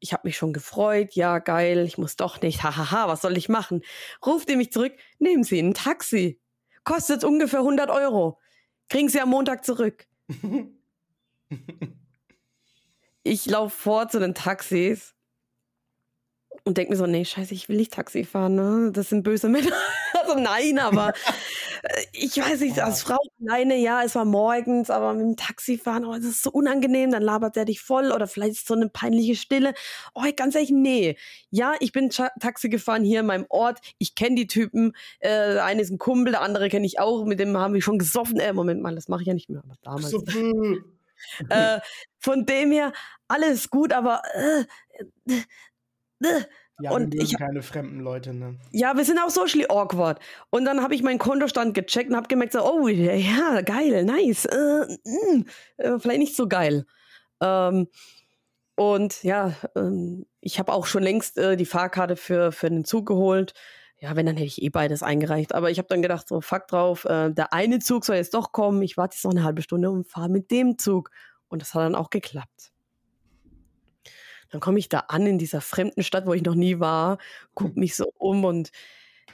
Ich 0.01 0.13
habe 0.13 0.29
mich 0.29 0.37
schon 0.37 0.53
gefreut. 0.53 1.15
Ja, 1.15 1.39
geil, 1.39 1.85
ich 1.87 1.99
muss 1.99 2.17
doch 2.17 2.41
nicht. 2.41 2.63
Hahaha, 2.63 3.09
was 3.09 3.21
soll 3.23 3.37
ich 3.37 3.49
machen? 3.49 3.83
Ruft 4.25 4.49
ihr 4.49 4.57
mich 4.57 4.73
zurück. 4.73 4.93
Nehmen 5.19 5.45
Sie 5.45 5.59
ein 5.59 5.75
Taxi. 5.75 6.41
Kostet 6.85 7.25
ungefähr 7.25 7.61
100 7.61 7.91
Euro. 7.91 8.39
Kriegen 8.89 9.09
Sie 9.09 9.21
am 9.21 9.31
Montag 9.31 9.65
zurück. 9.65 10.07
ich 13.23 13.47
laufe 13.47 13.77
vor 13.77 14.09
zu 14.09 14.21
den 14.21 14.35
Taxis 14.35 15.15
und 16.69 16.77
denke 16.77 16.93
mir 16.93 16.99
so, 16.99 17.07
nee, 17.07 17.25
scheiße, 17.25 17.55
ich 17.55 17.71
will 17.71 17.79
nicht 17.79 17.95
Taxi 17.95 18.25
fahren, 18.25 18.55
ne? 18.55 18.91
Das 18.93 19.09
sind 19.09 19.23
böse 19.23 19.49
Männer. 19.49 19.73
also 20.13 20.39
nein, 20.39 20.79
aber 20.79 21.15
äh, 21.83 22.05
ich 22.13 22.37
weiß 22.37 22.61
nicht, 22.61 22.79
als 22.79 23.03
Frau 23.03 23.17
alleine, 23.41 23.77
ja, 23.79 24.03
es 24.05 24.15
war 24.15 24.27
morgens, 24.27 24.91
aber 24.91 25.15
mit 25.15 25.23
dem 25.23 25.37
Taxi 25.37 25.79
fahren, 25.79 26.05
oh, 26.05 26.13
das 26.13 26.25
ist 26.25 26.43
so 26.43 26.51
unangenehm, 26.51 27.11
dann 27.11 27.23
labert 27.23 27.57
der 27.57 27.65
dich 27.65 27.81
voll 27.81 28.13
oder 28.13 28.27
vielleicht 28.27 28.57
ist 28.57 28.69
so 28.69 28.75
eine 28.75 28.91
peinliche 28.91 29.35
Stille. 29.35 29.73
Oh, 30.15 30.23
ganz 30.37 30.55
ehrlich, 30.55 30.71
nee. 30.71 31.17
Ja, 31.49 31.73
ich 31.81 31.93
bin 31.93 32.11
Ta 32.11 32.31
Taxi 32.39 32.69
gefahren 32.69 33.03
hier 33.03 33.21
in 33.21 33.27
meinem 33.27 33.47
Ort, 33.49 33.81
ich 33.97 34.15
kenne 34.15 34.37
die 34.37 34.47
Typen, 34.47 34.93
äh, 35.21 35.55
der 35.55 35.65
eine 35.65 35.81
ist 35.81 35.91
ein 35.91 35.99
Kumpel, 35.99 36.33
der 36.33 36.43
andere 36.43 36.69
kenne 36.69 36.85
ich 36.85 37.01
auch, 37.01 37.25
mit 37.25 37.41
dem 37.41 37.57
haben 37.57 37.73
wir 37.73 37.81
schon 37.81 37.99
gesoffen. 37.99 38.39
Äh, 38.41 38.53
Moment 38.53 38.83
mal, 38.83 38.95
das 38.95 39.09
mache 39.09 39.23
ich 39.23 39.27
ja 39.27 39.35
nicht 39.35 39.49
mehr, 39.49 39.63
aber 39.65 39.77
damals. 39.83 40.11
So, 40.11 40.23
äh, 41.49 41.81
von 42.19 42.47
dem 42.47 42.73
her, 42.73 42.93
alles 43.29 43.71
gut, 43.71 43.93
aber 43.93 44.23
äh, 44.35 44.65
äh, 45.33 45.43
ja, 46.81 46.91
und 46.93 47.13
wir 47.13 47.23
ich- 47.23 47.37
keine 47.39 47.63
fremden 47.63 48.01
Leute, 48.01 48.33
ne? 48.35 48.59
ja, 48.73 48.97
wir 48.97 49.05
sind 49.05 49.19
auch 49.19 49.31
socially 49.31 49.67
awkward. 49.69 50.21
Und 50.51 50.65
dann 50.65 50.83
habe 50.83 50.95
ich 50.95 51.03
meinen 51.03 51.19
Kontostand 51.19 51.75
gecheckt 51.75 52.11
und 52.11 52.17
habe 52.17 52.29
gemerkt, 52.29 52.53
so, 52.53 52.61
oh, 52.65 52.89
ja, 52.89 53.61
geil, 53.63 54.05
nice. 54.05 54.45
Äh, 54.47 54.87
mh, 55.05 55.45
äh, 55.79 55.99
vielleicht 55.99 56.21
nicht 56.21 56.37
so 56.37 56.49
geil. 56.49 56.87
Ähm, 57.41 57.89
und 58.77 59.23
ja, 59.25 59.55
ähm, 59.77 60.27
ich 60.41 60.59
habe 60.59 60.73
auch 60.73 60.87
schon 60.87 61.03
längst 61.03 61.37
äh, 61.39 61.57
die 61.57 61.67
Fahrkarte 61.67 62.17
für, 62.17 62.53
für 62.53 62.71
den 62.71 62.85
Zug 62.85 63.07
geholt. 63.07 63.55
Ja, 64.01 64.15
wenn, 64.15 64.27
dann 64.27 64.37
hätte 64.37 64.47
ich 64.47 64.63
eh 64.63 64.69
beides 64.69 65.03
eingereicht. 65.03 65.55
Aber 65.55 65.71
ich 65.71 65.79
habe 65.79 65.89
dann 65.89 66.03
gedacht, 66.03 66.29
so, 66.29 66.41
fuck 66.41 66.69
drauf, 66.69 67.05
äh, 67.05 67.33
der 67.33 67.53
eine 67.53 67.81
Zug 67.81 68.05
soll 68.05 68.17
jetzt 68.17 68.35
doch 68.35 68.53
kommen. 68.53 68.81
Ich 68.83 68.97
warte 68.97 69.17
jetzt 69.17 69.25
noch 69.25 69.33
eine 69.33 69.43
halbe 69.43 69.63
Stunde 69.63 69.91
und 69.91 70.07
fahre 70.09 70.29
mit 70.29 70.53
dem 70.53 70.79
Zug. 70.79 71.11
Und 71.49 71.63
das 71.63 71.75
hat 71.75 71.83
dann 71.83 71.97
auch 71.97 72.11
geklappt. 72.11 72.71
Dann 74.51 74.61
komme 74.61 74.79
ich 74.79 74.89
da 74.89 75.01
an 75.09 75.27
in 75.27 75.39
dieser 75.39 75.61
fremden 75.61 76.03
Stadt, 76.03 76.27
wo 76.27 76.33
ich 76.33 76.43
noch 76.43 76.55
nie 76.55 76.81
war, 76.81 77.19
guck 77.55 77.77
mich 77.77 77.97
so 77.97 78.13
um 78.17 78.45
und 78.45 78.71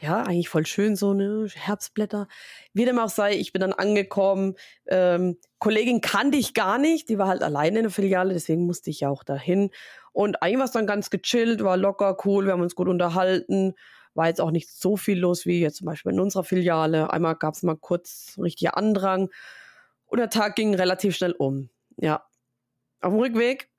ja, 0.01 0.23
eigentlich 0.23 0.49
voll 0.49 0.67
schön 0.67 0.97
so, 0.97 1.15
ne, 1.15 1.47
Herbstblätter. 1.55 2.29
Wie 2.73 2.85
dem 2.85 2.99
auch 2.99 3.09
sei, 3.09 3.35
ich 3.37 3.53
bin 3.53 3.61
dann 3.61 3.73
angekommen. 3.73 4.55
Ähm, 4.87 5.39
Kollegin 5.59 6.01
kannte 6.01 6.37
ich 6.37 6.53
gar 6.53 6.79
nicht, 6.79 7.09
die 7.09 7.19
war 7.19 7.29
halt 7.29 7.43
alleine 7.43 7.79
in 7.79 7.85
der 7.85 7.93
Filiale, 7.93 8.35
deswegen 8.35 8.67
musste 8.67 8.91
ich 8.91 9.01
ja 9.01 9.09
auch 9.09 9.25
dahin. 9.25 9.71
Und 10.13 10.43
eigentlich 10.43 10.59
war 10.59 10.65
es 10.67 10.73
dann 10.73 10.87
ganz 10.87 11.11
gechillt, 11.11 11.63
war 11.63 11.77
locker, 11.77 12.17
cool, 12.25 12.45
wir 12.47 12.53
haben 12.53 12.61
uns 12.61 12.75
gut 12.75 12.89
unterhalten. 12.89 13.75
War 14.15 14.29
jetzt 14.29 14.41
auch 14.41 14.53
nicht 14.53 14.71
so 14.71 14.97
viel 14.97 15.19
los 15.19 15.45
wie 15.45 15.61
jetzt 15.61 15.79
zum 15.79 15.87
Beispiel 15.87 16.13
in 16.13 16.21
unserer 16.21 16.45
Filiale. 16.45 17.13
Einmal 17.13 17.35
gab 17.35 17.55
es 17.55 17.63
mal 17.63 17.77
kurz 17.77 18.37
richtiger 18.41 18.77
Andrang 18.77 19.31
und 20.07 20.19
der 20.19 20.31
Tag 20.31 20.55
ging 20.55 20.75
relativ 20.75 21.17
schnell 21.17 21.33
um. 21.33 21.69
Ja. 21.97 22.25
Auf 23.01 23.13
dem 23.13 23.19
Rückweg 23.19 23.71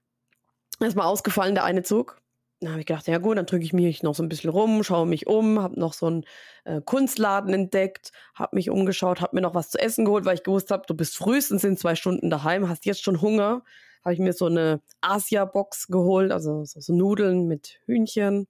ist 0.80 0.96
mal 0.96 1.06
ausgefallen, 1.06 1.56
der 1.56 1.64
eine 1.64 1.84
Zug. 1.84 2.22
Da 2.62 2.70
habe 2.70 2.80
ich 2.80 2.86
gedacht, 2.86 3.08
ja 3.08 3.18
gut, 3.18 3.38
dann 3.38 3.46
drücke 3.46 3.66
ich 3.66 3.74
mich 3.74 4.02
noch 4.02 4.16
so 4.16 4.24
ein 4.24 4.30
bisschen 4.30 4.50
rum, 4.50 4.82
schaue 4.84 5.06
mich 5.06 5.28
um, 5.28 5.62
habe 5.62 5.80
noch 5.80 5.94
so 5.94 6.08
einen 6.08 6.26
äh, 6.64 6.82
Kunstladen 6.82 7.54
entdeckt, 7.54 8.12
habe 8.34 8.56
mich 8.56 8.70
umgeschaut, 8.70 9.22
habe 9.22 9.36
mir 9.36 9.42
noch 9.42 9.56
was 9.56 9.70
zu 9.70 9.78
essen 9.78 10.06
geholt, 10.06 10.26
weil 10.26 10.36
ich 10.36 10.44
gewusst 10.44 10.72
habe, 10.72 10.84
du 10.88 10.94
bist 10.94 11.18
frühestens 11.18 11.64
in 11.64 11.76
zwei 11.76 11.96
Stunden 11.96 12.30
daheim, 12.30 12.70
hast 12.70 12.86
jetzt 12.86 13.04
schon 13.04 13.22
Hunger. 13.22 13.64
Habe 14.04 14.14
ich 14.14 14.20
mir 14.20 14.34
so 14.34 14.46
eine 14.46 14.82
Asia-Box 15.02 15.88
geholt, 15.88 16.32
also 16.32 16.64
so, 16.64 16.80
so 16.80 16.94
Nudeln 16.94 17.48
mit 17.48 17.80
Hühnchen. 17.86 18.48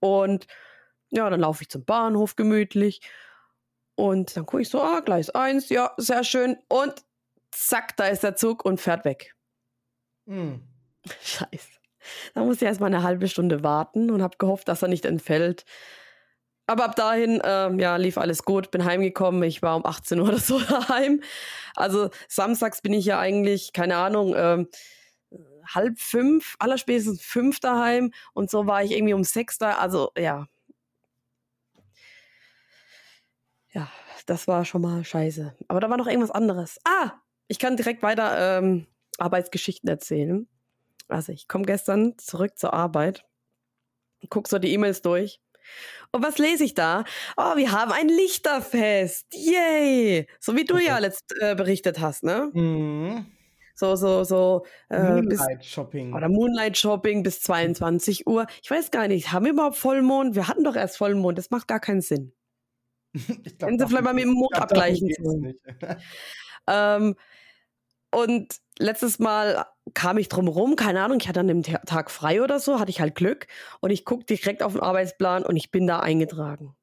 Und 0.00 0.46
ja, 1.10 1.30
dann 1.30 1.40
laufe 1.40 1.62
ich 1.62 1.68
zum 1.68 1.84
Bahnhof 1.84 2.36
gemütlich. 2.36 3.00
Und 3.94 4.36
dann 4.36 4.46
gucke 4.46 4.62
ich 4.62 4.68
so, 4.68 4.80
ah, 4.82 5.00
Gleis 5.00 5.30
1, 5.30 5.68
ja, 5.68 5.92
sehr 5.96 6.24
schön. 6.24 6.58
Und 6.68 7.04
zack, 7.50 7.96
da 7.96 8.06
ist 8.06 8.22
der 8.24 8.36
Zug 8.36 8.64
und 8.64 8.80
fährt 8.80 9.04
weg. 9.04 9.34
Hm. 10.26 10.62
Scheiße. 11.22 11.68
Da 12.34 12.42
musste 12.42 12.64
ich 12.64 12.68
erst 12.68 12.80
mal 12.80 12.86
eine 12.86 13.02
halbe 13.02 13.28
Stunde 13.28 13.62
warten 13.62 14.10
und 14.10 14.22
habe 14.22 14.36
gehofft, 14.38 14.68
dass 14.68 14.82
er 14.82 14.88
nicht 14.88 15.04
entfällt. 15.04 15.64
Aber 16.66 16.84
ab 16.84 16.96
dahin, 16.96 17.40
ähm, 17.44 17.78
ja, 17.78 17.96
lief 17.96 18.18
alles 18.18 18.44
gut, 18.44 18.70
bin 18.70 18.84
heimgekommen. 18.84 19.42
Ich 19.42 19.62
war 19.62 19.76
um 19.76 19.84
18 19.84 20.20
Uhr 20.20 20.28
oder 20.28 20.38
so 20.38 20.60
daheim. 20.68 21.22
Also 21.74 22.10
samstags 22.28 22.82
bin 22.82 22.92
ich 22.92 23.04
ja 23.04 23.18
eigentlich, 23.18 23.72
keine 23.72 23.96
Ahnung, 23.96 24.34
ähm, 24.36 24.68
halb 25.66 25.98
fünf, 25.98 26.56
allerspätestens 26.58 27.22
fünf 27.22 27.60
daheim 27.60 28.12
und 28.32 28.50
so 28.50 28.66
war 28.66 28.82
ich 28.82 28.92
irgendwie 28.92 29.14
um 29.14 29.24
sechs 29.24 29.58
da. 29.58 29.78
Also 29.78 30.10
ja. 30.16 30.46
Ja, 33.70 33.90
das 34.26 34.46
war 34.48 34.64
schon 34.64 34.82
mal 34.82 35.04
scheiße. 35.04 35.54
Aber 35.68 35.80
da 35.80 35.88
war 35.90 35.96
noch 35.96 36.06
irgendwas 36.06 36.30
anderes. 36.30 36.78
Ah, 36.84 37.12
ich 37.48 37.58
kann 37.58 37.76
direkt 37.76 38.02
weiter 38.02 38.58
ähm, 38.58 38.86
Arbeitsgeschichten 39.18 39.88
erzählen. 39.88 40.46
Also 41.08 41.32
ich 41.32 41.48
komme 41.48 41.64
gestern 41.64 42.16
zurück 42.18 42.58
zur 42.58 42.72
Arbeit, 42.72 43.24
guck 44.28 44.48
so 44.48 44.58
die 44.58 44.72
E-Mails 44.72 45.02
durch. 45.02 45.40
Und 46.10 46.22
was 46.22 46.38
lese 46.38 46.64
ich 46.64 46.74
da? 46.74 47.04
Oh, 47.36 47.56
wir 47.56 47.72
haben 47.72 47.92
ein 47.92 48.08
Lichterfest. 48.08 49.26
Yay! 49.32 50.26
So 50.40 50.56
wie 50.56 50.64
du 50.64 50.74
okay. 50.74 50.86
ja 50.86 50.98
letzt 50.98 51.32
äh, 51.40 51.54
berichtet 51.54 52.00
hast, 52.00 52.24
ne? 52.24 52.50
Mhm. 52.52 53.26
So, 53.74 53.96
so, 53.96 54.22
so. 54.24 54.66
Äh, 54.90 55.02
Moonlight 55.02 55.64
Shopping. 55.64 56.12
Oder 56.12 56.28
Moonlight 56.28 56.76
Shopping 56.76 57.22
bis 57.22 57.40
22 57.40 58.26
Uhr. 58.26 58.46
Ich 58.62 58.70
weiß 58.70 58.90
gar 58.90 59.08
nicht, 59.08 59.32
haben 59.32 59.46
wir 59.46 59.52
überhaupt 59.52 59.76
Vollmond? 59.76 60.34
Wir 60.34 60.48
hatten 60.48 60.64
doch 60.64 60.76
erst 60.76 60.98
Vollmond, 60.98 61.38
das 61.38 61.50
macht 61.50 61.68
gar 61.68 61.80
keinen 61.80 62.02
Sinn. 62.02 62.32
ich 63.14 63.58
glaub, 63.58 63.70
Wenn 63.70 63.78
sie 63.78 63.86
vielleicht 63.86 64.04
mal 64.04 64.14
mit 64.14 64.24
dem 64.24 64.32
Mond 64.32 64.54
abgleichen. 64.54 65.08
ähm, 66.68 67.14
und 68.10 68.56
letztes 68.82 69.18
Mal 69.18 69.66
kam 69.94 70.18
ich 70.18 70.28
drum 70.28 70.48
rum, 70.48 70.76
keine 70.76 71.02
Ahnung, 71.02 71.18
ich 71.20 71.28
hatte 71.28 71.40
an 71.40 71.48
dem 71.48 71.62
Tag 71.62 72.10
frei 72.10 72.42
oder 72.42 72.60
so, 72.60 72.78
hatte 72.78 72.90
ich 72.90 73.00
halt 73.00 73.14
Glück 73.14 73.46
und 73.80 73.90
ich 73.90 74.04
gucke 74.04 74.24
direkt 74.24 74.62
auf 74.62 74.72
den 74.72 74.82
Arbeitsplan 74.82 75.44
und 75.44 75.56
ich 75.56 75.70
bin 75.70 75.86
da 75.86 76.00
eingetragen. 76.00 76.76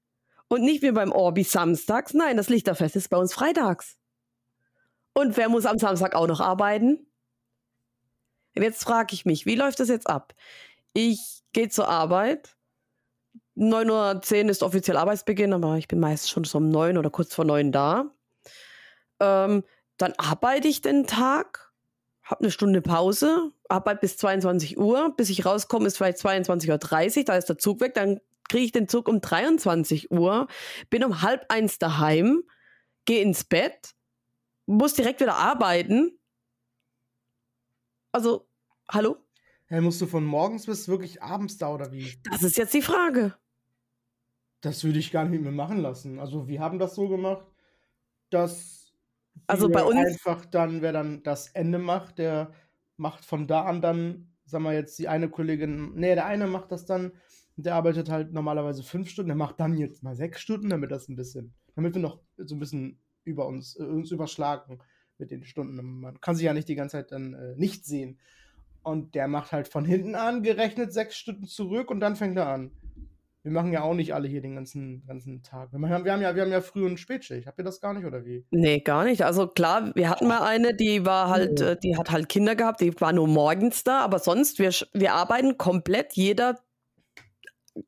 Und 0.48 0.64
nicht 0.64 0.82
wie 0.82 0.92
beim 0.92 1.12
Orbi 1.12 1.44
samstags, 1.44 2.14
nein, 2.14 2.38
das 2.38 2.50
Lichterfest 2.50 2.96
ist 2.96 3.10
bei 3.10 3.18
uns 3.18 3.34
freitags. 3.34 3.98
Und 5.14 5.38
wer 5.38 5.50
muss 5.50 5.66
am 5.66 5.78
Samstag 5.78 6.16
auch 6.16 6.28
noch 6.28 6.40
arbeiten? 6.40 7.06
Jetzt 8.56 8.84
frage 8.84 9.14
ich 9.14 9.26
mich, 9.26 9.46
wie 9.46 9.56
läuft 9.56 9.80
das 9.80 9.90
jetzt 9.90 10.10
ab? 10.10 10.34
Ich 10.94 11.44
gehe 11.54 11.70
zur 11.70 11.88
Arbeit. 11.88 12.56
9.10 13.56 14.46
Uhr 14.46 14.50
ist 14.50 14.64
offiziell 14.64 14.98
Arbeitsbeginn, 14.98 15.54
aber 15.54 15.78
ich 15.78 15.88
bin 15.88 16.00
meist 16.00 16.30
schon 16.30 16.46
so 16.46 16.58
um 16.58 16.70
9 16.70 16.98
oder 16.98 17.10
kurz 17.10 17.34
vor 17.34 17.46
9 17.46 17.72
da. 17.72 18.12
Ähm, 19.20 19.64
dann 19.98 20.14
arbeite 20.18 20.68
ich 20.68 20.82
den 20.82 21.06
Tag, 21.06 21.69
habe 22.30 22.42
eine 22.42 22.52
Stunde 22.52 22.82
Pause, 22.82 23.52
arbeite 23.70 24.02
bis 24.02 24.18
22 24.18 24.78
Uhr, 24.78 25.16
bis 25.18 25.32
ich 25.32 25.46
rauskomme, 25.46 25.88
ist 25.88 25.98
vielleicht 25.98 26.20
22.30 26.20 27.18
Uhr, 27.18 27.24
da 27.24 27.36
ist 27.36 27.50
der 27.50 27.58
Zug 27.58 27.82
weg, 27.82 27.96
dann 27.96 28.22
kriege 28.48 28.66
ich 28.66 28.72
den 28.72 28.88
Zug 28.88 29.08
um 29.08 29.20
23 29.20 30.12
Uhr, 30.12 30.48
bin 30.92 31.04
um 31.04 31.24
halb 31.24 31.46
eins 31.50 31.80
daheim, 31.80 32.44
gehe 33.06 33.24
ins 33.24 33.44
Bett, 33.46 33.96
muss 34.68 34.94
direkt 34.94 35.22
wieder 35.22 35.38
arbeiten. 35.38 36.20
Also, 38.12 38.48
hallo? 38.92 39.18
Hey, 39.66 39.82
musst 39.82 40.00
du 40.00 40.06
von 40.06 40.24
morgens 40.24 40.68
bis 40.68 40.88
wirklich 40.88 41.24
abends 41.24 41.58
da 41.58 41.74
oder 41.74 41.92
wie? 41.92 42.14
Das 42.30 42.44
ist 42.44 42.58
jetzt 42.58 42.76
die 42.76 42.82
Frage. 42.84 43.36
Das 44.62 44.84
würde 44.84 45.00
ich 45.00 45.12
gar 45.12 45.24
nicht 45.24 45.32
mit 45.32 45.42
mir 45.42 45.52
machen 45.52 45.80
lassen. 45.80 46.20
Also, 46.20 46.48
wir 46.48 46.60
haben 46.60 46.78
das 46.78 46.94
so 46.94 47.08
gemacht, 47.08 47.46
dass 48.30 48.89
also 49.48 49.70
bei 49.70 49.84
uns. 49.84 49.98
Einfach 49.98 50.46
dann, 50.46 50.82
wer 50.82 50.92
dann 50.92 51.24
das 51.24 51.48
Ende 51.50 51.80
macht, 51.80 52.18
der 52.18 52.52
macht 52.98 53.26
von 53.26 53.48
da 53.48 53.64
an 53.64 53.82
dann, 53.82 54.34
sagen 54.46 54.64
wir 54.64 54.74
jetzt, 54.74 55.00
die 55.00 55.08
eine 55.08 55.30
Kollegin, 55.30 55.94
nee, 55.96 56.16
der 56.16 56.26
eine 56.26 56.48
macht 56.48 56.72
das 56.72 56.86
dann, 56.86 57.14
der 57.56 57.76
arbeitet 57.76 58.10
halt 58.10 58.34
normalerweise 58.34 58.84
fünf 58.84 59.10
Stunden, 59.10 59.30
der 59.30 59.36
macht 59.36 59.60
dann 59.60 59.78
jetzt 59.78 60.04
mal 60.04 60.16
sechs 60.16 60.42
Stunden, 60.42 60.70
damit 60.70 60.92
das 60.92 61.08
ein 61.08 61.16
bisschen, 61.16 61.54
damit 61.76 61.94
wir 61.94 62.02
noch 62.02 62.20
so 62.38 62.56
ein 62.56 62.60
bisschen 62.60 63.00
über 63.24 63.48
uns, 63.48 63.78
äh, 63.80 63.84
uns 63.84 64.12
überschlagen 64.12 64.80
mit 65.18 65.32
den 65.32 65.44
Stunden. 65.44 65.76
Man 66.00 66.20
kann 66.22 66.36
sich 66.36 66.46
ja 66.46 66.54
nicht 66.54 66.70
die 66.70 66.76
ganze 66.76 66.98
Zeit 66.98 67.12
dann 67.12 67.34
äh, 67.34 67.56
nicht 67.56 67.86
sehen. 67.86 68.18
Und 68.82 69.14
der 69.14 69.28
macht 69.28 69.52
halt 69.52 69.68
von 69.68 69.84
hinten 69.84 70.16
an 70.16 70.42
gerechnet 70.42 70.94
sechs 70.94 71.18
Stunden 71.18 71.46
zurück 71.46 71.92
und 71.92 72.00
dann 72.00 72.16
fängt 72.16 72.38
er 72.38 72.48
an. 72.48 72.72
Wir 73.44 73.52
machen 73.52 73.72
ja 73.72 73.84
auch 73.84 73.94
nicht 73.94 74.14
alle 74.14 74.28
hier 74.28 74.42
den 74.42 74.56
ganzen, 74.56 75.06
ganzen 75.08 75.44
Tag. 75.44 75.72
Wir, 75.72 75.80
machen, 75.80 76.04
wir, 76.04 76.12
haben 76.12 76.22
ja, 76.22 76.36
wir 76.36 76.42
haben 76.42 76.52
ja 76.52 76.60
Früh- 76.60 76.86
und 76.86 77.00
Spätschicht. 77.00 77.48
Habt 77.48 77.58
ihr 77.58 77.64
das 77.64 77.80
gar 77.80 77.94
nicht, 77.94 78.06
oder 78.06 78.26
wie? 78.26 78.46
Nee, 78.52 78.82
gar 78.82 79.06
nicht. 79.06 79.24
Also 79.24 79.48
klar, 79.48 79.96
wir 79.96 80.10
hatten 80.10 80.28
mal 80.28 80.42
eine, 80.42 80.76
die 80.76 81.06
war 81.06 81.30
halt, 81.30 81.62
oh. 81.62 81.76
die 81.76 81.96
hat 81.96 82.12
halt 82.12 82.28
Kinder 82.28 82.56
gehabt, 82.56 82.82
die 82.82 83.00
war 83.00 83.14
nur 83.14 83.28
morgens 83.28 83.86
da, 83.86 84.02
aber 84.02 84.20
sonst, 84.20 84.60
wir, 84.60 84.72
wir 84.94 85.14
arbeiten 85.14 85.58
komplett, 85.58 86.14
jeder 86.14 86.60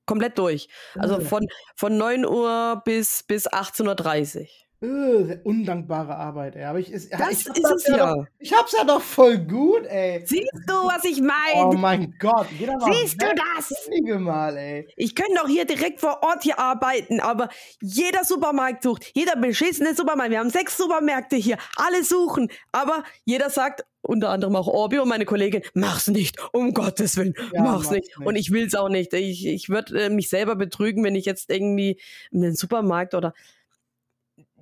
komplett 0.05 0.37
durch. 0.37 0.69
Also 0.95 1.19
von, 1.19 1.47
von 1.75 1.97
9 1.97 2.25
Uhr 2.25 2.81
bis, 2.85 3.23
bis 3.23 3.49
18.30 3.49 4.39
Uhr. 4.39 4.47
Äh, 4.83 5.37
undankbare 5.43 6.15
Arbeit, 6.15 6.55
ey. 6.55 6.63
Aber 6.63 6.79
ich, 6.79 6.91
ist, 6.91 7.13
das 7.13 7.31
ich, 7.31 7.45
ist 7.45 7.71
es 7.71 7.87
ja. 7.87 8.15
Doch, 8.15 8.25
ich 8.39 8.51
hab's 8.51 8.73
ja 8.75 8.83
doch 8.83 8.99
voll 8.99 9.37
gut, 9.37 9.85
ey. 9.85 10.23
Siehst 10.25 10.49
du, 10.65 10.73
was 10.73 11.03
ich 11.03 11.21
meine? 11.21 11.67
Oh 11.67 11.73
mein 11.73 12.15
Gott. 12.17 12.47
Siehst 12.91 13.21
du 13.21 13.27
das? 13.27 13.89
Mal, 14.19 14.57
ey. 14.57 14.87
Ich 14.95 15.13
könnte 15.13 15.35
doch 15.35 15.47
hier 15.47 15.65
direkt 15.65 15.99
vor 15.99 16.23
Ort 16.23 16.41
hier 16.41 16.57
arbeiten, 16.57 17.19
aber 17.19 17.49
jeder 17.79 18.23
Supermarkt 18.23 18.81
sucht. 18.81 19.11
Jeder 19.13 19.35
beschissene 19.35 19.93
Supermarkt. 19.93 20.31
Wir 20.31 20.39
haben 20.39 20.49
sechs 20.49 20.77
Supermärkte 20.77 21.35
hier. 21.35 21.57
Alle 21.75 22.03
suchen. 22.03 22.49
Aber 22.71 23.03
jeder 23.23 23.51
sagt, 23.51 23.85
unter 24.01 24.29
anderem 24.29 24.55
auch 24.55 24.67
Orbi 24.67 24.97
und 24.97 25.09
meine 25.09 25.25
Kollegin, 25.25 25.61
mach's 25.75 26.07
nicht, 26.07 26.37
um 26.53 26.73
Gottes 26.73 27.17
Willen, 27.17 27.35
ja, 27.53 27.61
mach's, 27.61 27.91
nicht. 27.91 28.17
nicht. 28.17 28.27
Und 28.27 28.35
ich 28.35 28.51
will's 28.51 28.73
auch 28.73 28.89
nicht. 28.89 29.13
Ich, 29.13 29.45
ich 29.45 29.69
würde 29.69 30.05
äh, 30.05 30.09
mich 30.09 30.29
selber 30.29 30.55
betrügen, 30.55 31.03
wenn 31.03 31.13
ich 31.13 31.25
jetzt 31.25 31.51
irgendwie 31.51 31.99
in 32.31 32.41
den 32.41 32.55
Supermarkt 32.55 33.13
oder 33.13 33.35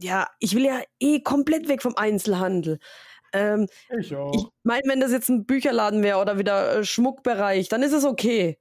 ja, 0.01 0.27
ich 0.39 0.55
will 0.55 0.65
ja 0.65 0.81
eh 0.99 1.21
komplett 1.21 1.67
weg 1.67 1.81
vom 1.81 1.95
Einzelhandel. 1.95 2.79
Ähm, 3.33 3.67
ich 3.97 4.15
auch. 4.15 4.33
Ich 4.33 4.45
meine, 4.63 4.83
wenn 4.85 4.99
das 4.99 5.11
jetzt 5.11 5.29
ein 5.29 5.45
Bücherladen 5.45 6.03
wäre 6.03 6.19
oder 6.19 6.37
wieder 6.37 6.77
äh, 6.77 6.83
Schmuckbereich, 6.83 7.69
dann 7.69 7.83
ist 7.83 7.93
es 7.93 8.05
okay. 8.05 8.59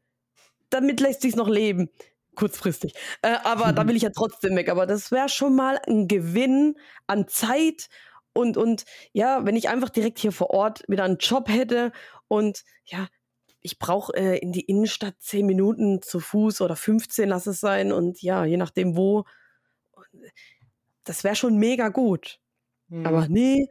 Damit 0.70 1.00
lässt 1.00 1.22
sich 1.22 1.36
noch 1.36 1.48
leben. 1.48 1.90
Kurzfristig. 2.34 2.94
Äh, 3.22 3.36
aber 3.44 3.68
mhm. 3.68 3.76
da 3.76 3.86
will 3.88 3.96
ich 3.96 4.02
ja 4.02 4.10
trotzdem 4.14 4.56
weg. 4.56 4.68
Aber 4.68 4.86
das 4.86 5.10
wäre 5.10 5.28
schon 5.28 5.56
mal 5.56 5.80
ein 5.86 6.08
Gewinn 6.08 6.76
an 7.06 7.28
Zeit 7.28 7.88
und, 8.32 8.56
und 8.56 8.84
ja, 9.12 9.44
wenn 9.44 9.56
ich 9.56 9.68
einfach 9.68 9.88
direkt 9.88 10.18
hier 10.18 10.32
vor 10.32 10.50
Ort 10.50 10.84
wieder 10.86 11.04
einen 11.04 11.18
Job 11.18 11.48
hätte 11.48 11.92
und 12.28 12.62
ja, 12.84 13.08
ich 13.60 13.78
brauche 13.78 14.14
äh, 14.14 14.38
in 14.38 14.52
die 14.52 14.60
Innenstadt 14.60 15.16
zehn 15.18 15.46
Minuten 15.46 16.02
zu 16.02 16.20
Fuß 16.20 16.60
oder 16.60 16.76
15, 16.76 17.28
lass 17.28 17.46
es 17.46 17.58
sein. 17.58 17.90
Und 17.90 18.22
ja, 18.22 18.44
je 18.44 18.56
nachdem 18.56 18.96
wo 18.96 19.24
das 21.08 21.24
wäre 21.24 21.36
schon 21.36 21.56
mega 21.56 21.88
gut. 21.88 22.40
Mhm. 22.88 23.06
Aber 23.06 23.28
nee. 23.28 23.68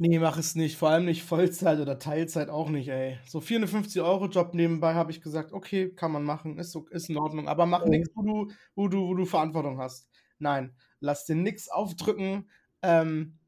Nee, 0.00 0.20
mach 0.20 0.38
es 0.38 0.54
nicht. 0.54 0.76
Vor 0.76 0.90
allem 0.90 1.06
nicht 1.06 1.24
Vollzeit 1.24 1.80
oder 1.80 1.98
Teilzeit 1.98 2.50
auch 2.50 2.68
nicht, 2.68 2.88
ey. 2.88 3.18
So 3.26 3.40
450 3.40 4.00
Euro 4.00 4.26
Job 4.26 4.54
nebenbei 4.54 4.94
habe 4.94 5.10
ich 5.10 5.20
gesagt, 5.20 5.52
okay, 5.52 5.92
kann 5.92 6.12
man 6.12 6.22
machen, 6.22 6.56
ist, 6.58 6.78
ist 6.90 7.10
in 7.10 7.16
Ordnung. 7.16 7.48
Aber 7.48 7.66
mach 7.66 7.84
mhm. 7.84 7.90
nichts, 7.90 8.10
wo 8.14 8.22
du, 8.22 8.52
wo, 8.76 8.88
du, 8.88 9.08
wo 9.08 9.14
du 9.14 9.24
Verantwortung 9.24 9.80
hast. 9.80 10.08
Nein, 10.38 10.72
lass 11.00 11.26
dir 11.26 11.34
nichts 11.34 11.68
aufdrücken. 11.68 12.48
Ähm, 12.82 13.38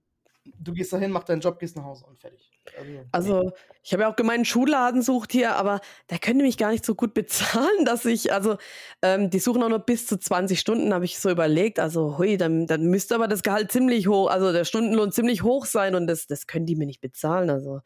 du 0.59 0.72
gehst 0.72 0.93
dahin, 0.93 1.12
mach 1.12 1.22
deinen 1.22 1.41
Job, 1.41 1.61
gehst 1.61 1.76
nach 1.76 1.84
Hause 1.84 2.05
und 2.07 2.18
fertig. 2.18 2.51
Also, 2.79 3.07
also 3.12 3.53
ich 3.83 3.93
habe 3.93 4.03
ja 4.03 4.11
auch 4.11 4.16
gemeint, 4.16 4.47
Schulladen 4.47 5.03
sucht 5.03 5.33
hier, 5.33 5.57
aber 5.57 5.81
der 6.11 6.18
könnte 6.18 6.45
mich 6.45 6.59
gar 6.59 6.71
nicht 6.71 6.85
so 6.85 6.95
gut 6.95 7.14
bezahlen, 7.14 7.66
dass 7.85 8.05
ich, 8.05 8.33
also, 8.33 8.57
ähm, 9.03 9.31
die 9.31 9.39
suchen 9.39 9.62
auch 9.62 9.68
nur 9.68 9.81
bis 9.81 10.07
zu 10.07 10.18
20 10.18 10.59
Stunden, 10.61 10.93
habe 10.93 11.05
ich 11.05 11.18
so 11.18 11.31
überlegt. 11.31 11.79
Also, 11.79 12.18
hui, 12.18 12.37
dann, 12.37 12.66
dann 12.66 12.87
müsste 12.87 13.14
aber 13.14 13.29
das 13.29 13.43
Gehalt 13.43 13.73
ziemlich 13.73 14.07
hoch, 14.07 14.31
also 14.31 14.53
der 14.53 14.64
Stundenlohn 14.64 15.12
ziemlich 15.12 15.43
hoch 15.43 15.66
sein 15.66 15.95
und 15.95 16.07
das, 16.07 16.27
das 16.27 16.47
können 16.47 16.66
die 16.66 16.77
mir 16.77 16.87
nicht 16.87 17.01
bezahlen. 17.01 17.51
Also, 17.51 17.81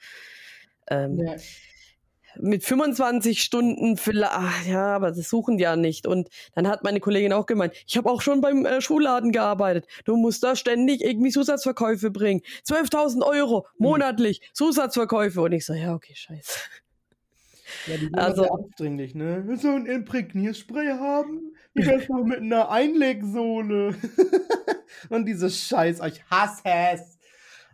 ähm, 0.89 1.19
ja 1.19 1.35
mit 2.41 2.65
25 2.65 3.43
Stunden 3.43 3.97
vielleicht, 3.97 4.33
ach, 4.33 4.67
ja, 4.67 4.97
aber 4.97 5.11
das 5.11 5.29
suchen 5.29 5.59
die 5.59 5.65
ja 5.65 5.77
nicht. 5.77 6.07
Und 6.07 6.29
dann 6.55 6.69
hat 6.69 6.85
meine 6.85 7.01
Kollegin 7.01 7.33
auch 7.33 7.47
gemeint, 7.47 7.75
ich 7.87 7.97
habe 7.97 8.11
auch 8.11 8.23
schon 8.23 8.41
beim 8.41 8.65
äh, 8.65 8.81
Schulladen 8.81 9.33
gearbeitet. 9.33 9.87
Du 10.05 10.17
musst 10.17 10.43
da 10.43 10.57
ständig 10.57 11.03
irgendwie 11.03 11.31
Zusatzverkäufe 11.31 12.11
bringen. 12.11 12.43
12.000 12.67 13.23
Euro 13.23 13.67
monatlich 13.79 14.39
hm. 14.39 14.47
Zusatzverkäufe. 14.53 15.41
Und 15.41 15.53
ich 15.53 15.65
so, 15.65 15.75
ja, 15.75 15.95
okay, 15.95 16.15
scheiße. 16.15 16.59
Ja, 17.87 17.97
die 17.97 18.15
also 18.15 18.45
aufdringlich, 18.45 19.15
ne? 19.15 19.43
Willst 19.47 19.65
du 19.65 19.75
ein 19.75 19.87
Imprägnierspray 19.87 20.89
haben? 20.89 21.53
Wie 21.75 21.87
wär's 21.87 22.09
noch 22.09 22.25
mit 22.25 22.41
einer 22.41 22.71
Einlegsohle? 22.71 23.95
Und 25.09 25.27
diese 25.27 25.51
Scheiß, 25.51 26.01
ich 26.07 26.25
hasse 26.31 26.63
es. 26.65 27.19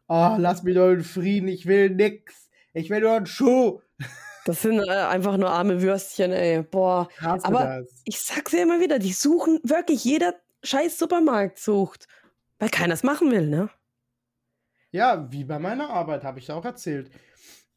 Oh, 0.08 0.34
lass 0.38 0.62
mich 0.62 0.74
doch 0.74 0.90
in 0.90 1.04
Frieden, 1.04 1.48
ich 1.48 1.66
will 1.66 1.90
nix. 1.90 2.50
Ich 2.72 2.90
will 2.90 3.00
nur 3.00 3.12
einen 3.12 3.26
Schuh. 3.26 3.80
Das 4.44 4.62
sind 4.62 4.80
äh, 4.80 4.90
einfach 4.90 5.36
nur 5.36 5.50
arme 5.50 5.82
Würstchen, 5.82 6.32
ey. 6.32 6.62
Boah. 6.62 7.08
Hast 7.18 7.44
Aber 7.44 7.80
das? 7.80 8.02
ich 8.04 8.20
sag's 8.20 8.52
ja 8.52 8.62
immer 8.62 8.80
wieder, 8.80 8.98
die 8.98 9.12
suchen 9.12 9.60
wirklich, 9.62 10.04
jeder 10.04 10.34
scheiß 10.62 10.98
Supermarkt 10.98 11.58
sucht. 11.58 12.06
Weil 12.58 12.68
keiner 12.68 12.94
es 12.94 13.02
machen 13.02 13.30
will, 13.30 13.48
ne? 13.48 13.70
Ja, 14.90 15.30
wie 15.32 15.44
bei 15.44 15.58
meiner 15.58 15.90
Arbeit, 15.90 16.24
habe 16.24 16.38
ich 16.38 16.48
ja 16.48 16.56
auch 16.56 16.64
erzählt. 16.64 17.10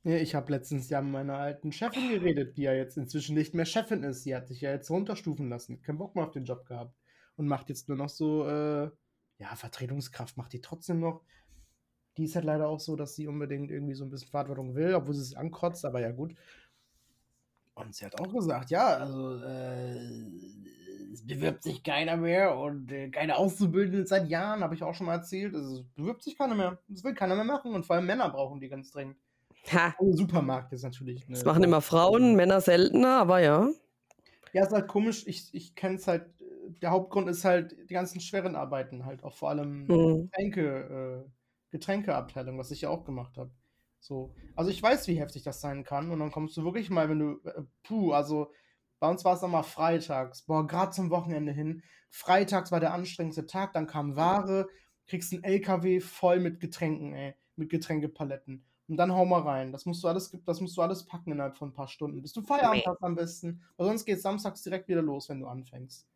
Ich 0.04 0.36
habe 0.36 0.52
letztens 0.52 0.90
ja 0.90 1.02
mit 1.02 1.14
meiner 1.14 1.38
alten 1.38 1.72
Chefin 1.72 2.10
geredet, 2.10 2.58
die 2.58 2.64
ja 2.64 2.74
jetzt 2.74 2.98
inzwischen 2.98 3.36
nicht 3.36 3.54
mehr 3.54 3.66
Chefin 3.66 4.04
ist. 4.04 4.24
Sie 4.24 4.36
hat 4.36 4.48
sich 4.48 4.60
ja 4.60 4.72
jetzt 4.72 4.90
runterstufen 4.90 5.50
lassen. 5.50 5.82
Kein 5.82 5.98
Bock 5.98 6.16
mehr 6.16 6.26
auf 6.26 6.32
den 6.32 6.44
Job 6.44 6.66
gehabt. 6.66 6.98
Und 7.38 7.48
macht 7.48 7.70
jetzt 7.70 7.88
nur 7.88 7.98
noch 7.98 8.10
so, 8.10 8.46
äh, 8.46 8.92
ja, 9.38 9.56
Vertretungskraft 9.56 10.36
macht 10.36 10.52
die 10.52 10.62
trotzdem 10.62 11.00
noch. 11.00 11.24
Die 12.18 12.26
ist 12.26 12.36
halt 12.36 12.46
leider 12.46 12.68
auch 12.68 12.80
so, 12.80 12.96
dass 12.96 13.16
sie 13.16 13.28
unbedingt 13.28 13.72
irgendwie 13.72 13.96
so 13.96 14.04
ein 14.06 14.10
bisschen 14.10 14.30
Verantwortung 14.30 14.76
will, 14.76 14.94
obwohl 14.96 15.14
sie 15.16 15.22
es 15.22 15.36
ankotzt, 15.36 15.86
aber 15.86 16.00
ja 16.02 16.12
gut. 16.12 16.36
Und 17.76 17.96
sie 17.96 18.06
hat 18.06 18.20
auch 18.20 18.32
gesagt, 18.32 18.70
ja, 18.70 18.98
also 18.98 19.36
äh, 19.42 19.98
es 21.12 21.26
bewirbt 21.26 21.64
sich 21.64 21.84
keiner 21.84 22.18
mehr 22.18 22.58
und 22.58 22.92
äh, 22.92 23.10
keine 23.10 23.38
Auszubildenden 23.38 24.06
seit 24.06 24.28
Jahren, 24.28 24.62
habe 24.64 24.76
ich 24.76 24.84
auch 24.84 24.94
schon 24.94 25.08
mal 25.08 25.16
erzählt. 25.16 25.56
Also, 25.56 25.80
es 25.80 25.84
bewirbt 25.96 26.24
sich 26.24 26.38
keiner 26.38 26.56
mehr. 26.56 26.80
Das 26.88 27.04
will 27.04 27.14
keiner 27.16 27.36
mehr 27.36 27.44
machen 27.44 27.74
und 27.74 27.86
vor 27.86 27.96
allem 27.96 28.06
Männer 28.06 28.30
brauchen 28.30 28.60
die 28.60 28.70
ganz 28.70 28.92
dringend. 28.92 29.18
Ha, 29.72 29.96
Supermarkt 30.00 30.74
ist 30.74 30.84
natürlich. 30.84 31.26
das 31.28 31.46
machen 31.46 31.64
immer 31.64 31.82
Frauen, 31.82 32.36
Männer 32.36 32.60
seltener, 32.62 33.18
aber 33.20 33.40
ja. 33.40 33.70
Ja, 34.52 34.64
ist 34.64 34.72
halt 34.74 34.88
komisch. 34.88 35.26
Ich, 35.26 35.54
ich 35.54 35.76
kenne 35.76 35.96
es 35.96 36.08
halt. 36.08 36.26
Der 36.82 36.92
Hauptgrund 36.92 37.28
ist 37.30 37.44
halt 37.46 37.76
die 37.90 37.94
ganzen 37.94 38.20
schweren 38.22 38.56
Arbeiten 38.56 39.06
halt, 39.06 39.24
auch 39.24 39.34
vor 39.34 39.50
allem 39.50 39.88
Mhm. 39.88 40.30
Getränke, 40.32 41.26
äh, 41.26 41.30
Getränkeabteilung, 41.74 42.60
was 42.60 42.72
ich 42.72 42.82
ja 42.82 42.90
auch 42.90 43.04
gemacht 43.04 43.36
habe. 43.36 43.52
So. 44.00 44.34
Also 44.56 44.70
ich 44.70 44.82
weiß, 44.82 45.08
wie 45.08 45.20
heftig 45.20 45.44
das 45.44 45.60
sein 45.60 45.84
kann. 45.84 46.12
Und 46.12 46.20
dann 46.20 46.32
kommst 46.32 46.56
du 46.56 46.64
wirklich 46.64 46.90
mal, 46.90 47.10
wenn 47.10 47.20
du. 47.20 47.42
Äh, 47.44 47.64
puh, 47.82 48.14
also 48.14 48.54
bei 49.00 49.10
uns 49.10 49.26
war 49.26 49.36
es 49.36 49.42
nochmal 49.42 49.64
freitags. 49.64 50.44
Boah, 50.44 50.66
gerade 50.68 50.92
zum 50.92 51.10
Wochenende 51.10 51.52
hin. 51.52 51.82
Freitags 52.10 52.72
war 52.72 52.80
der 52.80 52.94
anstrengendste 52.94 53.48
Tag, 53.48 53.74
dann 53.74 53.88
kam 53.88 54.16
Ware, 54.16 54.70
kriegst 55.08 55.34
einen 55.34 55.44
LKW 55.44 56.00
voll 56.00 56.40
mit 56.40 56.60
Getränken, 56.60 57.14
ey. 57.14 57.34
Mit 57.56 57.70
Getränkepaletten. 57.70 58.64
Und 58.88 58.98
dann 58.98 59.12
hau 59.14 59.26
mal 59.26 59.42
rein. 59.42 59.72
Das 59.72 59.88
musst 59.88 60.04
du 60.04 60.08
alles, 60.08 60.38
das 60.46 60.62
musst 60.62 60.78
du 60.78 60.82
alles 60.84 61.06
packen 61.06 61.32
innerhalb 61.32 61.58
von 61.58 61.70
ein 61.70 61.74
paar 61.74 61.88
Stunden. 61.88 62.22
Bis 62.22 62.34
du 62.34 62.44
Feierabend 62.44 62.86
hast 62.86 63.02
am 63.02 63.16
besten. 63.16 63.64
Weil 63.78 63.88
sonst 63.88 64.06
geht 64.06 64.22
samstags 64.22 64.62
direkt 64.62 64.88
wieder 64.90 65.02
los, 65.02 65.28
wenn 65.30 65.40
du 65.40 65.48
anfängst. 65.48 66.08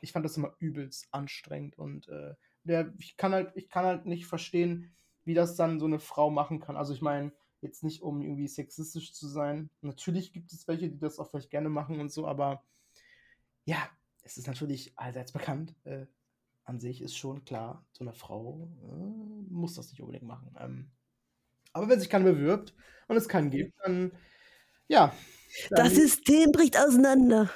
Ich 0.00 0.10
fand 0.10 0.24
das 0.24 0.36
immer 0.36 0.54
übelst 0.58 1.06
anstrengend 1.12 1.78
und 1.78 2.08
äh, 2.08 2.34
der, 2.64 2.92
ich 2.98 3.16
kann 3.16 3.32
halt, 3.32 3.52
ich 3.54 3.68
kann 3.68 3.84
halt 3.84 4.06
nicht 4.06 4.26
verstehen, 4.26 4.92
wie 5.24 5.34
das 5.34 5.56
dann 5.56 5.78
so 5.80 5.86
eine 5.86 5.98
Frau 5.98 6.30
machen 6.30 6.60
kann. 6.60 6.76
Also 6.76 6.92
ich 6.94 7.02
meine, 7.02 7.32
jetzt 7.60 7.82
nicht 7.82 8.02
um 8.02 8.20
irgendwie 8.20 8.48
sexistisch 8.48 9.12
zu 9.14 9.26
sein. 9.26 9.70
Natürlich 9.80 10.32
gibt 10.32 10.52
es 10.52 10.68
welche, 10.68 10.88
die 10.90 10.98
das 10.98 11.18
auch 11.18 11.30
vielleicht 11.30 11.50
gerne 11.50 11.68
machen 11.70 12.00
und 12.00 12.12
so, 12.12 12.26
aber 12.26 12.62
ja, 13.64 13.78
es 14.22 14.36
ist 14.36 14.46
natürlich 14.46 14.92
allseits 14.96 15.32
bekannt. 15.32 15.74
Äh, 15.84 16.06
an 16.64 16.80
sich 16.80 17.02
ist 17.02 17.16
schon 17.16 17.44
klar, 17.44 17.84
so 17.92 18.04
eine 18.04 18.12
Frau 18.14 18.68
äh, 18.82 19.52
muss 19.52 19.74
das 19.74 19.90
nicht 19.90 20.00
unbedingt 20.00 20.26
machen. 20.26 20.54
Ähm, 20.58 20.90
aber 21.72 21.88
wenn 21.88 22.00
sich 22.00 22.08
keiner 22.08 22.24
bewirbt 22.24 22.74
und 23.08 23.16
es 23.16 23.28
keinen 23.28 23.50
gibt, 23.50 23.74
dann 23.84 24.12
ja. 24.88 25.14
Dann, 25.70 25.84
Das 25.86 25.94
System 25.94 26.52
bricht 26.52 26.76
auseinander. 26.78 27.50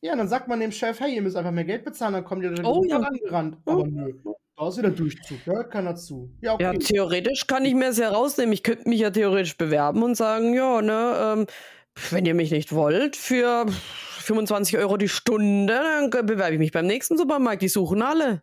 ja, 0.00 0.14
dann 0.16 0.28
sagt 0.28 0.48
man 0.48 0.60
dem 0.60 0.70
Chef, 0.72 1.00
hey, 1.00 1.14
ihr 1.14 1.22
müsst 1.22 1.36
einfach 1.36 1.50
mehr 1.52 1.64
Geld 1.64 1.84
bezahlen, 1.84 2.14
dann 2.14 2.24
kommt 2.24 2.42
ihr 2.44 2.52
da 2.52 2.62
Oh, 2.68 2.84
ja. 2.84 2.98
rangerannt. 2.98 3.58
Aber 3.64 3.86
nö, 3.86 4.14
da 4.58 4.68
ist 4.68 4.78
wieder 4.78 4.90
Durchzug, 4.90 5.38
da 5.46 5.52
hört 5.52 5.70
keiner 5.70 5.94
zu. 5.94 6.30
Ja, 6.40 6.54
okay. 6.54 6.62
Ja, 6.64 6.72
theoretisch 6.72 7.46
kann 7.46 7.64
ich 7.64 7.74
mir 7.74 7.88
es 7.88 7.98
ja 7.98 8.10
rausnehmen. 8.10 8.52
Ich 8.52 8.64
könnte 8.64 8.88
mich 8.88 9.00
ja 9.00 9.10
theoretisch 9.10 9.56
bewerben 9.56 10.02
und 10.02 10.16
sagen, 10.16 10.52
ja, 10.52 10.82
ne, 10.82 11.14
ähm, 11.20 11.46
wenn 12.10 12.26
ihr 12.26 12.34
mich 12.34 12.50
nicht 12.50 12.74
wollt, 12.74 13.14
für 13.14 13.66
25 13.68 14.76
Euro 14.78 14.96
die 14.96 15.08
Stunde, 15.08 15.74
dann 15.74 16.10
bewerbe 16.26 16.54
ich 16.54 16.58
mich 16.58 16.72
beim 16.72 16.86
nächsten 16.86 17.16
Supermarkt. 17.16 17.62
Die 17.62 17.68
suchen 17.68 18.02
alle. 18.02 18.42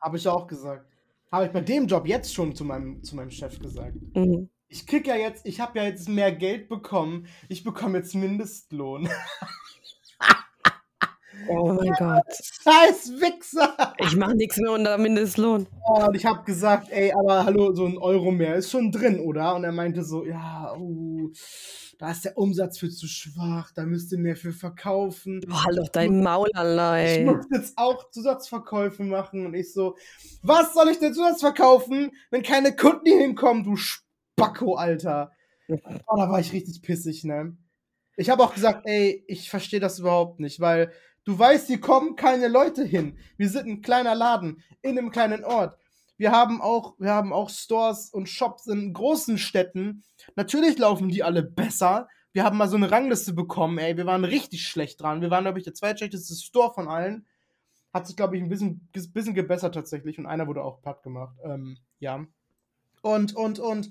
Habe 0.00 0.18
ich 0.18 0.28
auch 0.28 0.46
gesagt. 0.46 0.84
Habe 1.32 1.46
ich 1.46 1.52
bei 1.52 1.60
dem 1.62 1.86
Job 1.86 2.06
jetzt 2.06 2.34
schon 2.34 2.54
zu 2.54 2.64
meinem, 2.64 3.02
zu 3.02 3.16
meinem 3.16 3.30
Chef 3.30 3.58
gesagt. 3.58 3.96
Mhm. 4.14 4.50
Ich 4.68 4.86
krieg 4.86 5.06
ja 5.06 5.16
jetzt, 5.16 5.46
ich 5.46 5.60
habe 5.60 5.78
ja 5.78 5.86
jetzt 5.86 6.08
mehr 6.08 6.32
Geld 6.32 6.68
bekommen. 6.68 7.26
Ich 7.48 7.64
bekomme 7.64 7.98
jetzt 7.98 8.14
Mindestlohn. 8.14 9.08
Oh 11.46 11.72
mein 11.72 11.92
Gott. 11.98 12.24
Scheiß 12.62 13.12
Wichser! 13.20 13.94
Ich 13.98 14.16
mache 14.16 14.34
nichts 14.34 14.56
mehr 14.56 14.72
unter 14.72 14.98
Mindestlohn. 14.98 15.66
Oh, 15.86 16.06
und 16.06 16.14
ich 16.14 16.26
habe 16.26 16.44
gesagt, 16.44 16.88
ey, 16.90 17.12
aber 17.12 17.44
hallo, 17.44 17.72
so 17.72 17.86
ein 17.86 17.98
Euro 17.98 18.30
mehr 18.30 18.56
ist 18.56 18.70
schon 18.70 18.90
drin, 18.90 19.20
oder? 19.20 19.54
Und 19.54 19.64
er 19.64 19.72
meinte 19.72 20.02
so, 20.04 20.24
ja, 20.24 20.74
uh, 20.76 21.30
da 21.98 22.10
ist 22.10 22.24
der 22.24 22.36
Umsatz 22.36 22.78
für 22.78 22.90
zu 22.90 23.06
schwach, 23.06 23.72
da 23.74 23.84
müsst 23.84 24.12
ihr 24.12 24.18
mehr 24.18 24.36
für 24.36 24.52
verkaufen. 24.52 25.40
Oh, 25.50 25.64
halt 25.64 25.78
doch 25.78 25.88
dein 25.88 26.22
Maul, 26.22 26.48
Ich 26.52 26.58
allein. 26.58 27.26
muss 27.26 27.46
jetzt 27.52 27.78
auch 27.78 28.10
Zusatzverkäufe 28.10 29.02
machen. 29.04 29.46
Und 29.46 29.54
ich 29.54 29.72
so, 29.72 29.96
was 30.42 30.74
soll 30.74 30.88
ich 30.88 30.98
denn 30.98 31.14
Zusatzverkaufen, 31.14 32.10
wenn 32.30 32.42
keine 32.42 32.74
Kunden 32.74 33.06
hier 33.06 33.20
hinkommen, 33.20 33.64
du 33.64 33.76
Spacko, 33.76 34.74
Alter. 34.74 35.32
Oh, 35.68 36.16
da 36.16 36.30
war 36.30 36.40
ich 36.40 36.52
richtig 36.52 36.82
pissig, 36.82 37.24
ne? 37.24 37.56
Ich 38.16 38.30
habe 38.30 38.42
auch 38.42 38.54
gesagt, 38.54 38.82
ey, 38.84 39.24
ich 39.28 39.50
verstehe 39.50 39.80
das 39.80 39.98
überhaupt 40.00 40.40
nicht, 40.40 40.60
weil 40.60 40.92
du 41.28 41.38
weißt, 41.38 41.66
hier 41.66 41.80
kommen 41.80 42.16
keine 42.16 42.48
Leute 42.48 42.82
hin. 42.82 43.18
Wir 43.36 43.50
sind 43.50 43.66
ein 43.68 43.82
kleiner 43.82 44.14
Laden 44.14 44.62
in 44.80 44.98
einem 44.98 45.10
kleinen 45.10 45.44
Ort. 45.44 45.78
Wir 46.16 46.32
haben 46.32 46.62
auch, 46.62 46.94
wir 46.98 47.12
haben 47.12 47.34
auch 47.34 47.50
Stores 47.50 48.08
und 48.08 48.30
Shops 48.30 48.66
in 48.66 48.94
großen 48.94 49.36
Städten. 49.36 50.04
Natürlich 50.36 50.78
laufen 50.78 51.10
die 51.10 51.22
alle 51.22 51.42
besser. 51.42 52.08
Wir 52.32 52.44
haben 52.44 52.56
mal 52.56 52.68
so 52.68 52.76
eine 52.76 52.90
Rangliste 52.90 53.34
bekommen, 53.34 53.76
ey. 53.76 53.98
Wir 53.98 54.06
waren 54.06 54.24
richtig 54.24 54.66
schlecht 54.66 55.02
dran. 55.02 55.20
Wir 55.20 55.30
waren, 55.30 55.44
glaube 55.44 55.58
ich, 55.58 55.64
der 55.64 55.74
zweitschlechteste 55.74 56.34
Store 56.34 56.72
von 56.72 56.88
allen. 56.88 57.26
Hat 57.92 58.06
sich, 58.06 58.16
glaube 58.16 58.38
ich, 58.38 58.42
ein 58.42 58.48
bisschen, 58.48 58.88
bisschen 58.90 59.34
gebessert 59.34 59.74
tatsächlich. 59.74 60.18
Und 60.18 60.24
einer 60.24 60.46
wurde 60.46 60.62
auch 60.62 60.80
platt 60.80 61.02
gemacht. 61.02 61.36
Ähm, 61.44 61.76
ja. 61.98 62.24
Und, 63.02 63.36
und, 63.36 63.58
und. 63.58 63.90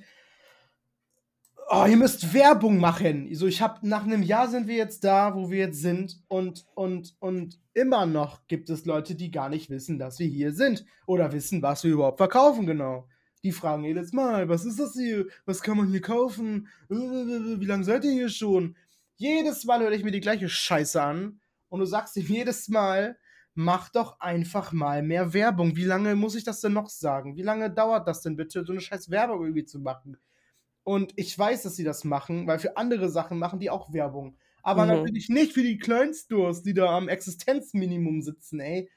Oh, 1.70 1.86
ihr 1.86 1.98
müsst 1.98 2.34
Werbung 2.34 2.80
machen. 2.80 3.28
So, 3.36 3.46
ich 3.46 3.62
habe 3.62 3.86
nach 3.86 4.04
einem 4.06 4.24
Jahr 4.24 4.48
sind 4.48 4.68
wir 4.68 4.76
jetzt 4.76 5.04
da, 5.04 5.36
wo 5.36 5.52
wir 5.52 5.58
jetzt 5.58 5.82
sind 5.82 6.18
und 6.30 6.66
und 6.76 7.18
und 7.20 7.60
immer 7.74 8.06
noch 8.06 8.48
gibt 8.48 8.70
es 8.70 8.86
Leute, 8.86 9.16
die 9.16 9.32
gar 9.32 9.50
nicht 9.50 9.70
wissen, 9.70 10.00
dass 10.00 10.18
wir 10.18 10.28
hier 10.28 10.54
sind 10.54 10.86
oder 11.08 11.34
wissen, 11.34 11.62
was 11.62 11.84
wir 11.84 11.92
überhaupt 11.92 12.20
verkaufen 12.20 12.66
genau. 12.66 13.10
Die 13.44 13.52
fragen 13.52 13.84
jedes 13.84 14.14
Mal, 14.14 14.48
was 14.48 14.64
ist 14.64 14.80
das 14.80 14.94
hier? 14.94 15.28
Was 15.46 15.62
kann 15.62 15.76
man 15.76 15.90
hier 15.90 16.00
kaufen? 16.00 16.70
Wie 16.88 17.66
lange 17.66 17.84
seid 17.84 18.06
ihr 18.06 18.12
hier 18.12 18.30
schon? 18.30 18.78
Jedes 19.18 19.66
Mal 19.66 19.82
höre 19.82 19.92
ich 19.92 20.06
mir 20.06 20.12
die 20.12 20.22
gleiche 20.22 20.48
Scheiße 20.48 21.02
an 21.02 21.42
und 21.68 21.82
du 21.82 21.86
sagst 21.86 22.16
ihm 22.16 22.28
jedes 22.28 22.70
Mal, 22.70 23.18
mach 23.56 23.90
doch 23.90 24.22
einfach 24.22 24.72
mal 24.72 25.04
mehr 25.04 25.34
Werbung. 25.34 25.76
Wie 25.76 25.84
lange 25.84 26.16
muss 26.16 26.36
ich 26.36 26.46
das 26.46 26.62
denn 26.62 26.74
noch 26.74 26.90
sagen? 26.90 27.36
Wie 27.36 27.44
lange 27.44 27.70
dauert 27.70 28.08
das 28.08 28.22
denn 28.22 28.38
bitte, 28.38 28.64
so 28.64 28.72
eine 28.72 28.80
scheiß 28.80 29.10
Werbung 29.10 29.42
irgendwie 29.42 29.66
zu 29.66 29.80
machen? 29.80 30.18
Und 30.88 31.12
ich 31.18 31.38
weiß, 31.38 31.64
dass 31.64 31.76
sie 31.76 31.84
das 31.84 32.06
machen, 32.06 32.48
weil 32.48 32.60
für 32.60 32.78
andere 32.78 33.10
Sachen 33.10 33.38
machen 33.40 33.60
die 33.60 33.70
auch 33.70 33.92
Werbung. 33.92 34.38
Aber 34.64 34.86
Mhm. 34.86 34.88
natürlich 34.88 35.28
nicht 35.30 35.52
für 35.54 35.64
die 35.64 35.78
Kleinstores, 35.80 36.64
die 36.64 36.74
da 36.74 36.96
am 36.96 37.10
Existenzminimum 37.10 38.22
sitzen, 38.22 38.62
ey. 38.62 38.90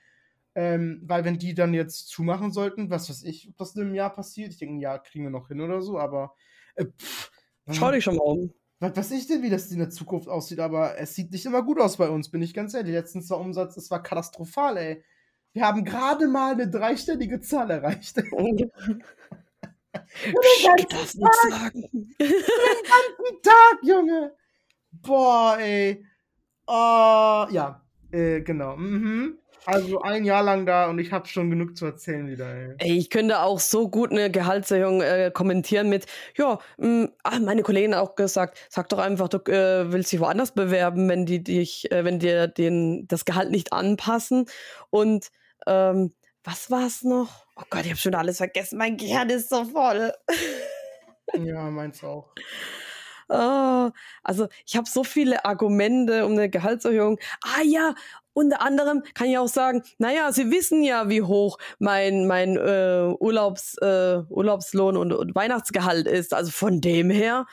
Ähm, 0.55 1.03
weil 1.05 1.24
wenn 1.24 1.38
die 1.38 1.55
dann 1.55 1.74
jetzt 1.74 2.09
zumachen 2.09 2.53
sollten, 2.53 2.91
was 2.91 3.09
weiß 3.11 3.24
ich, 3.24 3.49
ob 3.51 3.57
das 3.57 3.74
in 3.74 3.82
einem 3.82 3.95
Jahr 3.95 4.12
passiert, 4.12 4.53
ich 4.53 4.59
denke, 4.59 4.74
ein 4.76 4.80
Jahr 4.80 5.03
kriegen 5.03 5.24
wir 5.24 5.30
noch 5.30 5.49
hin 5.49 5.61
oder 5.61 5.82
so, 5.82 5.99
aber 5.99 6.34
äh, 6.76 6.86
pff, 6.86 7.30
Schau 7.70 7.91
dich 7.93 8.05
schon 8.05 8.16
mal 8.16 8.22
um. 8.24 8.53
was 8.80 8.97
weiß 8.97 9.11
ich 9.12 9.26
denn, 9.26 9.43
wie 9.43 9.51
das 9.51 9.70
in 9.72 9.78
der 9.78 9.91
Zukunft 9.91 10.28
aussieht, 10.28 10.61
aber 10.61 10.99
es 10.99 11.14
sieht 11.14 11.30
nicht 11.32 11.47
immer 11.47 11.62
gut 11.62 11.80
aus 11.80 11.97
bei 11.99 12.09
uns, 12.09 12.30
bin 12.30 12.43
ich 12.43 12.55
ganz 12.55 12.74
ehrlich. 12.74 12.93
Letztens 12.95 13.28
der 13.28 13.38
Umsatz, 13.38 13.76
es 13.76 13.91
war 13.91 14.03
katastrophal, 14.03 14.76
ey. 14.76 15.05
Wir 15.53 15.66
haben 15.66 15.84
gerade 15.84 16.28
mal 16.28 16.53
eine 16.53 16.68
dreistellige 16.70 17.41
Zahl 17.41 17.70
erreicht. 17.70 18.16
Ich 20.22 20.88
darf 20.88 21.14
nichts 21.14 21.43
sagen. 21.49 22.14
Tag, 23.43 23.78
Junge. 23.82 24.32
Boah, 24.93 25.57
ey. 25.59 26.05
Oh, 26.66 27.47
ja. 27.51 27.82
Äh, 28.12 28.41
genau. 28.43 28.76
Mhm. 28.76 29.38
Also 29.66 30.01
ein 30.01 30.24
Jahr 30.24 30.43
lang 30.43 30.64
da 30.64 30.88
und 30.88 30.99
ich 30.99 31.12
habe 31.12 31.28
schon 31.28 31.51
genug 31.51 31.76
zu 31.76 31.84
erzählen 31.84 32.26
wieder, 32.26 32.47
ey. 32.53 32.74
Ey, 32.78 32.97
ich 32.97 33.11
könnte 33.11 33.41
auch 33.41 33.61
so 33.61 33.88
gut 33.88 34.11
eine 34.11 34.30
Gehaltserhöhung 34.30 35.03
äh, 35.03 35.30
kommentieren 35.32 35.91
mit, 35.91 36.07
ja, 36.36 36.59
mh, 36.78 37.11
ah, 37.24 37.38
meine 37.41 37.62
Kollegin 37.62 37.95
hat 37.95 38.03
auch 38.03 38.14
gesagt, 38.14 38.59
sag 38.70 38.88
doch 38.88 38.99
einfach, 38.99 39.28
du 39.28 39.38
äh, 39.51 39.93
willst 39.93 40.12
dich 40.12 40.20
woanders 40.20 40.53
bewerben, 40.53 41.09
wenn 41.09 41.26
die 41.26 41.43
dich, 41.45 41.91
äh, 41.93 42.05
wenn 42.05 42.18
dir 42.18 42.47
den, 42.47 43.07
das 43.07 43.26
Gehalt 43.26 43.51
nicht 43.51 43.72
anpassen. 43.72 44.47
Und 44.88 45.30
ähm, 45.66 46.14
was 46.43 46.70
war's 46.70 47.03
noch? 47.03 47.47
Oh 47.61 47.64
Gott, 47.70 47.82
ich 47.84 47.90
habe 47.90 47.98
schon 48.00 48.14
alles 48.14 48.38
vergessen. 48.38 48.78
Mein 48.78 48.96
Gehirn 48.96 49.28
ist 49.30 49.48
so 49.50 49.64
voll. 49.64 50.12
Ja, 51.32 51.70
meins 51.70 52.02
auch. 52.02 52.34
Ah, 53.28 53.92
also 54.24 54.48
ich 54.66 54.76
habe 54.76 54.88
so 54.90 55.04
viele 55.04 55.44
Argumente 55.44 56.26
um 56.26 56.32
eine 56.32 56.50
Gehaltserhöhung. 56.50 57.20
Ah 57.42 57.62
ja, 57.62 57.94
unter 58.32 58.61
anderem 58.61 59.04
kann 59.14 59.28
ich 59.28 59.38
auch 59.38 59.46
sagen, 59.46 59.84
naja, 59.98 60.32
Sie 60.32 60.50
wissen 60.50 60.82
ja, 60.82 61.08
wie 61.08 61.22
hoch 61.22 61.58
mein, 61.78 62.26
mein 62.26 62.56
äh, 62.56 63.14
Urlaubs, 63.20 63.76
äh, 63.80 64.22
Urlaubslohn 64.28 64.96
und, 64.96 65.12
und 65.12 65.36
Weihnachtsgehalt 65.36 66.08
ist. 66.08 66.34
Also 66.34 66.50
von 66.50 66.80
dem 66.80 67.11
her 67.11 67.46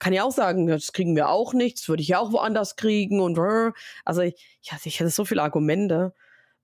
kann 0.00 0.12
ich 0.12 0.20
auch 0.20 0.32
sagen, 0.32 0.66
das 0.66 0.92
kriegen 0.92 1.14
wir 1.14 1.28
auch 1.28 1.54
nicht, 1.54 1.78
das 1.78 1.88
würde 1.88 2.02
ich 2.02 2.08
ja 2.08 2.18
auch 2.18 2.32
woanders 2.32 2.74
kriegen 2.74 3.20
und 3.20 3.38
äh, 3.38 3.70
also 4.04 4.22
ich, 4.22 4.58
ich, 4.62 4.72
hatte- 4.72 4.88
ich 4.88 4.98
hatte 5.00 5.10
so 5.10 5.24
viele 5.24 5.42
Argumente. 5.42 6.14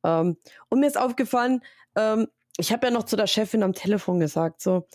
Ähm, 0.05 0.37
und 0.69 0.81
mir 0.81 0.87
ist 0.89 0.99
aufgefallen, 0.99 1.63
ähm, 1.97 2.27
ich 2.61 2.73
habe 2.73 2.87
ja 2.87 2.93
noch 2.93 3.05
zu 3.05 3.17
der 3.17 3.27
Chefin 3.27 3.63
am 3.63 3.73
Telefon 3.73 4.21
gesagt, 4.21 4.63
so, 4.63 4.87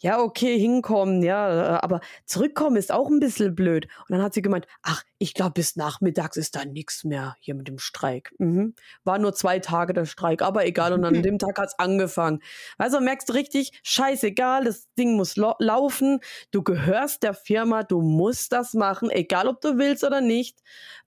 ja, 0.00 0.20
okay, 0.20 0.56
hinkommen, 0.58 1.22
ja, 1.24 1.76
äh, 1.76 1.78
aber 1.80 2.00
zurückkommen 2.24 2.76
ist 2.76 2.92
auch 2.92 3.08
ein 3.08 3.18
bisschen 3.18 3.56
blöd. 3.56 3.86
Und 4.08 4.14
dann 4.14 4.22
hat 4.22 4.32
sie 4.32 4.42
gemeint, 4.42 4.66
ach, 4.82 5.02
ich 5.18 5.34
glaube, 5.34 5.54
bis 5.54 5.74
nachmittags 5.74 6.36
ist 6.36 6.54
da 6.54 6.64
nichts 6.64 7.02
mehr 7.02 7.36
hier 7.40 7.56
mit 7.56 7.66
dem 7.66 7.78
Streik. 7.78 8.32
Mhm. 8.38 8.74
War 9.02 9.18
nur 9.18 9.34
zwei 9.34 9.58
Tage 9.58 9.92
der 9.94 10.04
Streik, 10.04 10.40
aber 10.40 10.66
egal. 10.66 10.92
Und 10.92 11.04
an 11.04 11.22
dem 11.24 11.38
Tag 11.40 11.58
hat's 11.58 11.76
angefangen. 11.80 12.40
Also 12.78 13.00
merkst 13.00 13.28
du 13.28 13.32
richtig, 13.32 13.80
scheißegal, 13.82 14.66
das 14.66 14.86
Ding 14.96 15.16
muss 15.16 15.34
laufen. 15.36 16.20
Du 16.52 16.62
gehörst 16.62 17.24
der 17.24 17.34
Firma, 17.34 17.82
du 17.82 18.00
musst 18.00 18.52
das 18.52 18.74
machen, 18.74 19.10
egal 19.10 19.48
ob 19.48 19.60
du 19.60 19.78
willst 19.78 20.04
oder 20.04 20.20
nicht. 20.20 20.60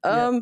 Ja. 0.03 0.41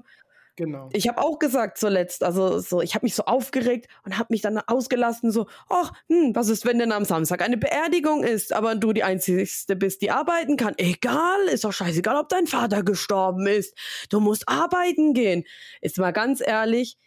Genau. 0.59 0.89
Ich 0.91 1.07
habe 1.07 1.21
auch 1.21 1.39
gesagt 1.39 1.77
zuletzt, 1.77 2.21
also 2.21 2.59
so, 2.59 2.81
ich 2.81 2.93
habe 2.93 3.05
mich 3.05 3.15
so 3.15 3.23
aufgeregt 3.23 3.87
und 4.03 4.17
habe 4.17 4.27
mich 4.31 4.41
dann 4.41 4.57
ausgelassen, 4.57 5.31
so, 5.31 5.47
ach, 5.69 5.93
hm, 6.09 6.35
was 6.35 6.49
ist, 6.49 6.65
wenn 6.65 6.79
denn 6.79 6.91
am 6.91 7.05
Samstag 7.05 7.41
eine 7.41 7.55
Beerdigung 7.55 8.25
ist, 8.25 8.51
aber 8.51 8.75
du 8.75 8.91
die 8.91 9.03
Einzige 9.03 9.47
bist, 9.77 10.01
die 10.01 10.11
arbeiten 10.11 10.57
kann? 10.57 10.73
Egal, 10.75 11.45
ist 11.45 11.63
doch 11.63 11.71
scheißegal, 11.71 12.17
ob 12.17 12.27
dein 12.27 12.45
Vater 12.45 12.83
gestorben 12.83 13.47
ist. 13.47 13.73
Du 14.09 14.19
musst 14.19 14.49
arbeiten 14.49 15.13
gehen. 15.13 15.45
Ist 15.79 15.97
mal 15.97 16.11
ganz 16.11 16.45
ehrlich, 16.45 16.97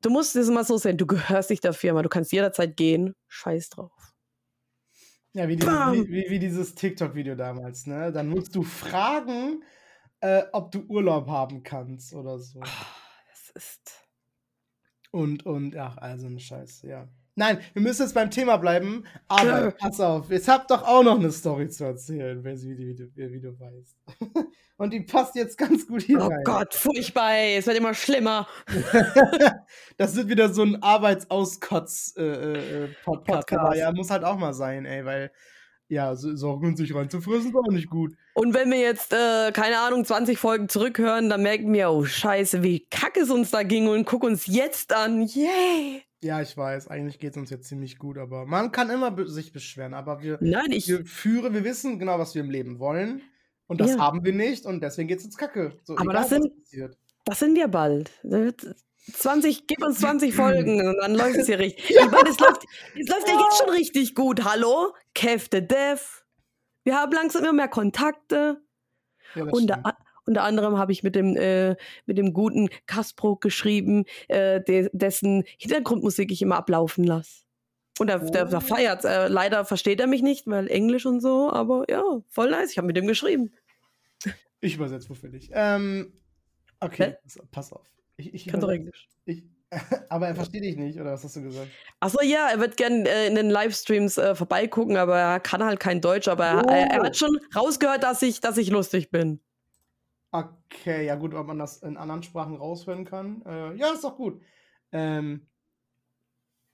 du 0.00 0.10
musst 0.10 0.36
es 0.36 0.48
mal 0.48 0.64
so 0.64 0.76
sehen, 0.76 0.96
du 0.96 1.06
gehörst 1.06 1.50
nicht 1.50 1.64
der 1.64 1.72
Firma, 1.72 2.02
du 2.02 2.08
kannst 2.08 2.30
jederzeit 2.30 2.76
gehen, 2.76 3.16
scheiß 3.26 3.70
drauf. 3.70 3.90
Ja, 5.32 5.48
wie, 5.48 5.56
dieses, 5.56 5.74
wie, 5.74 6.08
wie, 6.10 6.26
wie 6.28 6.38
dieses 6.38 6.76
TikTok-Video 6.76 7.34
damals, 7.34 7.88
ne? 7.88 8.12
Dann 8.12 8.28
musst 8.28 8.54
du 8.54 8.62
fragen, 8.62 9.64
äh, 10.24 10.46
ob 10.52 10.72
du 10.72 10.80
Urlaub 10.88 11.28
haben 11.28 11.62
kannst 11.62 12.14
oder 12.14 12.38
so. 12.38 12.58
Oh, 12.58 12.64
das 13.30 13.50
ist. 13.54 14.08
Und, 15.10 15.44
und, 15.44 15.76
ach, 15.76 15.98
also 15.98 16.26
ein 16.26 16.38
Scheiß, 16.38 16.82
ja. 16.82 17.08
Nein, 17.36 17.58
wir 17.72 17.82
müssen 17.82 18.02
jetzt 18.02 18.14
beim 18.14 18.30
Thema 18.30 18.56
bleiben, 18.56 19.04
aber 19.28 19.72
pass 19.72 20.00
auf, 20.00 20.30
jetzt 20.30 20.48
habt 20.48 20.70
doch 20.70 20.82
auch 20.84 21.02
noch 21.02 21.18
eine 21.18 21.32
Story 21.32 21.68
zu 21.68 21.84
erzählen, 21.84 22.42
wie, 22.42 22.78
wie, 22.78 23.10
wie, 23.14 23.32
wie 23.32 23.40
du 23.40 23.58
weißt. 23.58 23.96
Und 24.76 24.92
die 24.92 25.00
passt 25.00 25.34
jetzt 25.34 25.58
ganz 25.58 25.86
gut 25.86 26.02
hier 26.02 26.18
oh 26.18 26.26
rein. 26.26 26.40
Oh 26.40 26.44
Gott, 26.44 26.74
furchtbar, 26.74 27.34
es 27.36 27.66
wird 27.66 27.76
immer 27.76 27.94
schlimmer. 27.94 28.48
das 29.98 30.16
wird 30.16 30.28
wieder 30.28 30.52
so 30.52 30.62
ein 30.62 30.82
Arbeitsauskotz-Podcast. 30.82 32.18
Äh, 32.18 32.84
äh, 32.84 32.88
Podcast. 33.04 33.52
Aber 33.52 33.76
ja, 33.76 33.92
muss 33.92 34.10
halt 34.10 34.24
auch 34.24 34.38
mal 34.38 34.54
sein, 34.54 34.84
ey, 34.86 35.04
weil 35.04 35.32
ja, 35.88 36.14
Sorgen 36.16 36.76
sich 36.76 36.94
reinzufressen 36.94 37.50
ist 37.50 37.56
auch 37.56 37.70
nicht 37.70 37.90
gut. 37.90 38.14
Und 38.34 38.54
wenn 38.54 38.70
wir 38.70 38.78
jetzt, 38.78 39.12
äh, 39.12 39.52
keine 39.52 39.78
Ahnung, 39.78 40.04
20 40.04 40.38
Folgen 40.38 40.68
zurückhören, 40.68 41.28
dann 41.28 41.42
merken 41.42 41.72
wir, 41.72 41.90
oh 41.90 42.04
Scheiße, 42.04 42.62
wie 42.62 42.80
kacke 42.90 43.20
es 43.20 43.30
uns 43.30 43.50
da 43.50 43.62
ging 43.62 43.88
und 43.88 44.06
guck 44.06 44.24
uns 44.24 44.46
jetzt 44.46 44.94
an. 44.94 45.22
Yay! 45.22 46.02
Ja, 46.22 46.40
ich 46.40 46.56
weiß, 46.56 46.88
eigentlich 46.88 47.18
geht 47.18 47.32
es 47.32 47.36
uns 47.36 47.50
jetzt 47.50 47.68
ziemlich 47.68 47.98
gut, 47.98 48.16
aber 48.16 48.46
man 48.46 48.72
kann 48.72 48.88
immer 48.88 49.10
be 49.10 49.28
sich 49.28 49.52
beschweren, 49.52 49.92
aber 49.92 50.22
wir, 50.22 50.38
Nein, 50.40 50.70
ich 50.70 50.88
wir 50.88 51.04
führen, 51.04 51.52
wir 51.52 51.64
wissen 51.64 51.98
genau, 51.98 52.18
was 52.18 52.34
wir 52.34 52.42
im 52.42 52.48
Leben 52.48 52.78
wollen 52.78 53.20
und 53.66 53.78
das 53.78 53.90
ja. 53.90 53.98
haben 53.98 54.24
wir 54.24 54.32
nicht 54.32 54.64
und 54.64 54.82
deswegen 54.82 55.08
geht 55.08 55.18
es 55.18 55.26
uns 55.26 55.36
kacke. 55.36 55.76
So, 55.82 55.98
aber 55.98 56.12
egal, 56.12 56.14
das, 56.14 56.28
sind, 56.30 56.52
das 57.26 57.38
sind 57.38 57.56
wir 57.56 57.68
bald. 57.68 58.10
20, 59.12 59.66
gib 59.66 59.82
uns 59.82 60.00
20 60.00 60.34
Folgen 60.36 60.86
und 60.86 60.96
dann 61.00 61.14
läuft 61.14 61.36
es 61.36 61.46
hier 61.46 61.58
richtig. 61.58 61.90
ja. 61.90 62.04
Ich 62.04 62.10
meine, 62.10 62.28
es 62.28 62.38
läuft, 62.38 62.64
es 62.98 63.08
läuft 63.08 63.28
ja 63.28 63.34
jetzt 63.38 63.58
schon 63.58 63.70
richtig 63.70 64.14
gut. 64.14 64.44
Hallo? 64.44 64.94
Kev 65.14 65.46
the 65.52 65.66
Dev. 65.66 66.22
Wir 66.84 66.96
haben 66.96 67.12
langsam 67.12 67.42
immer 67.42 67.52
mehr 67.52 67.68
Kontakte. 67.68 68.62
Ja, 69.34 69.44
unter, 69.44 69.96
unter 70.26 70.42
anderem 70.42 70.78
habe 70.78 70.92
ich 70.92 71.02
mit 71.02 71.14
dem, 71.14 71.36
äh, 71.36 71.76
mit 72.06 72.18
dem 72.18 72.32
guten 72.32 72.68
Kaspro 72.86 73.36
geschrieben, 73.36 74.04
äh, 74.28 74.62
de, 74.62 74.90
dessen 74.92 75.44
Hintergrundmusik 75.58 76.30
ich 76.30 76.42
immer 76.42 76.56
ablaufen 76.56 77.04
lasse. 77.04 77.44
Und 77.98 78.08
der, 78.08 78.22
oh. 78.22 78.30
der, 78.30 78.46
der 78.46 78.60
feiert. 78.60 79.04
Äh, 79.04 79.28
leider 79.28 79.64
versteht 79.64 80.00
er 80.00 80.06
mich 80.06 80.22
nicht, 80.22 80.46
weil 80.46 80.68
Englisch 80.68 81.06
und 81.06 81.20
so, 81.20 81.50
aber 81.50 81.84
ja, 81.88 82.02
voll 82.28 82.50
nice. 82.50 82.72
Ich 82.72 82.78
habe 82.78 82.86
mit 82.86 82.96
dem 82.96 83.06
geschrieben. 83.06 83.52
Ich 84.60 84.76
übersetze 84.76 85.10
wofür 85.10 85.28
dich. 85.28 85.50
Ähm, 85.52 86.12
okay, 86.80 87.16
Hä? 87.22 87.40
pass 87.50 87.72
auf. 87.72 87.86
Ich, 88.16 88.34
ich 88.34 88.46
kann 88.46 88.60
doch 88.60 88.70
Englisch. 88.70 89.08
Ich, 89.24 89.42
aber 90.08 90.28
er 90.28 90.34
versteht 90.34 90.62
dich 90.62 90.76
nicht, 90.76 91.00
oder 91.00 91.12
was 91.12 91.24
hast 91.24 91.36
du 91.36 91.42
gesagt? 91.42 91.68
Achso, 92.00 92.22
ja, 92.22 92.48
er 92.48 92.60
wird 92.60 92.76
gern 92.76 93.06
äh, 93.06 93.26
in 93.26 93.34
den 93.34 93.50
Livestreams 93.50 94.18
äh, 94.18 94.34
vorbeigucken, 94.34 94.96
aber 94.96 95.18
er 95.18 95.40
kann 95.40 95.64
halt 95.64 95.80
kein 95.80 96.00
Deutsch, 96.00 96.28
aber 96.28 96.62
oh. 96.66 96.70
er, 96.70 96.90
er, 96.90 97.02
hat 97.02 97.16
schon 97.16 97.38
rausgehört, 97.54 98.02
dass 98.02 98.22
ich, 98.22 98.40
dass 98.40 98.56
ich 98.56 98.70
lustig 98.70 99.10
bin. 99.10 99.40
Okay, 100.30 101.06
ja 101.06 101.14
gut, 101.14 101.34
ob 101.34 101.46
man 101.46 101.58
das 101.58 101.82
in 101.82 101.96
anderen 101.96 102.22
Sprachen 102.22 102.56
raushören 102.56 103.04
kann. 103.04 103.42
Äh, 103.46 103.74
ja, 103.76 103.92
ist 103.92 104.04
doch 104.04 104.16
gut. 104.16 104.40
Ähm, 104.92 105.46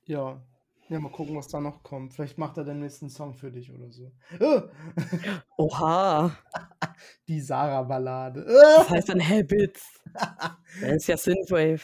ja. 0.05 0.43
Ja, 0.91 0.99
mal 0.99 1.13
gucken, 1.13 1.37
was 1.37 1.47
da 1.47 1.61
noch 1.61 1.85
kommt. 1.85 2.13
Vielleicht 2.15 2.37
macht 2.37 2.57
er 2.57 2.65
den 2.65 2.81
nächsten 2.81 3.09
Song 3.09 3.33
für 3.35 3.53
dich 3.53 3.73
oder 3.73 3.93
so. 3.93 4.11
Oha. 5.57 6.37
Die 7.29 7.41
Sarah-Ballade. 7.41 8.45
Das 8.45 8.91
heißt 8.91 9.09
dann 9.09 9.27
Habits. 9.27 10.01
Das 10.81 10.97
ist 10.97 11.07
ja 11.07 11.17
Synthwave. 11.17 11.81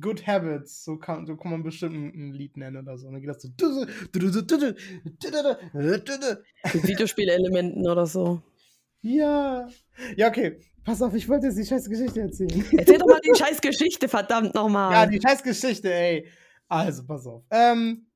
Good 0.00 0.26
Habits, 0.26 0.84
so 0.84 0.96
kann, 0.96 1.26
so 1.26 1.36
kann 1.36 1.52
man 1.52 1.62
bestimmt 1.62 1.94
ein, 1.94 2.32
Lied 2.32 2.56
nennen 2.56 2.78
oder 2.78 2.98
so. 2.98 3.06
Und 3.06 3.12
dann 3.14 3.22
geht 3.22 3.30
das 3.30 3.42
so. 3.42 3.50
Mit 6.74 6.88
Videospielelementen 6.88 7.88
oder 7.88 8.06
so. 8.06 8.42
Ja. 9.00 9.68
Ja, 10.16 10.28
okay. 10.28 10.58
Pass 10.84 11.00
auf, 11.02 11.14
ich 11.14 11.28
wollte 11.28 11.46
jetzt 11.46 11.58
die 11.58 11.66
scheiß 11.66 11.88
Geschichte 11.88 12.22
erzählen. 12.22 12.64
Erzähl 12.76 12.98
doch 12.98 13.06
mal 13.06 13.20
die 13.20 13.32
scheiß 13.38 13.60
Geschichte, 13.60 14.08
verdammt 14.08 14.56
nochmal. 14.56 14.92
Ja, 14.92 15.06
die 15.06 15.20
scheiß 15.20 15.44
Geschichte, 15.44 15.92
ey. 15.92 16.26
Also, 16.68 17.06
pass 17.06 17.26
auf. 17.26 17.44
Ähm, 17.50 18.07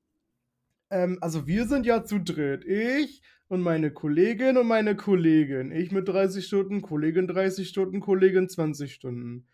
ähm, 0.93 1.19
also 1.21 1.47
wir 1.47 1.67
sind 1.67 1.87
ja 1.87 2.05
zu 2.05 2.21
dritt. 2.21 2.65
Ich 2.65 3.23
und 3.49 3.61
meine 3.61 3.91
Kollegin 3.91 4.57
und 4.57 4.67
meine 4.67 4.97
Kollegin. 4.97 5.73
Ich 5.73 5.91
mit 5.91 6.09
30 6.09 6.47
Stunden, 6.47 6.83
Kollegin 6.83 7.27
30 7.27 7.69
Stunden, 7.69 8.01
Kollegin 8.01 8.49
20 8.49 8.95
Stunden. 8.95 9.47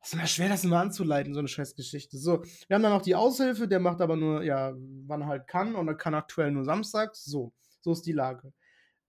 Das 0.00 0.08
ist 0.08 0.14
immer 0.14 0.26
schwer, 0.26 0.48
das 0.48 0.64
immer 0.64 0.80
anzuleiten, 0.80 1.34
so 1.34 1.40
eine 1.40 1.48
scheiß 1.48 1.74
Geschichte. 1.74 2.18
So, 2.18 2.42
wir 2.42 2.74
haben 2.74 2.82
dann 2.82 2.92
noch 2.92 3.02
die 3.02 3.14
Aushilfe, 3.14 3.66
der 3.66 3.80
macht 3.80 4.00
aber 4.00 4.16
nur, 4.16 4.42
ja, 4.42 4.74
wann 5.06 5.22
er 5.22 5.26
halt 5.26 5.46
kann 5.46 5.74
und 5.74 5.88
er 5.88 5.94
kann 5.94 6.14
aktuell 6.14 6.50
nur 6.50 6.64
samstags. 6.64 7.24
So, 7.24 7.52
so 7.80 7.92
ist 7.92 8.02
die 8.02 8.12
Lage. 8.12 8.52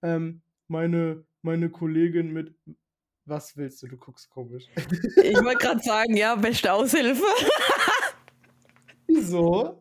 Ähm, 0.01 0.41
meine, 0.67 1.25
meine 1.41 1.69
Kollegin 1.69 2.31
mit, 2.31 2.55
was 3.25 3.55
willst 3.55 3.83
du? 3.83 3.87
Du 3.87 3.97
guckst 3.97 4.29
komisch. 4.29 4.65
Ich 5.23 5.35
wollte 5.43 5.59
gerade 5.59 5.81
sagen, 5.81 6.15
ja, 6.15 6.35
beste 6.35 6.73
Aushilfe. 6.73 7.23
Wieso? 9.07 9.79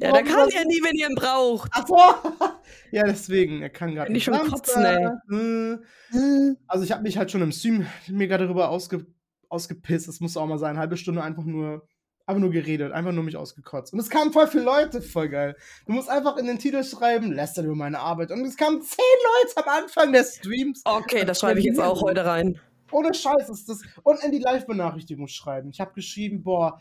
Ja, 0.00 0.12
der 0.12 0.22
kann 0.24 0.48
ja 0.48 0.64
nie, 0.64 0.80
wenn 0.82 0.96
ihr 0.96 1.08
ihn 1.08 1.14
braucht. 1.14 1.70
Ach 1.74 1.86
so. 1.86 1.96
ja, 2.90 3.04
deswegen, 3.04 3.60
er 3.60 3.70
kann 3.70 3.94
gerade 3.94 4.10
nicht. 4.10 4.24
schon 4.24 4.38
kotzen, 4.48 4.84
ey. 4.84 5.08
Hm. 5.28 6.56
Also 6.66 6.84
ich 6.84 6.92
habe 6.92 7.02
mich 7.02 7.18
halt 7.18 7.30
schon 7.30 7.42
im 7.42 7.52
Stream 7.52 7.86
mega 8.08 8.38
darüber 8.38 8.70
ausge 8.70 9.06
ausgepisst. 9.50 10.08
Das 10.08 10.20
muss 10.20 10.36
auch 10.36 10.46
mal 10.46 10.58
sein. 10.58 10.70
Eine 10.70 10.78
halbe 10.78 10.96
Stunde 10.96 11.22
einfach 11.22 11.44
nur, 11.44 11.86
einfach 12.26 12.40
nur 12.40 12.50
geredet, 12.50 12.92
einfach 12.92 13.12
nur 13.12 13.24
mich 13.24 13.36
ausgekotzt. 13.36 13.92
Und 13.92 13.98
es 13.98 14.08
kamen 14.08 14.32
voll 14.32 14.46
viele 14.46 14.64
Leute, 14.64 15.02
voll 15.02 15.28
geil. 15.28 15.56
Du 15.86 15.92
musst 15.92 16.08
einfach 16.08 16.36
in 16.36 16.46
den 16.46 16.58
Titel 16.58 16.82
schreiben, 16.84 17.32
lästert 17.32 17.66
über 17.66 17.74
meine 17.74 17.98
Arbeit. 17.98 18.30
Und 18.30 18.44
es 18.44 18.56
kamen 18.56 18.80
zehn 18.80 19.04
Leute 19.44 19.56
am 19.56 19.82
Anfang 19.82 20.12
des 20.12 20.36
Streams. 20.36 20.82
Okay, 20.84 21.24
das 21.24 21.40
schreibe 21.40 21.58
ich 21.58 21.66
jetzt 21.66 21.80
auch 21.80 22.00
heute 22.02 22.24
rein. 22.24 22.58
Ohne 22.92 23.12
Scheiß 23.12 23.48
ist 23.50 23.68
das. 23.68 23.82
Und 24.02 24.22
in 24.24 24.32
die 24.32 24.38
Live-Benachrichtigung 24.38 25.28
schreiben. 25.28 25.70
Ich 25.70 25.80
habe 25.80 25.92
geschrieben, 25.92 26.42
boah, 26.42 26.78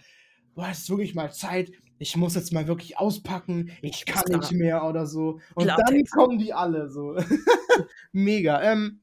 boah, 0.60 0.70
es 0.72 0.80
ist 0.80 0.90
wirklich 0.90 1.16
mal 1.16 1.32
Zeit 1.32 1.72
ich 2.00 2.16
muss 2.16 2.36
jetzt 2.36 2.54
mal 2.54 2.68
wirklich 2.68 2.98
auspacken, 2.98 3.72
ich 3.82 4.06
kann 4.06 4.24
nicht 4.32 4.54
mehr 4.54 4.86
oder 4.86 5.06
so. 5.06 5.40
Und 5.54 5.68
dann 5.68 6.04
kommen 6.06 6.40
die 6.40 6.54
alle 6.54 6.90
so. 6.90 7.18
Mega. 8.14 8.62
Ähm, 8.64 9.02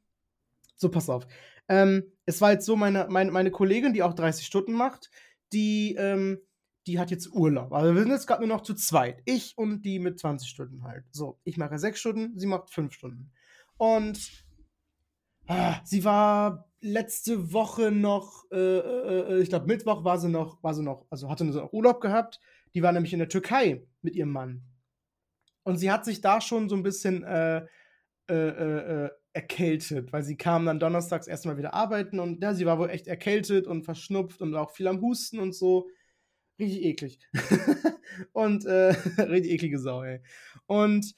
so, 0.76 0.88
pass 0.88 1.10
auf. 1.10 1.26
Ähm, 1.68 2.04
es 2.24 2.40
war 2.40 2.52
jetzt 2.52 2.64
so, 2.64 2.74
meine, 2.74 3.06
meine, 3.10 3.30
meine 3.30 3.50
Kollegin, 3.50 3.92
die 3.92 4.02
auch 4.02 4.14
30 4.14 4.46
Stunden 4.46 4.72
macht, 4.72 5.10
die, 5.52 5.94
ähm, 5.96 6.40
die 6.86 6.98
hat 6.98 7.10
jetzt 7.10 7.32
Urlaub. 7.32 7.72
Also 7.72 7.94
wir 7.94 8.02
sind 8.02 8.12
jetzt 8.12 8.26
gerade 8.26 8.46
nur 8.46 8.56
noch 8.56 8.62
zu 8.62 8.74
zweit. 8.74 9.20
Ich 9.26 9.58
und 9.58 9.82
die 9.82 9.98
mit 9.98 10.18
20 10.18 10.48
Stunden 10.48 10.82
halt. 10.82 11.04
So, 11.10 11.38
ich 11.44 11.58
mache 11.58 11.78
sechs 11.78 12.00
Stunden, 12.00 12.38
sie 12.38 12.46
macht 12.46 12.70
fünf 12.70 12.94
Stunden. 12.94 13.30
Und 13.76 14.18
ah, 15.48 15.80
sie 15.84 16.02
war 16.04 16.65
letzte 16.80 17.52
Woche 17.52 17.90
noch, 17.90 18.44
äh, 18.50 18.56
äh, 18.56 19.32
äh 19.32 19.42
ich 19.42 19.48
glaube 19.48 19.66
Mittwoch 19.66 20.04
war 20.04 20.18
sie 20.18 20.28
noch, 20.28 20.62
war 20.62 20.74
sie 20.74 20.82
noch, 20.82 21.06
also 21.10 21.28
hatte 21.28 21.44
sie 21.50 21.58
noch 21.58 21.72
Urlaub 21.72 22.00
gehabt 22.00 22.40
die 22.76 22.82
war 22.82 22.92
nämlich 22.92 23.14
in 23.14 23.20
der 23.20 23.30
Türkei 23.30 23.86
mit 24.02 24.14
ihrem 24.14 24.32
Mann. 24.32 24.62
Und 25.62 25.78
sie 25.78 25.90
hat 25.90 26.04
sich 26.04 26.20
da 26.20 26.42
schon 26.42 26.68
so 26.68 26.76
ein 26.76 26.82
bisschen 26.82 27.24
äh, 27.24 27.64
äh, 28.28 28.34
äh, 28.34 29.10
erkältet, 29.32 30.12
weil 30.12 30.22
sie 30.22 30.36
kam 30.36 30.66
dann 30.66 30.78
donnerstags 30.78 31.26
erstmal 31.26 31.56
wieder 31.56 31.72
arbeiten 31.72 32.20
und 32.20 32.42
ja, 32.42 32.52
sie 32.52 32.66
war 32.66 32.78
wohl 32.78 32.90
echt 32.90 33.06
erkältet 33.06 33.66
und 33.66 33.84
verschnupft 33.84 34.42
und 34.42 34.54
auch 34.54 34.72
viel 34.72 34.88
am 34.88 35.00
Husten 35.00 35.38
und 35.38 35.54
so. 35.54 35.88
Richtig 36.58 36.84
eklig. 36.84 37.18
und 38.32 38.66
äh, 38.66 38.88
richtig 39.18 39.52
eklige 39.52 39.78
Sau, 39.78 40.02
ey. 40.02 40.20
Und 40.66 41.14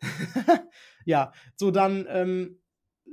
ja, 1.04 1.32
so 1.54 1.70
dann, 1.70 2.06
ähm, 2.08 2.58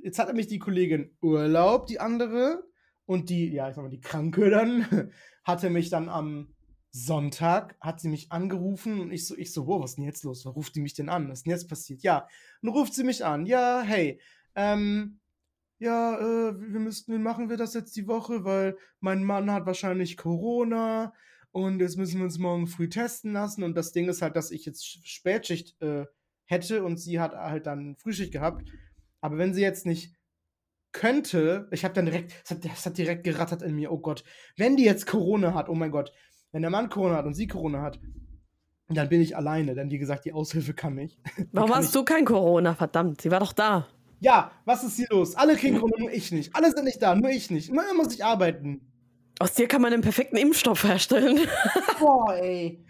jetzt 0.03 0.19
hat 0.19 0.27
nämlich 0.27 0.47
die 0.47 0.59
Kollegin 0.59 1.15
Urlaub, 1.21 1.87
die 1.87 1.99
andere, 1.99 2.63
und 3.05 3.29
die, 3.29 3.51
ja, 3.51 3.69
ich 3.69 3.75
sag 3.75 3.81
mal, 3.83 3.89
die 3.89 4.01
Kranke 4.01 4.49
dann, 4.49 5.11
hatte 5.43 5.69
mich 5.69 5.89
dann 5.89 6.09
am 6.09 6.53
Sonntag 6.91 7.75
hat 7.79 7.99
sie 7.99 8.09
mich 8.09 8.31
angerufen 8.31 8.99
und 8.99 9.11
ich 9.11 9.27
so, 9.27 9.37
ich 9.37 9.53
so, 9.53 9.67
wow, 9.67 9.81
was 9.81 9.91
ist 9.91 9.97
denn 9.97 10.05
jetzt 10.05 10.23
los? 10.23 10.45
Was 10.45 10.55
ruft 10.55 10.75
die 10.75 10.81
mich 10.81 10.95
denn 10.95 11.09
an? 11.09 11.29
Was 11.29 11.39
ist 11.39 11.45
denn 11.45 11.51
jetzt 11.51 11.69
passiert? 11.69 12.01
Ja, 12.01 12.27
und 12.61 12.69
ruft 12.69 12.93
sie 12.93 13.03
mich 13.03 13.23
an. 13.25 13.45
Ja, 13.45 13.81
hey, 13.81 14.19
ähm, 14.55 15.19
ja, 15.77 16.17
äh, 16.19 16.59
wir 16.59 16.79
müssten, 16.79 17.13
wie 17.13 17.19
machen 17.19 17.49
wir 17.49 17.57
das 17.57 17.73
jetzt 17.73 17.95
die 17.95 18.07
Woche, 18.07 18.43
weil 18.43 18.77
mein 18.99 19.23
Mann 19.23 19.51
hat 19.51 19.65
wahrscheinlich 19.65 20.17
Corona 20.17 21.13
und 21.51 21.79
jetzt 21.79 21.97
müssen 21.97 22.17
wir 22.17 22.25
uns 22.25 22.39
morgen 22.39 22.67
früh 22.67 22.89
testen 22.89 23.33
lassen. 23.33 23.63
Und 23.63 23.75
das 23.75 23.91
Ding 23.91 24.09
ist 24.09 24.21
halt, 24.21 24.35
dass 24.35 24.51
ich 24.51 24.65
jetzt 24.65 25.07
Spätschicht 25.07 25.79
äh, 25.81 26.05
hätte 26.45 26.83
und 26.83 26.99
sie 26.99 27.19
hat 27.19 27.33
halt 27.33 27.67
dann 27.67 27.95
Frühschicht 27.97 28.33
gehabt. 28.33 28.69
Aber 29.21 29.37
wenn 29.37 29.53
sie 29.53 29.61
jetzt 29.61 29.85
nicht 29.85 30.15
könnte, 30.91 31.67
ich 31.71 31.83
habe 31.83 31.93
dann 31.93 32.05
direkt, 32.05 32.33
es 32.43 32.51
hat, 32.51 32.65
das 32.65 32.85
hat 32.85 32.97
direkt 32.97 33.23
gerattert 33.23 33.61
in 33.61 33.75
mir, 33.75 33.91
oh 33.91 33.99
Gott, 33.99 34.23
wenn 34.57 34.75
die 34.75 34.85
jetzt 34.85 35.05
Corona 35.05 35.53
hat, 35.53 35.69
oh 35.69 35.75
mein 35.75 35.91
Gott, 35.91 36.11
wenn 36.51 36.61
der 36.61 36.71
Mann 36.71 36.89
Corona 36.89 37.17
hat 37.17 37.25
und 37.25 37.35
sie 37.35 37.47
Corona 37.47 37.81
hat, 37.81 37.99
dann 38.87 39.09
bin 39.09 39.21
ich 39.21 39.37
alleine, 39.37 39.75
denn 39.75 39.91
wie 39.91 39.99
gesagt, 39.99 40.25
die 40.25 40.33
Aushilfe 40.33 40.73
kann 40.73 40.95
nicht. 40.95 41.19
Warum 41.51 41.69
kann 41.69 41.79
hast 41.79 41.93
du 41.93 42.03
kein 42.03 42.25
Corona? 42.25 42.73
Verdammt, 42.73 43.21
sie 43.21 43.29
war 43.29 43.39
doch 43.39 43.53
da. 43.53 43.87
Ja, 44.19 44.51
was 44.65 44.83
ist 44.83 44.97
hier 44.97 45.07
los? 45.11 45.35
Alle 45.35 45.55
kriegen 45.55 45.77
Corona, 45.77 45.95
nur 45.99 46.11
ich 46.11 46.31
nicht. 46.31 46.55
Alle 46.55 46.71
sind 46.71 46.85
nicht 46.85 47.01
da, 47.01 47.15
nur 47.15 47.29
ich 47.29 47.51
nicht. 47.51 47.69
Immer 47.69 47.93
muss 47.93 48.13
ich 48.13 48.25
arbeiten. 48.25 48.81
Aus 49.39 49.53
dir 49.53 49.67
kann 49.67 49.81
man 49.81 49.93
einen 49.93 50.01
perfekten 50.01 50.35
Impfstoff 50.35 50.83
herstellen. 50.83 51.39
Boah, 51.99 52.35
ey. 52.35 52.83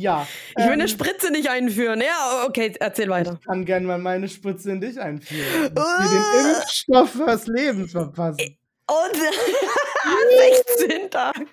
Ja. 0.00 0.26
Ich 0.56 0.64
will 0.64 0.72
ähm, 0.72 0.72
eine 0.72 0.88
Spritze 0.88 1.30
nicht 1.30 1.50
einführen. 1.50 2.00
Ja, 2.00 2.46
okay, 2.46 2.72
erzähl 2.80 3.10
weiter. 3.10 3.36
Ich 3.38 3.46
kann 3.46 3.66
gerne 3.66 3.86
mal 3.86 3.98
meine 3.98 4.28
Spritze 4.28 4.72
in 4.72 4.80
dich 4.80 4.98
einführen. 4.98 5.66
Und 5.68 5.74
dir 5.76 6.42
den 6.42 6.56
Impfstoff 6.56 7.10
fürs 7.10 7.46
Leben 7.46 7.86
verpassen. 7.86 8.56
Und 8.86 9.16
16 10.78 11.10
Tage. 11.10 11.46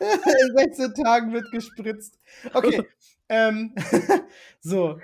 In 0.00 0.56
16 0.56 0.94
Tagen 0.94 1.32
wird 1.34 1.50
gespritzt. 1.52 2.18
Okay. 2.54 2.82
ähm, 3.28 3.74
so. 4.60 4.98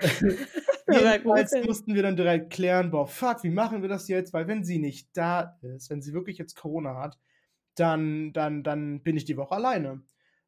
Jedenfalls 0.91 1.53
mussten 1.67 1.95
wir 1.95 2.03
dann 2.03 2.17
direkt 2.17 2.51
klären, 2.51 2.91
boah, 2.91 3.07
fuck, 3.07 3.45
wie 3.45 3.51
machen 3.51 3.83
wir 3.83 3.91
das 3.91 4.09
jetzt? 4.09 4.33
Weil 4.33 4.49
wenn 4.49 4.65
sie 4.65 4.79
nicht 4.79 5.11
da 5.13 5.59
ist, 5.61 5.91
wenn 5.91 6.01
sie 6.01 6.15
wirklich 6.15 6.39
jetzt 6.39 6.57
Corona 6.57 6.97
hat, 6.97 7.19
dann, 7.75 8.33
dann, 8.33 8.63
dann 8.63 9.03
bin 9.03 9.19
ich 9.19 9.27
die 9.27 9.37
Woche 9.37 9.55
alleine. 9.55 10.01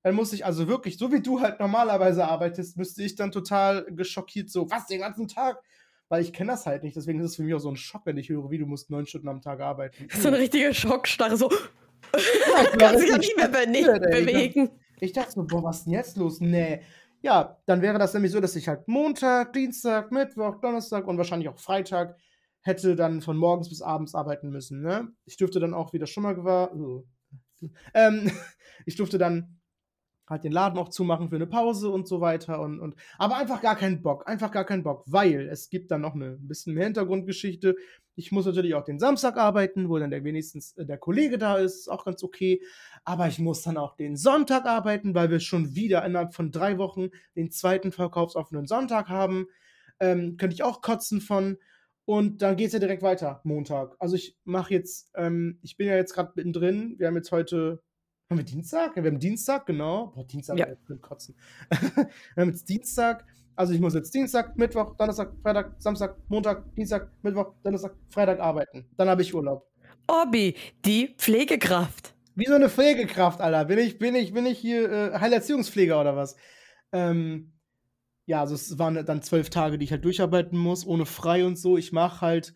Dann 0.03 0.15
muss 0.15 0.33
ich 0.33 0.45
also 0.45 0.69
wirklich, 0.69 0.97
so 0.97 1.13
wie 1.13 1.21
du 1.21 1.41
halt 1.41 1.61
normalerweise 1.61 2.27
arbeitest, 2.27 2.77
müsste 2.77 3.03
ich 3.03 3.17
dann 3.17 3.33
total 3.33 3.85
geschockiert 3.91 4.51
so, 4.51 4.71
was, 4.71 4.87
den 4.87 5.01
ganzen 5.01 5.29
Tag? 5.29 5.61
Weil 6.09 6.23
ich 6.23 6.33
kenne 6.33 6.53
das 6.53 6.65
halt 6.67 6.83
nicht, 6.85 6.97
deswegen 6.97 7.21
ist 7.21 7.33
es 7.33 7.37
für 7.37 7.43
mich 7.43 7.55
auch 7.55 7.59
so 7.59 7.71
ein 7.71 7.77
Schock, 7.77 8.03
wenn 8.07 8.17
ich 8.17 8.29
höre, 8.31 8.51
wie 8.51 8.59
du 8.59 8.67
musst 8.67 8.91
neun 8.91 9.07
Stunden 9.07 9.29
am 9.29 9.43
Tag 9.43 9.61
arbeiten. 9.61 10.09
So 10.11 10.29
eine 10.29 10.39
richtige 10.39 10.73
Schockstarre, 10.73 11.37
so 11.37 11.51
Ja, 12.49 12.63
ich 12.63 12.79
kann 12.79 12.99
sich 12.99 13.11
ja 13.11 13.19
nicht 13.19 13.37
mehr 13.37 13.53
ey. 13.55 14.25
bewegen. 14.25 14.71
Ich 15.01 15.13
dachte 15.13 15.33
so, 15.33 15.45
boah, 15.45 15.63
was 15.63 15.79
ist 15.79 15.85
denn 15.85 15.93
jetzt 15.93 16.17
los? 16.17 16.41
Nee. 16.41 16.81
Ja, 17.21 17.59
dann 17.67 17.83
wäre 17.83 17.99
das 17.99 18.15
nämlich 18.15 18.33
so, 18.33 18.41
dass 18.41 18.57
ich 18.57 18.69
halt 18.69 18.87
Montag, 18.89 19.53
Dienstag, 19.53 20.13
Mittwoch, 20.13 20.61
Donnerstag 20.61 21.07
und 21.07 21.19
wahrscheinlich 21.19 21.49
auch 21.49 21.59
Freitag 21.59 22.17
hätte 22.63 22.97
dann 22.97 23.21
von 23.21 23.37
morgens 23.37 23.69
bis 23.69 23.83
abends 23.83 24.15
arbeiten 24.15 24.51
müssen. 24.51 24.83
Ne? 24.83 25.09
Ich 25.25 25.37
dürfte 25.37 25.61
dann 25.61 25.75
auch, 25.75 25.93
wie 25.93 25.99
das 25.99 26.11
schon 26.11 26.23
mal 26.23 26.45
war, 26.45 26.73
ähm, 27.95 28.31
ich 28.87 28.97
durfte 28.97 29.19
dann 29.19 29.58
halt 30.29 30.45
den 30.45 30.53
Laden 30.53 30.79
auch 30.79 30.89
zumachen 30.89 31.29
für 31.29 31.37
eine 31.37 31.47
Pause 31.47 31.91
und 31.91 32.07
so 32.07 32.21
weiter 32.21 32.61
und, 32.61 32.81
und 32.81 32.95
aber 33.19 33.37
einfach 33.37 33.61
gar 33.61 33.77
keinen 33.77 34.03
Bock, 34.03 34.29
einfach 34.29 34.51
gar 34.51 34.65
keinen 34.65 34.83
Bock, 34.83 35.05
weil 35.07 35.49
es 35.49 35.71
gibt 35.71 35.91
dann 35.91 36.01
noch 36.01 36.15
eine 36.15 36.33
ein 36.33 36.49
bisschen 36.49 36.75
mehr 36.75 36.85
Hintergrundgeschichte. 36.85 37.77
Ich 38.17 38.33
muss 38.33 38.47
natürlich 38.47 38.75
auch 38.75 38.85
den 38.85 38.99
Samstag 38.99 39.37
arbeiten, 39.37 39.89
wo 39.89 39.99
dann 39.99 40.11
der 40.11 40.25
wenigstens 40.25 40.77
äh, 40.77 40.85
der 40.85 40.99
Kollege 40.99 41.39
da 41.39 41.57
ist, 41.57 41.81
ist 41.81 41.89
auch 41.89 42.05
ganz 42.05 42.23
okay. 42.25 42.61
Aber 43.05 43.29
ich 43.29 43.39
muss 43.39 43.63
dann 43.63 43.77
auch 43.77 43.95
den 43.95 44.17
Sonntag 44.17 44.67
arbeiten, 44.67 45.15
weil 45.15 45.31
wir 45.31 45.41
schon 45.41 45.75
wieder 45.75 46.05
innerhalb 46.05 46.35
von 46.35 46.51
drei 46.51 46.79
Wochen 46.79 47.11
den 47.37 47.51
zweiten 47.51 47.93
verkaufsoffenen 47.93 48.67
Sonntag 48.67 49.09
haben. 49.09 49.47
Ähm, 50.01 50.37
könnte 50.37 50.55
ich 50.55 50.63
auch 50.63 50.83
kotzen 50.83 51.21
von. 51.21 51.59
Und 52.05 52.41
dann 52.41 52.57
geht 52.57 52.69
es 52.69 52.73
ja 52.73 52.79
direkt 52.79 53.03
weiter, 53.03 53.43
Montag. 53.45 53.95
Also 53.99 54.17
ich 54.17 54.37
mache 54.45 54.73
jetzt, 54.73 55.11
ähm, 55.15 55.59
ich 55.63 55.77
bin 55.77 55.89
ja 55.89 55.95
jetzt 55.97 56.15
gerade 56.15 56.33
mittendrin. 56.37 56.95
Wir 56.99 57.07
haben 57.07 57.17
jetzt 57.17 57.33
heute, 57.33 57.83
haben 58.31 58.39
wir 58.39 58.45
Dienstag? 58.45 58.97
Ja, 58.97 59.03
wir 59.03 59.11
haben 59.11 59.19
Dienstag, 59.19 59.67
genau. 59.67 60.09
Boah, 60.09 60.25
Dienstag, 60.25 60.59
Ja. 60.59 60.67
will 60.87 60.99
kotzen. 60.99 61.35
wir 61.71 62.43
haben 62.43 62.51
jetzt 62.51 62.69
Dienstag. 62.69 63.25
Also 63.57 63.73
ich 63.73 63.81
muss 63.81 63.95
jetzt 63.95 64.15
Dienstag, 64.15 64.57
Mittwoch, 64.57 64.97
Donnerstag, 64.97 65.33
Freitag, 65.43 65.75
Samstag, 65.79 66.17
Montag, 66.29 66.75
Dienstag, 66.77 67.11
Mittwoch, 67.23 67.55
Donnerstag, 67.65 67.97
Freitag 68.11 68.39
arbeiten. 68.39 68.87
Dann 68.97 69.09
habe 69.09 69.23
ich 69.23 69.35
Urlaub. 69.35 69.67
Obi, 70.07 70.55
die 70.85 71.15
Pflegekraft. 71.19 72.15
Wie 72.35 72.47
so 72.47 72.55
eine 72.55 72.69
Pflegekraft, 72.69 73.41
Alter. 73.41 73.65
Bin 73.65 73.79
ich, 73.79 73.99
bin 73.99 74.15
ich, 74.15 74.33
bin 74.33 74.47
ich 74.47 74.59
hier 74.59 74.91
äh, 74.91 75.19
Heilerziehungspfleger 75.19 76.01
oder 76.01 76.15
was? 76.15 76.37
Ähm, 76.93 77.53
ja, 78.27 78.41
also 78.41 78.55
es 78.55 78.79
waren 78.79 79.05
dann 79.07 79.23
zwölf 79.23 79.51
Tage, 79.51 79.79
die 79.79 79.85
ich 79.85 79.91
halt 79.91 80.05
durcharbeiten 80.05 80.57
muss, 80.57 80.87
ohne 80.87 81.07
frei 81.07 81.45
und 81.45 81.59
so. 81.59 81.77
Ich 81.79 81.93
mache 81.93 82.21
halt 82.21 82.55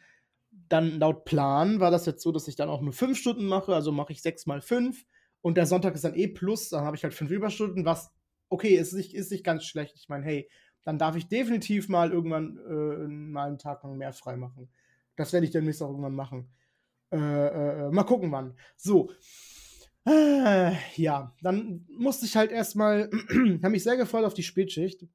dann 0.69 0.99
laut 0.99 1.25
Plan 1.25 1.81
war 1.81 1.91
das 1.91 2.07
jetzt 2.07 2.23
so, 2.23 2.33
dass 2.33 2.49
ich 2.49 2.57
dann 2.57 2.71
auch 2.71 2.81
nur 2.81 2.93
fünf 2.93 3.19
Stunden 3.19 3.47
mache, 3.47 3.75
also 3.75 3.93
mache 3.93 4.13
ich 4.13 4.23
sechs 4.23 4.47
mal 4.47 4.61
fünf 4.63 5.05
und 5.43 5.57
der 5.57 5.67
Sonntag 5.67 5.95
ist 5.95 6.05
dann 6.05 6.15
eh 6.15 6.29
plus, 6.29 6.71
dann 6.71 6.85
habe 6.85 6.97
ich 6.97 7.03
halt 7.03 7.15
fünf 7.15 7.31
Überstunden, 7.31 7.85
was 7.85 8.11
okay 8.49 8.77
ist 8.77 8.93
nicht, 8.93 9.15
ist 9.15 9.31
nicht 9.31 9.45
ganz 9.45 9.65
schlecht. 9.65 9.97
Ich 9.97 10.09
meine, 10.09 10.25
hey, 10.25 10.49
dann 10.85 10.99
darf 10.99 11.17
ich 11.17 11.29
definitiv 11.29 11.89
mal 11.89 12.13
irgendwann 12.13 12.59
äh, 12.59 13.09
mal 13.09 13.49
einen 13.49 13.59
Tag 13.59 13.83
lang 13.83 13.99
mehr 13.99 14.13
frei 14.13 14.37
machen. 14.37 14.71
Das 15.17 15.33
werde 15.33 15.47
ich 15.47 15.53
demnächst 15.53 15.83
auch 15.83 15.91
irgendwann 15.91 16.15
machen. 16.15 16.49
Äh, 17.13 17.17
äh, 17.17 17.91
mal 17.91 18.05
gucken, 18.05 18.33
wann. 18.33 18.57
So. 18.77 19.11
Äh, 20.05 20.73
ja, 20.97 21.35
dann 21.43 21.87
musste 21.97 22.27
ich 22.27 22.37
halt 22.37 22.51
erstmal, 22.51 23.11
habe 23.31 23.71
mich 23.71 23.85
sehr 23.85 23.97
gefreut 23.97 24.25
auf 24.25 24.35
die 24.35 24.43
Spätschicht, 24.43 25.07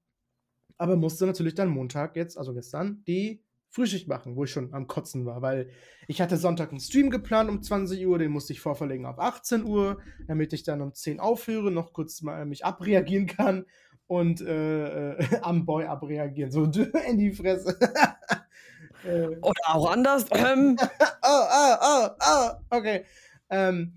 aber 0.77 0.95
musste 0.95 1.25
natürlich 1.25 1.55
dann 1.55 1.69
Montag 1.69 2.15
jetzt, 2.15 2.37
also 2.37 2.53
gestern, 2.53 3.03
die 3.05 3.43
Frühschicht 3.77 4.07
machen, 4.07 4.35
wo 4.35 4.43
ich 4.43 4.51
schon 4.51 4.73
am 4.73 4.87
Kotzen 4.87 5.27
war, 5.27 5.43
weil 5.43 5.69
ich 6.07 6.19
hatte 6.19 6.37
Sonntag 6.37 6.71
einen 6.71 6.79
Stream 6.79 7.11
geplant 7.11 7.47
um 7.47 7.61
20 7.61 8.07
Uhr, 8.07 8.17
den 8.17 8.31
musste 8.31 8.51
ich 8.51 8.59
vorverlegen 8.59 9.05
auf 9.05 9.19
18 9.19 9.65
Uhr, 9.65 9.99
damit 10.25 10.51
ich 10.51 10.63
dann 10.63 10.81
um 10.81 10.95
10 10.95 11.19
aufhöre, 11.19 11.69
noch 11.69 11.93
kurz 11.93 12.23
mal 12.23 12.47
mich 12.47 12.65
abreagieren 12.65 13.27
kann 13.27 13.67
und 14.07 14.41
äh, 14.41 15.11
äh, 15.11 15.39
am 15.43 15.67
Boy 15.67 15.85
abreagieren, 15.85 16.51
so 16.51 16.63
in 17.07 17.19
die 17.19 17.31
Fresse. 17.33 17.77
äh, 19.05 19.27
Oder 19.41 19.61
auch 19.67 19.91
anders. 19.91 20.25
Ähm, 20.31 20.75
oh, 20.79 21.45
oh, 21.53 21.75
oh, 21.79 22.07
oh, 22.19 22.49
okay. 22.71 23.05
Ähm, 23.51 23.93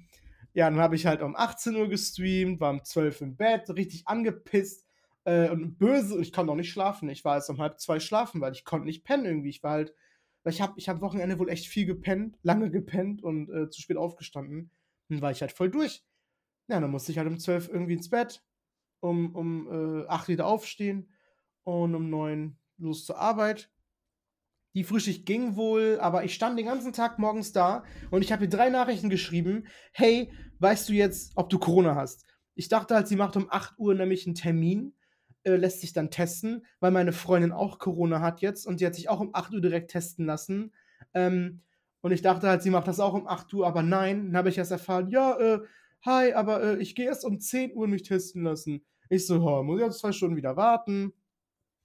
ja, 0.52 0.68
dann 0.68 0.80
habe 0.80 0.94
ich 0.94 1.06
halt 1.06 1.22
um 1.22 1.34
18 1.34 1.74
Uhr 1.74 1.88
gestreamt, 1.88 2.60
war 2.60 2.70
um 2.70 2.84
12 2.84 3.22
im 3.22 3.36
Bett, 3.36 3.70
richtig 3.70 4.06
angepisst 4.06 4.89
äh, 5.24 5.50
und 5.50 5.78
böse 5.78 6.14
und 6.14 6.22
ich 6.22 6.32
konnte 6.32 6.52
auch 6.52 6.56
nicht 6.56 6.70
schlafen. 6.70 7.08
Ich 7.08 7.24
war 7.24 7.36
erst 7.36 7.50
um 7.50 7.60
halb 7.60 7.78
zwei 7.80 8.00
schlafen, 8.00 8.40
weil 8.40 8.52
ich 8.52 8.64
konnte 8.64 8.86
nicht 8.86 9.04
pennen 9.04 9.24
irgendwie. 9.24 9.50
Ich 9.50 9.62
war 9.62 9.72
halt, 9.72 9.94
weil 10.42 10.52
ich 10.52 10.60
habe 10.60 10.74
ich 10.76 10.88
hab 10.88 11.00
Wochenende 11.00 11.38
wohl 11.38 11.48
echt 11.48 11.66
viel 11.66 11.86
gepennt, 11.86 12.38
lange 12.42 12.70
gepennt 12.70 13.22
und 13.22 13.50
äh, 13.50 13.70
zu 13.70 13.80
spät 13.80 13.96
aufgestanden. 13.96 14.70
Dann 15.08 15.22
war 15.22 15.30
ich 15.30 15.40
halt 15.40 15.52
voll 15.52 15.70
durch. 15.70 16.04
Ja, 16.68 16.80
dann 16.80 16.90
musste 16.90 17.12
ich 17.12 17.18
halt 17.18 17.28
um 17.28 17.38
12 17.38 17.68
irgendwie 17.68 17.94
ins 17.94 18.10
Bett, 18.10 18.44
um, 19.00 19.34
um 19.34 20.04
äh, 20.04 20.06
8 20.06 20.28
wieder 20.28 20.46
aufstehen 20.46 21.12
und 21.64 21.94
um 21.94 22.08
9 22.10 22.56
los 22.78 23.04
zur 23.04 23.18
Arbeit. 23.18 23.70
Die 24.74 24.84
Frühschicht 24.84 25.26
ging 25.26 25.56
wohl, 25.56 25.98
aber 26.00 26.22
ich 26.22 26.32
stand 26.32 26.56
den 26.56 26.66
ganzen 26.66 26.92
Tag 26.92 27.18
morgens 27.18 27.52
da 27.52 27.82
und 28.12 28.22
ich 28.22 28.30
habe 28.30 28.44
ihr 28.44 28.50
drei 28.50 28.70
Nachrichten 28.70 29.10
geschrieben. 29.10 29.66
Hey, 29.92 30.30
weißt 30.60 30.88
du 30.88 30.92
jetzt, 30.92 31.32
ob 31.34 31.50
du 31.50 31.58
Corona 31.58 31.96
hast? 31.96 32.24
Ich 32.54 32.68
dachte 32.68 32.94
halt, 32.94 33.08
sie 33.08 33.16
macht 33.16 33.36
um 33.36 33.50
8 33.50 33.78
Uhr 33.78 33.94
nämlich 33.94 34.26
einen 34.26 34.36
Termin, 34.36 34.94
äh, 35.44 35.56
lässt 35.56 35.80
sich 35.80 35.92
dann 35.92 36.10
testen, 36.10 36.66
weil 36.80 36.90
meine 36.90 37.12
Freundin 37.12 37.52
auch 37.52 37.78
Corona 37.78 38.20
hat 38.20 38.40
jetzt 38.40 38.66
und 38.66 38.80
die 38.80 38.86
hat 38.86 38.94
sich 38.94 39.08
auch 39.08 39.20
um 39.20 39.34
8 39.34 39.54
Uhr 39.54 39.60
direkt 39.60 39.90
testen 39.90 40.26
lassen. 40.26 40.72
Ähm, 41.14 41.62
und 42.02 42.12
ich 42.12 42.22
dachte 42.22 42.48
halt, 42.48 42.62
sie 42.62 42.70
macht 42.70 42.88
das 42.88 43.00
auch 43.00 43.14
um 43.14 43.26
8 43.26 43.52
Uhr, 43.54 43.66
aber 43.66 43.82
nein, 43.82 44.26
dann 44.26 44.36
habe 44.36 44.48
ich 44.48 44.58
erst 44.58 44.70
erfahren, 44.70 45.08
ja, 45.08 45.38
äh, 45.38 45.60
hi, 46.04 46.32
aber 46.32 46.62
äh, 46.62 46.76
ich 46.78 46.94
gehe 46.94 47.06
erst 47.06 47.24
um 47.24 47.40
10 47.40 47.74
Uhr 47.74 47.86
mich 47.88 48.02
testen 48.02 48.42
lassen. 48.42 48.84
Ich 49.08 49.26
so, 49.26 49.44
ha, 49.44 49.62
muss 49.62 49.80
ich 49.80 49.86
jetzt 49.86 49.98
zwei 49.98 50.12
Stunden 50.12 50.36
wieder 50.36 50.56
warten, 50.56 51.12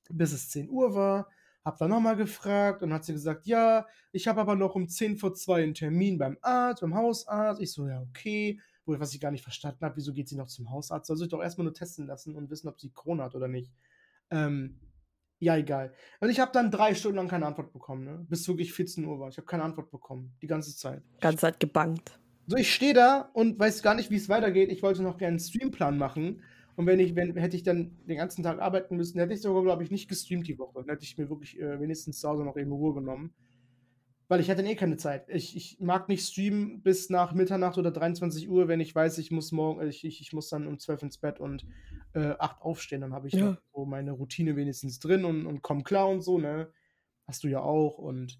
bis 0.09 0.31
es 0.33 0.49
10 0.49 0.69
Uhr 0.69 0.95
war. 0.95 1.29
Hab 1.63 1.77
dann 1.79 1.89
nochmal 1.89 2.15
gefragt 2.15 2.83
und 2.83 2.93
hat 2.93 3.03
sie 3.05 3.13
gesagt, 3.13 3.47
ja, 3.47 3.87
ich 4.11 4.27
habe 4.27 4.39
aber 4.39 4.55
noch 4.55 4.75
um 4.75 4.87
10 4.87 5.17
vor 5.17 5.33
2 5.33 5.63
einen 5.63 5.73
Termin 5.73 6.17
beim 6.17 6.37
Arzt, 6.41 6.81
beim 6.81 6.93
Hausarzt. 6.93 7.59
Ich 7.59 7.71
so, 7.71 7.87
ja, 7.87 8.01
okay. 8.01 8.59
Wo, 8.85 8.99
was 8.99 9.13
ich 9.13 9.19
gar 9.19 9.31
nicht 9.31 9.43
verstanden 9.43 9.83
habe, 9.83 9.97
wieso 9.97 10.13
geht 10.13 10.29
sie 10.29 10.35
noch 10.35 10.47
zum 10.47 10.69
Hausarzt? 10.69 11.07
Soll 11.07 11.17
sich 11.17 11.29
doch 11.29 11.41
erstmal 11.41 11.65
nur 11.65 11.73
testen 11.73 12.07
lassen 12.07 12.35
und 12.35 12.49
wissen, 12.49 12.67
ob 12.67 12.79
sie 12.79 12.91
Corona 12.91 13.25
hat 13.25 13.35
oder 13.35 13.47
nicht. 13.47 13.73
Ähm, 14.29 14.79
ja, 15.39 15.57
egal. 15.57 15.93
Und 16.21 16.29
ich 16.29 16.39
habe 16.39 16.51
dann 16.53 16.71
drei 16.71 16.95
Stunden 16.95 17.17
lang 17.17 17.27
keine 17.27 17.45
Antwort 17.45 17.73
bekommen, 17.73 18.05
ne? 18.05 18.25
Bis 18.29 18.47
wirklich 18.47 18.73
14 18.73 19.05
Uhr 19.05 19.19
war. 19.19 19.29
Ich 19.29 19.37
habe 19.37 19.45
keine 19.45 19.63
Antwort 19.63 19.91
bekommen. 19.91 20.35
Die 20.41 20.47
ganze 20.47 20.75
Zeit. 20.75 21.03
ganze 21.19 21.41
Zeit 21.41 21.59
gebankt. 21.59 22.19
So, 22.47 22.57
ich 22.57 22.73
stehe 22.73 22.93
da 22.93 23.29
und 23.33 23.59
weiß 23.59 23.81
gar 23.81 23.95
nicht, 23.95 24.11
wie 24.11 24.15
es 24.15 24.29
weitergeht. 24.29 24.71
Ich 24.71 24.83
wollte 24.83 25.01
noch 25.01 25.17
gerne 25.17 25.33
einen 25.33 25.39
Streamplan 25.39 25.97
machen. 25.97 26.41
Und 26.75 26.85
wenn 26.85 26.99
ich, 26.99 27.15
wenn, 27.15 27.35
hätte 27.37 27.55
ich 27.55 27.63
dann 27.63 27.97
den 28.05 28.17
ganzen 28.17 28.43
Tag 28.43 28.59
arbeiten 28.59 28.97
müssen, 28.97 29.19
hätte 29.19 29.33
ich 29.33 29.41
sogar, 29.41 29.63
glaube 29.63 29.83
ich, 29.83 29.91
nicht 29.91 30.07
gestreamt 30.07 30.47
die 30.47 30.59
Woche. 30.59 30.79
Dann 30.79 30.89
hätte 30.89 31.03
ich 31.03 31.17
mir 31.17 31.29
wirklich 31.29 31.59
äh, 31.59 31.79
wenigstens 31.79 32.19
zu 32.19 32.29
Hause 32.29 32.43
noch 32.43 32.57
eben 32.57 32.71
Ruhe 32.71 32.93
genommen. 32.93 33.33
Weil 34.27 34.39
ich 34.39 34.49
hatte 34.49 34.63
dann 34.63 34.71
eh 34.71 34.75
keine 34.75 34.97
Zeit. 34.97 35.29
Ich, 35.29 35.55
ich 35.55 35.79
mag 35.79 36.09
nicht 36.09 36.27
streamen 36.27 36.81
bis 36.81 37.09
nach 37.09 37.33
Mitternacht 37.33 37.77
oder 37.77 37.91
23 37.91 38.49
Uhr, 38.49 38.67
wenn 38.67 38.79
ich 38.79 38.95
weiß, 38.95 39.19
ich 39.19 39.29
muss 39.29 39.51
morgen, 39.51 39.87
ich, 39.87 40.03
ich, 40.03 40.19
ich 40.19 40.33
muss 40.33 40.49
dann 40.49 40.65
um 40.67 40.79
12 40.79 41.03
ins 41.03 41.17
Bett 41.19 41.39
und 41.39 41.65
äh, 42.13 42.33
acht 42.39 42.61
aufstehen, 42.61 43.01
dann 43.01 43.13
habe 43.13 43.27
ich 43.27 43.33
Ja. 43.35 43.57
so 43.73 43.85
meine 43.85 44.13
Routine 44.13 44.55
wenigstens 44.55 44.99
drin 44.99 45.25
und, 45.25 45.45
und 45.45 45.61
komm 45.61 45.83
klar 45.83 46.07
und 46.09 46.21
so, 46.21 46.39
ne? 46.39 46.71
Hast 47.27 47.43
du 47.43 47.47
ja 47.47 47.59
auch 47.59 47.97
und 47.99 48.39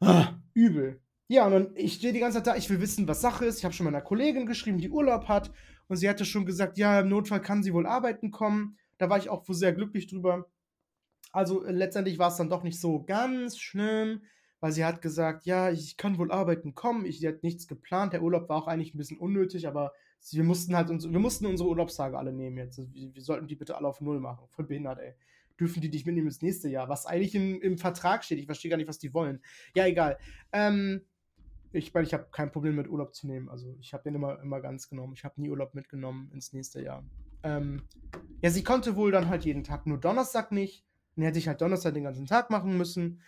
ah, 0.00 0.34
übel. 0.54 1.00
Ja, 1.28 1.46
und 1.46 1.52
dann, 1.52 1.76
ich 1.76 1.94
stehe 1.94 2.12
die 2.12 2.20
ganze 2.20 2.38
Zeit 2.38 2.46
da, 2.46 2.56
ich 2.56 2.70
will 2.70 2.80
wissen, 2.80 3.06
was 3.06 3.20
Sache 3.20 3.44
ist. 3.44 3.58
Ich 3.58 3.64
habe 3.64 3.74
schon 3.74 3.84
meiner 3.84 4.00
Kollegin 4.00 4.46
geschrieben, 4.46 4.78
die 4.78 4.90
Urlaub 4.90 5.28
hat. 5.28 5.50
Und 5.88 5.96
sie 5.96 6.08
hatte 6.08 6.24
schon 6.24 6.46
gesagt, 6.46 6.78
ja, 6.78 7.00
im 7.00 7.08
Notfall 7.08 7.42
kann 7.42 7.62
sie 7.62 7.74
wohl 7.74 7.86
arbeiten 7.86 8.30
kommen. 8.30 8.78
Da 8.98 9.10
war 9.10 9.18
ich 9.18 9.28
auch 9.28 9.46
wohl 9.48 9.54
sehr 9.54 9.72
glücklich 9.74 10.06
drüber. 10.06 10.46
Also 11.32 11.64
äh, 11.64 11.72
letztendlich 11.72 12.18
war 12.18 12.28
es 12.28 12.36
dann 12.36 12.48
doch 12.48 12.62
nicht 12.62 12.80
so 12.80 13.02
ganz 13.04 13.58
schlimm, 13.58 14.22
weil 14.60 14.72
sie 14.72 14.84
hat 14.84 15.02
gesagt, 15.02 15.46
ja, 15.46 15.70
ich 15.70 15.96
kann 15.96 16.18
wohl 16.18 16.32
arbeiten 16.32 16.74
kommen. 16.74 17.06
Ich, 17.06 17.20
sie 17.20 17.28
hat 17.28 17.42
nichts 17.42 17.68
geplant. 17.68 18.12
Der 18.12 18.22
Urlaub 18.22 18.48
war 18.48 18.56
auch 18.56 18.66
eigentlich 18.66 18.94
ein 18.94 18.98
bisschen 18.98 19.18
unnötig, 19.18 19.68
aber 19.68 19.92
wir 20.32 20.44
mussten 20.44 20.76
halt 20.76 20.90
uns, 20.90 21.08
wir 21.08 21.18
mussten 21.18 21.46
unsere 21.46 21.68
Urlaubstage 21.68 22.18
alle 22.18 22.32
nehmen 22.32 22.56
jetzt. 22.58 22.78
Also, 22.78 22.92
wir, 22.92 23.14
wir 23.14 23.22
sollten 23.22 23.46
die 23.46 23.56
bitte 23.56 23.76
alle 23.76 23.88
auf 23.88 24.00
Null 24.00 24.20
machen. 24.20 24.46
Voll 24.48 24.66
behindert, 24.66 24.98
ey. 24.98 25.14
Dürfen 25.60 25.80
die 25.80 25.90
dich 25.90 26.06
mitnehmen 26.06 26.28
ins 26.28 26.42
nächste 26.42 26.68
Jahr? 26.68 26.88
Was 26.88 27.06
eigentlich 27.06 27.34
im, 27.34 27.60
im 27.60 27.78
Vertrag 27.78 28.24
steht. 28.24 28.38
Ich 28.38 28.46
verstehe 28.46 28.70
gar 28.70 28.76
nicht, 28.76 28.88
was 28.88 28.98
die 28.98 29.14
wollen. 29.14 29.40
Ja, 29.74 29.86
egal. 29.86 30.18
Ähm, 30.52 31.02
ich 31.72 31.92
meine, 31.92 32.06
ich 32.06 32.14
habe 32.14 32.28
kein 32.30 32.50
Problem 32.50 32.76
mit 32.76 32.88
Urlaub 32.88 33.14
zu 33.14 33.26
nehmen. 33.26 33.48
Also 33.48 33.76
ich 33.80 33.92
habe 33.92 34.04
den 34.04 34.14
immer, 34.14 34.40
immer 34.40 34.60
ganz 34.60 34.88
genommen. 34.88 35.12
Ich 35.14 35.24
habe 35.24 35.40
nie 35.40 35.50
Urlaub 35.50 35.74
mitgenommen 35.74 36.30
ins 36.32 36.52
nächste 36.52 36.82
Jahr. 36.82 37.04
Ähm, 37.42 37.82
ja, 38.40 38.50
sie 38.50 38.64
konnte 38.64 38.96
wohl 38.96 39.12
dann 39.12 39.28
halt 39.28 39.44
jeden 39.44 39.64
Tag, 39.64 39.86
nur 39.86 39.98
Donnerstag 39.98 40.52
nicht. 40.52 40.84
Dann 41.16 41.24
hätte 41.24 41.38
ich 41.38 41.48
halt 41.48 41.60
Donnerstag 41.60 41.94
den 41.94 42.04
ganzen 42.04 42.26
Tag 42.26 42.50
machen 42.50 42.76
müssen. 42.76 43.20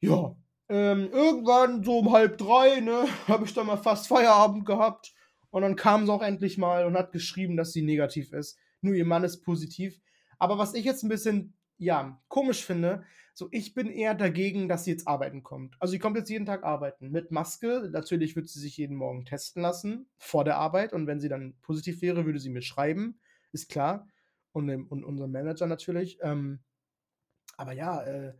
Ja, 0.00 0.36
ähm, 0.68 1.10
irgendwann 1.10 1.82
so 1.82 1.98
um 1.98 2.12
halb 2.12 2.38
drei, 2.38 2.80
ne, 2.80 3.06
habe 3.28 3.44
ich 3.44 3.54
dann 3.54 3.66
mal 3.66 3.76
fast 3.76 4.08
Feierabend 4.08 4.66
gehabt. 4.66 5.14
Und 5.50 5.62
dann 5.62 5.76
kam 5.76 6.04
sie 6.04 6.12
auch 6.12 6.22
endlich 6.22 6.58
mal 6.58 6.84
und 6.84 6.96
hat 6.96 7.12
geschrieben, 7.12 7.56
dass 7.56 7.72
sie 7.72 7.82
negativ 7.82 8.32
ist. 8.32 8.58
Nur 8.82 8.94
ihr 8.94 9.06
Mann 9.06 9.24
ist 9.24 9.42
positiv. 9.42 9.98
Aber 10.38 10.58
was 10.58 10.74
ich 10.74 10.84
jetzt 10.84 11.02
ein 11.02 11.08
bisschen, 11.08 11.54
ja, 11.78 12.20
komisch 12.28 12.64
finde, 12.64 13.04
so 13.32 13.48
ich 13.50 13.72
bin 13.72 13.88
eher 13.88 14.14
dagegen, 14.14 14.68
dass 14.68 14.84
sie 14.84 14.90
jetzt 14.90 15.08
arbeiten 15.08 15.42
kommt. 15.42 15.76
Also 15.80 15.92
sie 15.92 15.98
kommt 15.98 16.16
jetzt 16.16 16.28
jeden 16.28 16.44
Tag 16.44 16.64
arbeiten 16.64 17.10
mit 17.10 17.30
Maske. 17.30 17.88
Natürlich 17.90 18.36
wird 18.36 18.48
sie 18.48 18.60
sich 18.60 18.76
jeden 18.76 18.96
Morgen 18.96 19.24
testen 19.24 19.62
lassen 19.62 20.08
vor 20.18 20.44
der 20.44 20.58
Arbeit. 20.58 20.92
Und 20.92 21.06
wenn 21.06 21.20
sie 21.20 21.28
dann 21.28 21.54
positiv 21.62 22.02
wäre, 22.02 22.26
würde 22.26 22.40
sie 22.40 22.50
mir 22.50 22.62
schreiben. 22.62 23.20
Ist 23.52 23.70
klar. 23.70 24.06
Und, 24.52 24.68
und 24.70 25.04
unser 25.04 25.28
Manager 25.28 25.66
natürlich. 25.66 26.18
Ähm, 26.20 26.60
aber 27.56 27.72
ja, 27.72 28.02
äh, 28.02 28.34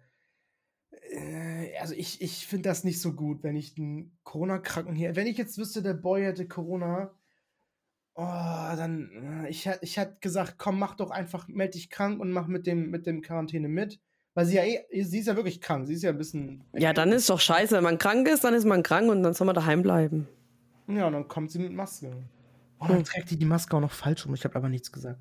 also 1.81 1.95
ich, 1.95 2.21
ich 2.21 2.47
finde 2.47 2.69
das 2.69 2.85
nicht 2.85 3.01
so 3.01 3.13
gut, 3.15 3.43
wenn 3.43 3.57
ich 3.57 3.77
einen 3.79 4.17
Corona-Kranken 4.25 4.95
hier. 4.95 5.17
Wenn 5.17 5.27
ich 5.27 5.37
jetzt 5.39 5.59
wüsste, 5.59 5.83
der 5.83 5.95
Boy 5.95 6.23
hätte 6.23 6.47
Corona, 6.49 7.11
oh, 8.15 8.23
dann. 8.23 9.45
äh, 9.45 9.49
Ich, 9.49 9.67
hätt- 9.67 9.79
ich 9.83 9.97
hätte 9.97 10.17
gesagt, 10.21 10.55
komm, 10.59 10.79
mach 10.79 10.95
doch 10.97 11.11
einfach, 11.11 11.49
meld 11.49 11.75
dich 11.75 11.91
krank 11.91 12.21
und 12.21 12.31
mach 12.33 12.47
mit 12.47 12.67
dem, 12.67 12.91
mit 12.91 13.07
dem 13.07 13.23
Quarantäne 13.23 13.69
mit. 13.69 14.01
Weil 14.35 14.47
sie 14.47 14.57
ja 14.57 14.63
eh, 14.65 15.03
sie 15.03 15.19
ist 15.19 15.27
ja 15.27 15.35
wirklich 15.37 15.61
krank. 15.61 15.87
Sie 15.87 15.95
ist 15.95 16.03
ja 16.03 16.11
ein 16.11 16.19
bisschen. 16.19 16.63
Ja, 16.75 16.93
dann 16.93 17.11
ist 17.11 17.29
doch 17.29 17.41
scheiße. 17.41 17.75
Wenn 17.75 17.83
man 17.83 17.99
krank 17.99 18.29
ist, 18.29 18.45
dann 18.45 18.55
ist 18.55 18.65
man 18.67 18.83
krank 18.85 19.11
und 19.11 19.23
dann 19.23 19.35
soll 19.35 19.47
man 19.47 19.55
daheim 19.57 19.83
bleiben. 19.83 20.29
Ja, 20.87 21.07
und 21.09 21.13
dann 21.15 21.27
kommt 21.29 21.51
sie 21.51 21.59
mit 21.59 21.73
Maske. 21.73 22.13
Oh, 22.79 22.87
dann 22.87 23.03
trägt 23.03 23.31
die 23.31 23.37
die 23.37 23.45
Maske 23.45 23.77
auch 23.77 23.81
noch 23.81 23.91
falsch 23.91 24.25
rum. 24.27 24.35
Ich 24.35 24.45
habe 24.45 24.55
aber 24.55 24.69
nichts 24.69 24.93
gesagt. 24.93 25.21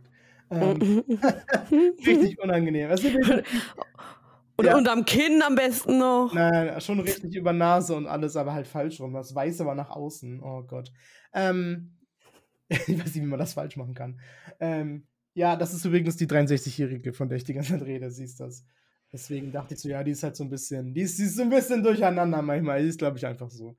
Ähm, 0.51 1.03
richtig 2.05 2.39
unangenehm. 2.39 2.91
Und 4.57 4.65
Ja. 4.65 4.75
unterm 4.75 5.05
Kinn 5.05 5.41
am 5.45 5.55
besten 5.55 5.99
noch. 5.99 6.33
Nein, 6.33 6.67
nein, 6.67 6.81
schon 6.81 6.99
richtig 6.99 7.35
über 7.35 7.53
Nase 7.53 7.95
und 7.95 8.07
alles, 8.07 8.35
aber 8.35 8.53
halt 8.53 8.67
falsch 8.67 8.99
rum. 8.99 9.13
Das 9.13 9.33
Weiße 9.33 9.65
war 9.65 9.75
nach 9.75 9.91
außen. 9.91 10.41
Oh 10.41 10.63
Gott. 10.63 10.91
Ähm, 11.33 11.95
ich 12.69 12.99
weiß 12.99 13.05
nicht, 13.05 13.15
wie 13.15 13.27
man 13.27 13.39
das 13.39 13.53
falsch 13.53 13.77
machen 13.77 13.93
kann. 13.93 14.19
Ähm, 14.59 15.07
ja, 15.35 15.55
das 15.55 15.73
ist 15.73 15.85
übrigens 15.85 16.17
die 16.17 16.25
63-Jährige, 16.25 17.13
von 17.13 17.29
der 17.29 17.37
ich 17.37 17.43
die 17.43 17.53
ganze 17.53 17.73
Zeit 17.73 17.83
rede, 17.83 18.09
siehst 18.09 18.39
das. 18.39 18.65
Deswegen 19.13 19.51
dachte 19.51 19.75
ich 19.75 19.79
so, 19.79 19.87
ja, 19.89 20.03
die 20.03 20.11
ist 20.11 20.23
halt 20.23 20.35
so 20.35 20.43
ein 20.43 20.49
bisschen, 20.49 20.93
die 20.93 21.01
ist, 21.01 21.17
die 21.19 21.23
ist 21.23 21.35
so 21.35 21.43
ein 21.43 21.49
bisschen 21.49 21.83
durcheinander 21.83 22.41
manchmal. 22.41 22.81
Die 22.81 22.89
ist, 22.89 22.97
glaube 22.97 23.17
ich, 23.17 23.25
einfach 23.25 23.49
so. 23.51 23.77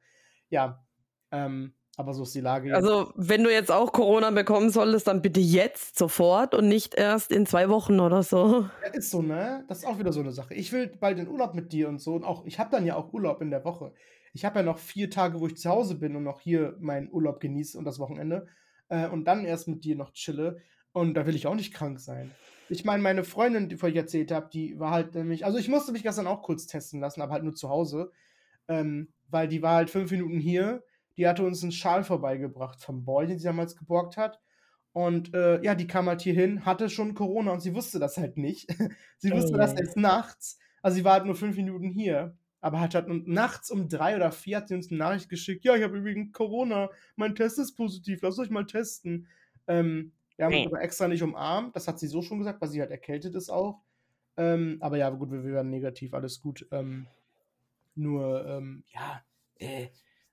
Ja, 0.49 0.87
ähm, 1.33 1.75
aber 1.99 2.15
so 2.15 2.23
ist 2.23 2.35
die 2.37 2.41
Lage. 2.41 2.73
Also, 2.77 3.13
wenn 3.17 3.43
du 3.43 3.51
jetzt 3.51 3.73
auch 3.73 3.93
Corona 3.93 4.31
bekommen 4.31 4.71
solltest, 4.71 5.09
dann 5.09 5.21
bitte 5.21 5.41
jetzt 5.41 5.99
sofort 5.99 6.55
und 6.55 6.69
nicht 6.69 6.95
erst 6.95 7.33
in 7.33 7.45
zwei 7.45 7.69
Wochen 7.71 7.99
oder 7.99 8.23
so. 8.23 8.69
Ja, 8.85 8.91
ist 8.93 9.11
so, 9.11 9.21
ne? 9.21 9.65
Das 9.67 9.79
ist 9.79 9.85
auch 9.85 9.99
wieder 9.99 10.13
so 10.13 10.21
eine 10.21 10.31
Sache. 10.31 10.55
Ich 10.55 10.71
will 10.71 10.87
bald 10.87 11.19
in 11.19 11.27
Urlaub 11.27 11.55
mit 11.55 11.73
dir 11.73 11.89
und 11.89 12.01
so. 12.01 12.15
Und 12.15 12.23
auch, 12.23 12.47
ich 12.47 12.61
habe 12.61 12.71
dann 12.71 12.87
ja 12.87 12.95
auch 12.95 13.13
Urlaub 13.13 13.43
in 13.43 13.51
der 13.51 13.65
Woche. 13.65 13.93
Ich 14.33 14.45
habe 14.45 14.61
ja 14.61 14.63
noch 14.63 14.79
vier 14.79 15.11
Tage, 15.11 15.41
wo 15.41 15.49
ich 15.49 15.57
zu 15.57 15.69
Hause 15.71 15.97
bin 15.97 16.15
und 16.15 16.23
noch 16.23 16.41
hier 16.41 16.77
meinen 16.79 17.11
Urlaub 17.11 17.41
genieße 17.41 17.77
und 17.77 17.85
das 17.85 17.99
Wochenende. 17.99 18.47
Äh, 18.89 19.09
und 19.09 19.25
dann 19.25 19.45
erst 19.45 19.67
mit 19.67 19.83
dir 19.83 19.97
noch 19.97 20.13
chille. 20.13 20.59
Und 20.93 21.15
da 21.15 21.27
will 21.27 21.35
ich 21.35 21.49
auch 21.49 21.57
nicht 21.57 21.75
krank 21.75 21.99
sein. 21.99 22.31
Ich 22.69 22.85
meine, 22.85 23.03
meine 23.03 23.25
Freundin, 23.25 23.69
die 23.69 23.75
ich 23.75 23.97
erzählt 23.97 24.31
habe, 24.31 24.49
die 24.53 24.79
war 24.79 24.93
halt 24.93 25.17
nämlich. 25.17 25.45
Also, 25.45 25.59
ich 25.59 25.67
musste 25.67 25.91
mich 25.91 26.05
gestern 26.05 26.29
auch 26.29 26.43
kurz 26.43 26.69
testen 26.69 27.01
lassen, 27.01 27.23
aber 27.23 27.33
halt 27.33 27.43
nur 27.43 27.57
zu 27.57 27.69
Hause. 27.69 28.13
Ähm, 28.69 29.09
weil 29.29 29.49
die 29.49 29.63
war 29.63 29.75
halt 29.75 29.91
fünf 29.91 30.13
Minuten 30.13 30.39
hier. 30.39 30.85
Die 31.19 31.27
hatte 31.27 31.45
uns 31.45 31.63
einen 31.63 31.73
Schal 31.73 32.05
vorbeigebracht 32.05 32.81
vom 32.81 33.05
Boy, 33.05 33.27
den 33.27 33.39
sie 33.39 33.45
damals 33.45 33.77
geborgt 33.77 34.17
hat. 34.17 34.41
Und 34.93 35.35
äh, 35.35 35.63
ja, 35.63 35.75
die 35.75 35.87
kam 35.87 36.07
halt 36.09 36.23
hier 36.23 36.35
hin, 36.35 36.65
hatte 36.65 36.89
schon 36.89 37.15
Corona 37.15 37.53
und 37.53 37.61
sie 37.61 37.75
wusste 37.75 37.99
das 37.99 38.17
halt 38.17 38.37
nicht. 38.37 38.69
sie 39.19 39.33
wusste 39.33 39.57
das 39.59 39.73
Eieiei. 39.73 39.81
erst 39.81 39.97
nachts. 39.97 40.59
Also 40.83 40.97
sie 40.97 41.05
war 41.05 41.15
halt 41.15 41.27
nur 41.27 41.35
fünf 41.35 41.57
Minuten 41.57 41.91
hier. 41.91 42.37
Aber 42.61 42.81
hat 42.81 42.95
halt 42.95 43.09
nachts 43.29 43.71
um 43.71 43.89
drei 43.89 44.17
oder 44.17 44.33
vier 44.33 44.57
hat 44.57 44.69
sie 44.69 44.75
uns 44.75 44.91
eine 44.91 44.99
Nachricht 44.99 45.29
geschickt. 45.29 45.65
Ja, 45.65 45.77
ich 45.77 45.83
habe 45.85 45.99
übrigens 45.99 46.33
Corona. 46.33 46.91
Mein 47.15 47.35
Test 47.37 47.59
ist 47.59 47.75
positiv. 47.77 48.23
Lasst 48.23 48.39
euch 48.41 48.51
mal 48.51 48.67
testen. 48.67 49.29
Ähm, 49.69 50.13
wir 50.37 50.47
haben 50.47 50.55
uns 50.55 50.63
Nee. 50.63 50.67
aber 50.67 50.83
extra 50.83 51.07
nicht 51.09 51.23
umarmt. 51.23 51.77
Das 51.77 51.87
hat 51.87 51.99
sie 52.01 52.09
so 52.09 52.23
schon 52.23 52.39
gesagt, 52.39 52.61
weil 52.61 52.69
sie 52.69 52.81
halt 52.81 52.91
erkältet 52.91 53.35
ist 53.35 53.51
auch. 53.51 53.83
Ähm, 54.37 54.79
aber 54.81 54.97
ja, 54.99 55.11
gut, 55.11 55.31
wir, 55.31 55.45
wir 55.45 55.53
werden 55.53 55.71
negativ. 55.71 56.15
Alles 56.15 56.41
gut. 56.41 56.67
Ähm, 56.73 57.07
nur, 57.95 58.47
ähm, 58.47 58.85
ja, 58.93 59.23
äh, 59.59 59.89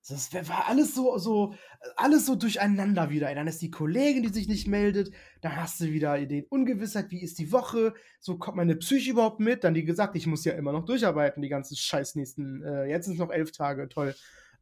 das 0.07 0.31
war 0.49 0.67
alles 0.67 0.93
so, 0.93 1.17
so, 1.17 1.55
alles 1.95 2.25
so 2.27 2.35
durcheinander 2.35 3.09
wieder. 3.09 3.33
Dann 3.33 3.47
ist 3.47 3.61
die 3.61 3.71
Kollegin, 3.71 4.23
die 4.23 4.29
sich 4.29 4.47
nicht 4.47 4.67
meldet. 4.67 5.11
Dann 5.41 5.55
hast 5.55 5.79
du 5.79 5.85
wieder 5.85 6.23
die 6.25 6.45
Ungewissheit, 6.45 7.09
wie 7.09 7.23
ist 7.23 7.39
die 7.39 7.51
Woche? 7.51 7.93
So 8.19 8.37
kommt 8.37 8.57
meine 8.57 8.75
Psyche 8.75 9.11
überhaupt 9.11 9.39
mit? 9.39 9.63
Dann 9.63 9.73
die 9.73 9.83
gesagt, 9.83 10.15
ich 10.15 10.27
muss 10.27 10.45
ja 10.45 10.53
immer 10.53 10.71
noch 10.71 10.85
durcharbeiten, 10.85 11.41
die 11.41 11.49
ganzen 11.49 11.75
scheiß 11.75 12.15
nächsten, 12.15 12.61
äh, 12.63 12.85
jetzt 12.85 13.05
sind 13.05 13.15
es 13.15 13.19
noch 13.19 13.31
elf 13.31 13.51
Tage, 13.51 13.89
toll. 13.89 14.15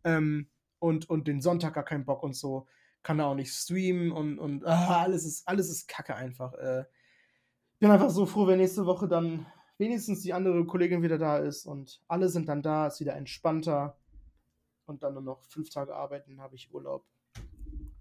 Ähm, 0.05 0.47
und, 0.79 1.09
und 1.09 1.27
den 1.27 1.41
Sonntag 1.41 1.73
gar 1.73 1.85
keinen 1.85 2.05
Bock 2.05 2.23
und 2.23 2.35
so. 2.35 2.67
Kann 3.03 3.17
da 3.17 3.25
auch 3.25 3.35
nicht 3.35 3.51
streamen 3.51 4.13
und, 4.13 4.39
und 4.39 4.65
ah, 4.65 5.01
alles, 5.03 5.25
ist, 5.25 5.45
alles 5.45 5.69
ist 5.69 5.89
kacke 5.89 6.15
einfach. 6.15 6.53
Äh, 6.53 6.85
bin 7.79 7.91
einfach 7.91 8.11
so 8.11 8.25
froh, 8.25 8.47
wenn 8.47 8.59
nächste 8.59 8.85
Woche 8.85 9.09
dann 9.09 9.45
wenigstens 9.77 10.21
die 10.21 10.31
andere 10.31 10.65
Kollegin 10.65 11.03
wieder 11.03 11.17
da 11.17 11.37
ist 11.37 11.65
und 11.65 12.01
alle 12.07 12.29
sind 12.29 12.47
dann 12.47 12.61
da, 12.61 12.87
ist 12.87 13.01
wieder 13.01 13.15
entspannter 13.15 13.97
und 14.85 15.03
dann 15.03 15.13
nur 15.13 15.23
noch 15.23 15.43
fünf 15.45 15.69
Tage 15.69 15.95
arbeiten, 15.95 16.41
habe 16.41 16.55
ich 16.55 16.73
Urlaub. 16.73 17.05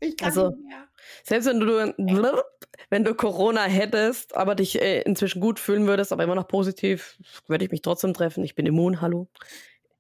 Ich 0.01 0.17
kann 0.17 0.29
Also- 0.29 0.51
nicht 0.51 0.67
mehr. 0.69 0.89
Selbst 1.23 1.47
wenn 1.47 1.61
du, 1.61 2.45
wenn 2.91 3.05
du 3.05 3.15
Corona 3.15 3.63
hättest, 3.65 4.35
aber 4.35 4.55
dich 4.57 4.81
äh, 4.81 5.03
inzwischen 5.03 5.41
gut 5.41 5.61
fühlen 5.61 5.87
würdest, 5.87 6.13
aber 6.13 6.25
immer 6.25 6.35
noch 6.35 6.49
positiv, 6.49 7.19
würde 7.47 7.65
ich 7.65 7.71
mich 7.71 7.83
trotzdem 7.83 8.13
treffen. 8.13 8.43
Ich 8.43 8.55
bin 8.55 8.67
immun, 8.67 9.01
hallo. 9.01 9.29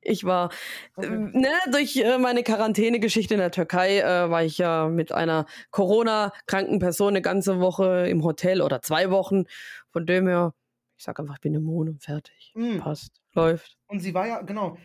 Ich 0.04 0.24
war, 0.24 0.50
äh, 0.96 1.06
Okay. 1.06 1.30
ne, 1.38 1.48
durch 1.70 1.96
äh, 1.96 2.18
meine 2.18 2.42
Quarantäne-Geschichte 2.42 3.34
in 3.34 3.40
der 3.40 3.52
Türkei 3.52 4.00
äh, 4.00 4.28
war 4.28 4.42
ich 4.42 4.58
ja 4.58 4.88
mit 4.88 5.12
einer 5.12 5.46
Corona-kranken 5.70 6.80
Person 6.80 7.10
eine 7.10 7.22
ganze 7.22 7.60
Woche 7.60 8.08
im 8.08 8.24
Hotel 8.24 8.60
oder 8.62 8.82
zwei 8.82 9.10
Wochen. 9.10 9.44
Von 9.90 10.04
dem 10.06 10.26
her, 10.26 10.54
ich 10.96 11.04
sag 11.04 11.20
einfach, 11.20 11.34
ich 11.36 11.40
bin 11.40 11.54
immun 11.54 11.88
und 11.88 12.02
fertig. 12.02 12.50
Mm. 12.56 12.78
Passt, 12.78 13.22
läuft. 13.34 13.78
Und 13.86 14.00
sie 14.00 14.12
war 14.14 14.26
ja, 14.26 14.42
genau, 14.42 14.76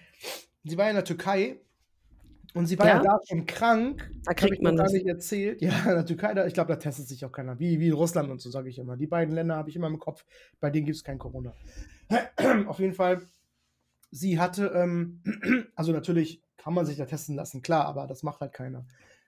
sie 0.63 0.77
war 0.77 0.85
ja 0.85 0.91
in 0.91 0.95
der 0.97 1.05
Türkei 1.05 1.59
und 2.57 2.65
sie 2.65 2.77
war 2.79 2.87
ja, 2.87 2.95
Ja? 2.97 3.03
da 3.03 3.19
schon 3.27 3.45
krank. 3.45 4.09
Da 4.25 4.33
kriegt 4.33 4.61
man 4.61 4.75
gar 4.75 4.85
das. 4.85 4.93
nicht 4.93 5.05
erzählt. 5.07 5.61
Ja, 5.61 5.71
in 5.83 5.95
der 5.95 6.05
Türkei, 6.05 6.33
da, 6.33 6.45
ich 6.45 6.53
glaube, 6.53 6.73
da 6.73 6.77
testet 6.79 7.07
sich 7.07 7.23
auch 7.23 7.31
keiner. 7.31 7.59
Wie, 7.59 7.79
wie 7.79 7.87
in 7.87 7.93
Russland 7.93 8.29
und 8.29 8.41
so, 8.41 8.49
sage 8.49 8.69
ich 8.69 8.79
immer. 8.79 8.97
Die 8.97 9.07
beiden 9.07 9.33
Länder 9.33 9.55
habe 9.55 9.69
ich 9.69 9.75
immer 9.75 9.87
im 9.87 9.99
Kopf. 9.99 10.25
Bei 10.59 10.69
denen 10.69 10.85
gibt 10.85 10.97
es 10.97 11.03
kein 11.03 11.19
Corona. 11.19 11.53
Auf 12.67 12.79
jeden 12.79 12.93
Fall, 12.93 13.21
sie 14.11 14.39
hatte, 14.39 14.67
ähm, 14.75 15.21
also 15.75 15.91
natürlich 15.91 16.41
kann 16.57 16.73
man 16.73 16.85
sich 16.85 16.97
da 16.97 17.05
testen 17.05 17.35
lassen, 17.35 17.61
klar, 17.61 17.85
aber 17.85 18.07
das 18.07 18.23
macht 18.23 18.41
halt 18.41 18.53
keiner. 18.53 18.85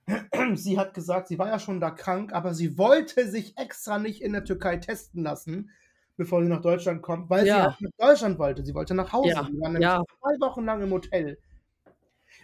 sie 0.55 0.79
hat 0.79 0.93
gesagt, 0.93 1.27
sie 1.27 1.37
war 1.37 1.47
ja 1.47 1.59
schon 1.59 1.79
da 1.79 1.91
krank, 1.91 2.33
aber 2.33 2.53
sie 2.53 2.77
wollte 2.77 3.27
sich 3.29 3.57
extra 3.57 3.99
nicht 3.99 4.21
in 4.21 4.33
der 4.33 4.43
Türkei 4.43 4.77
testen 4.77 5.23
lassen, 5.23 5.69
bevor 6.17 6.41
sie 6.41 6.49
nach 6.49 6.61
Deutschland 6.61 7.01
kommt, 7.01 7.29
weil 7.29 7.41
sie 7.43 7.49
Ja. 7.49 7.63
halt 7.63 7.81
nach 7.81 7.91
Deutschland 8.09 8.39
wollte. 8.39 8.65
Sie 8.65 8.73
wollte 8.73 8.95
nach 8.95 9.13
Hause. 9.13 9.29
Ja, 9.29 9.43
Sie 9.49 9.59
war 9.59 9.69
nämlich 9.69 9.83
ja. 9.83 10.03
zwei 10.19 10.39
Wochen 10.45 10.65
lang 10.65 10.81
im 10.81 10.91
Hotel. 10.91 11.37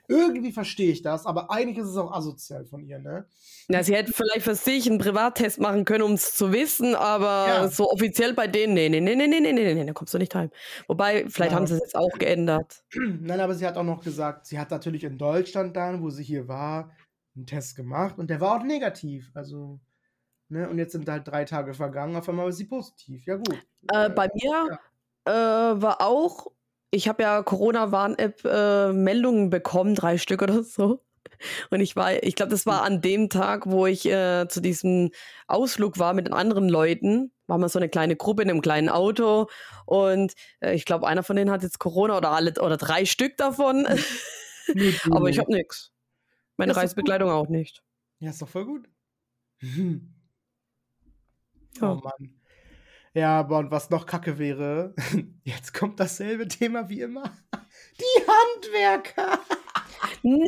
Irgendwie 0.08 0.52
verstehe 0.52 0.92
ich 0.92 1.02
das, 1.02 1.26
aber 1.26 1.52
eigentlich 1.52 1.78
ist 1.78 1.88
es 1.90 1.98
auch 1.98 2.12
asozial 2.12 2.66
von 2.66 2.86
ihr, 2.86 3.00
ne? 3.00 3.28
Ja, 3.68 3.84
sie 3.84 3.96
hätte 3.96 4.12
vielleicht 4.14 4.44
für 4.44 4.56
sich 4.56 4.88
einen 4.88 5.00
Privattest 5.00 5.60
machen 5.60 5.86
können, 5.86 6.04
um 6.04 6.14
es 6.14 6.36
zu 6.36 6.52
wissen, 6.52 6.96
aber 6.96 7.48
Ja. 7.48 7.68
so 7.68 7.90
offiziell 7.90 8.34
bei 8.34 8.48
denen, 8.48 8.74
nee, 8.74 8.90
nee, 8.90 9.00
nee, 9.00 9.16
nee, 9.16 9.28
nee, 9.28 9.40
nee, 9.40 9.52
nee, 9.54 9.74
nee, 9.74 9.86
da 9.86 9.94
kommst 9.94 10.14
du 10.14 10.18
nicht 10.18 10.36
heim. 10.36 10.52
Wobei, 10.88 11.26
vielleicht 11.30 11.52
Ja. 11.52 11.58
haben 11.58 11.68
sie 11.68 11.74
es 11.76 11.80
jetzt 11.82 11.96
auch 11.96 12.12
geändert. 12.20 12.84
Nein, 12.96 13.40
aber 13.40 13.56
sie 13.56 13.66
hat 13.66 13.78
auch 13.78 13.84
noch 13.84 14.04
gesagt, 14.04 14.46
sie 14.46 14.60
hat 14.60 14.72
natürlich 14.72 15.04
in 15.04 15.18
Deutschland 15.18 15.76
dann, 15.76 16.02
wo 16.02 16.10
sie 16.10 16.24
hier 16.24 16.48
war, 16.48 16.92
einen 17.36 17.48
Test 17.48 17.76
gemacht 17.76 18.18
und 18.18 18.30
der 18.30 18.40
war 18.40 18.60
auch 18.60 18.64
negativ. 18.64 19.32
Also, 19.34 19.80
Ne? 20.48 20.70
Und 20.70 20.78
jetzt 20.78 20.92
sind 20.92 21.10
halt 21.10 21.28
drei 21.28 21.44
Tage 21.44 21.74
vergangen, 21.74 22.16
auf 22.16 22.30
einmal 22.30 22.50
ist 22.50 22.58
sie 22.58 22.66
positiv. 22.66 23.26
Ja, 23.26 23.36
gut. 23.38 23.58
Äh, 23.92 24.10
bei 24.12 24.30
mir 24.36 24.78
äh, 25.26 25.32
war 25.32 26.02
auch, 26.02 26.52
ich 26.92 27.08
habe 27.08 27.24
ja 27.24 27.44
Corona-Warn-App 27.44 28.46
äh, 28.46 29.50
bekommen, 29.50 29.96
drei 29.96 30.18
Stück 30.18 30.42
oder 30.42 30.64
so. 30.64 31.02
Und 31.70 31.82
ich 31.82 31.96
war, 31.96 32.24
ich 32.24 32.36
glaube, 32.36 32.52
das 32.52 32.66
war 32.66 32.84
an 32.84 33.02
dem 33.02 33.30
Tag, 33.30 33.66
wo 33.70 33.86
ich 33.86 34.06
äh, 34.06 34.48
zu 34.48 34.62
diesem 34.62 35.12
Ausflug 35.48 36.00
war 36.00 36.14
mit 36.14 36.28
den 36.28 36.34
anderen 36.34 36.70
Leuten. 36.70 37.32
War 37.48 37.58
mal 37.58 37.70
so 37.70 37.80
eine 37.80 37.90
kleine 37.90 38.16
Gruppe 38.16 38.44
in 38.44 38.50
einem 38.50 38.62
kleinen 38.62 38.90
Auto. 38.90 39.48
Und 39.86 40.34
äh, 40.62 40.74
ich 40.74 40.86
glaube, 40.86 41.08
einer 41.08 41.24
von 41.24 41.36
denen 41.36 41.52
hat 41.52 41.64
jetzt 41.64 41.80
Corona 41.80 42.18
oder 42.18 42.32
alle 42.32 42.54
oder 42.62 42.78
drei 42.78 43.06
Stück 43.06 43.38
davon. 43.38 43.88
Du 44.68 44.92
Aber 45.12 45.30
ich 45.30 45.38
habe 45.38 45.54
nichts. 45.54 45.92
Meine 46.58 46.74
Ja, 46.74 46.80
Reisebegleitung 46.80 47.30
auch 47.30 47.50
nicht. 47.50 47.84
Ja, 48.18 48.32
ist 48.32 48.42
doch 48.42 48.50
voll 48.50 48.66
gut. 48.66 48.90
Oh 51.82 51.96
Mann. 52.02 52.35
Ja, 53.16 53.40
aber 53.40 53.60
und 53.60 53.72
was 53.72 53.90
noch 53.90 54.06
kacke 54.06 54.38
wäre, 54.38 54.94
jetzt 55.46 55.74
kommt 55.74 56.02
dasselbe 56.02 56.50
Thema 56.50 56.90
wie 56.90 57.00
immer. 57.00 57.24
Die 57.98 58.26
Handwerker. 58.28 59.40
Nein! 60.22 60.48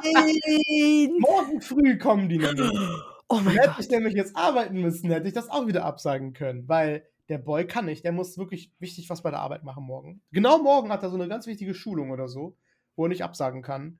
Morgen 1.20 1.60
früh 1.60 1.98
kommen 1.98 2.30
die 2.30 2.38
nämlich. 2.38 2.70
Oh 3.28 3.40
mein 3.44 3.54
Hätte 3.56 3.68
Gott. 3.68 3.80
ich 3.80 3.90
nämlich 3.90 4.14
jetzt 4.14 4.34
arbeiten 4.34 4.80
müssen, 4.80 5.10
hätte 5.10 5.28
ich 5.28 5.34
das 5.34 5.50
auch 5.50 5.66
wieder 5.66 5.84
absagen 5.84 6.32
können, 6.32 6.66
weil 6.66 7.06
der 7.28 7.36
Boy 7.36 7.66
kann 7.66 7.84
nicht. 7.84 8.04
Der 8.04 8.12
muss 8.12 8.38
wirklich 8.38 8.72
wichtig 8.78 9.10
was 9.10 9.22
bei 9.22 9.30
der 9.30 9.40
Arbeit 9.40 9.62
machen 9.62 9.84
morgen. 9.84 10.22
Genau 10.32 10.58
morgen 10.62 10.90
hat 10.90 11.02
er 11.02 11.10
so 11.10 11.16
eine 11.16 11.28
ganz 11.28 11.46
wichtige 11.46 11.74
Schulung 11.74 12.10
oder 12.10 12.26
so, 12.26 12.56
wo 12.96 13.04
er 13.04 13.10
nicht 13.10 13.22
absagen 13.22 13.60
kann. 13.60 13.98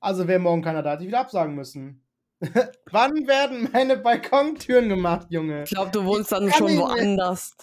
Also 0.00 0.26
wäre 0.26 0.40
morgen 0.40 0.62
keiner 0.62 0.82
da, 0.82 0.92
hätte 0.92 1.04
ich 1.04 1.08
wieder 1.08 1.20
absagen 1.20 1.54
müssen. 1.54 2.02
Wann 2.90 3.26
werden 3.26 3.68
meine 3.72 3.96
Balkontüren 3.96 4.88
gemacht, 4.88 5.26
Junge? 5.30 5.64
Ich 5.64 5.70
glaube, 5.70 5.90
du 5.90 6.04
wohnst 6.04 6.32
dann 6.32 6.50
schon 6.52 6.76
woanders. 6.76 7.56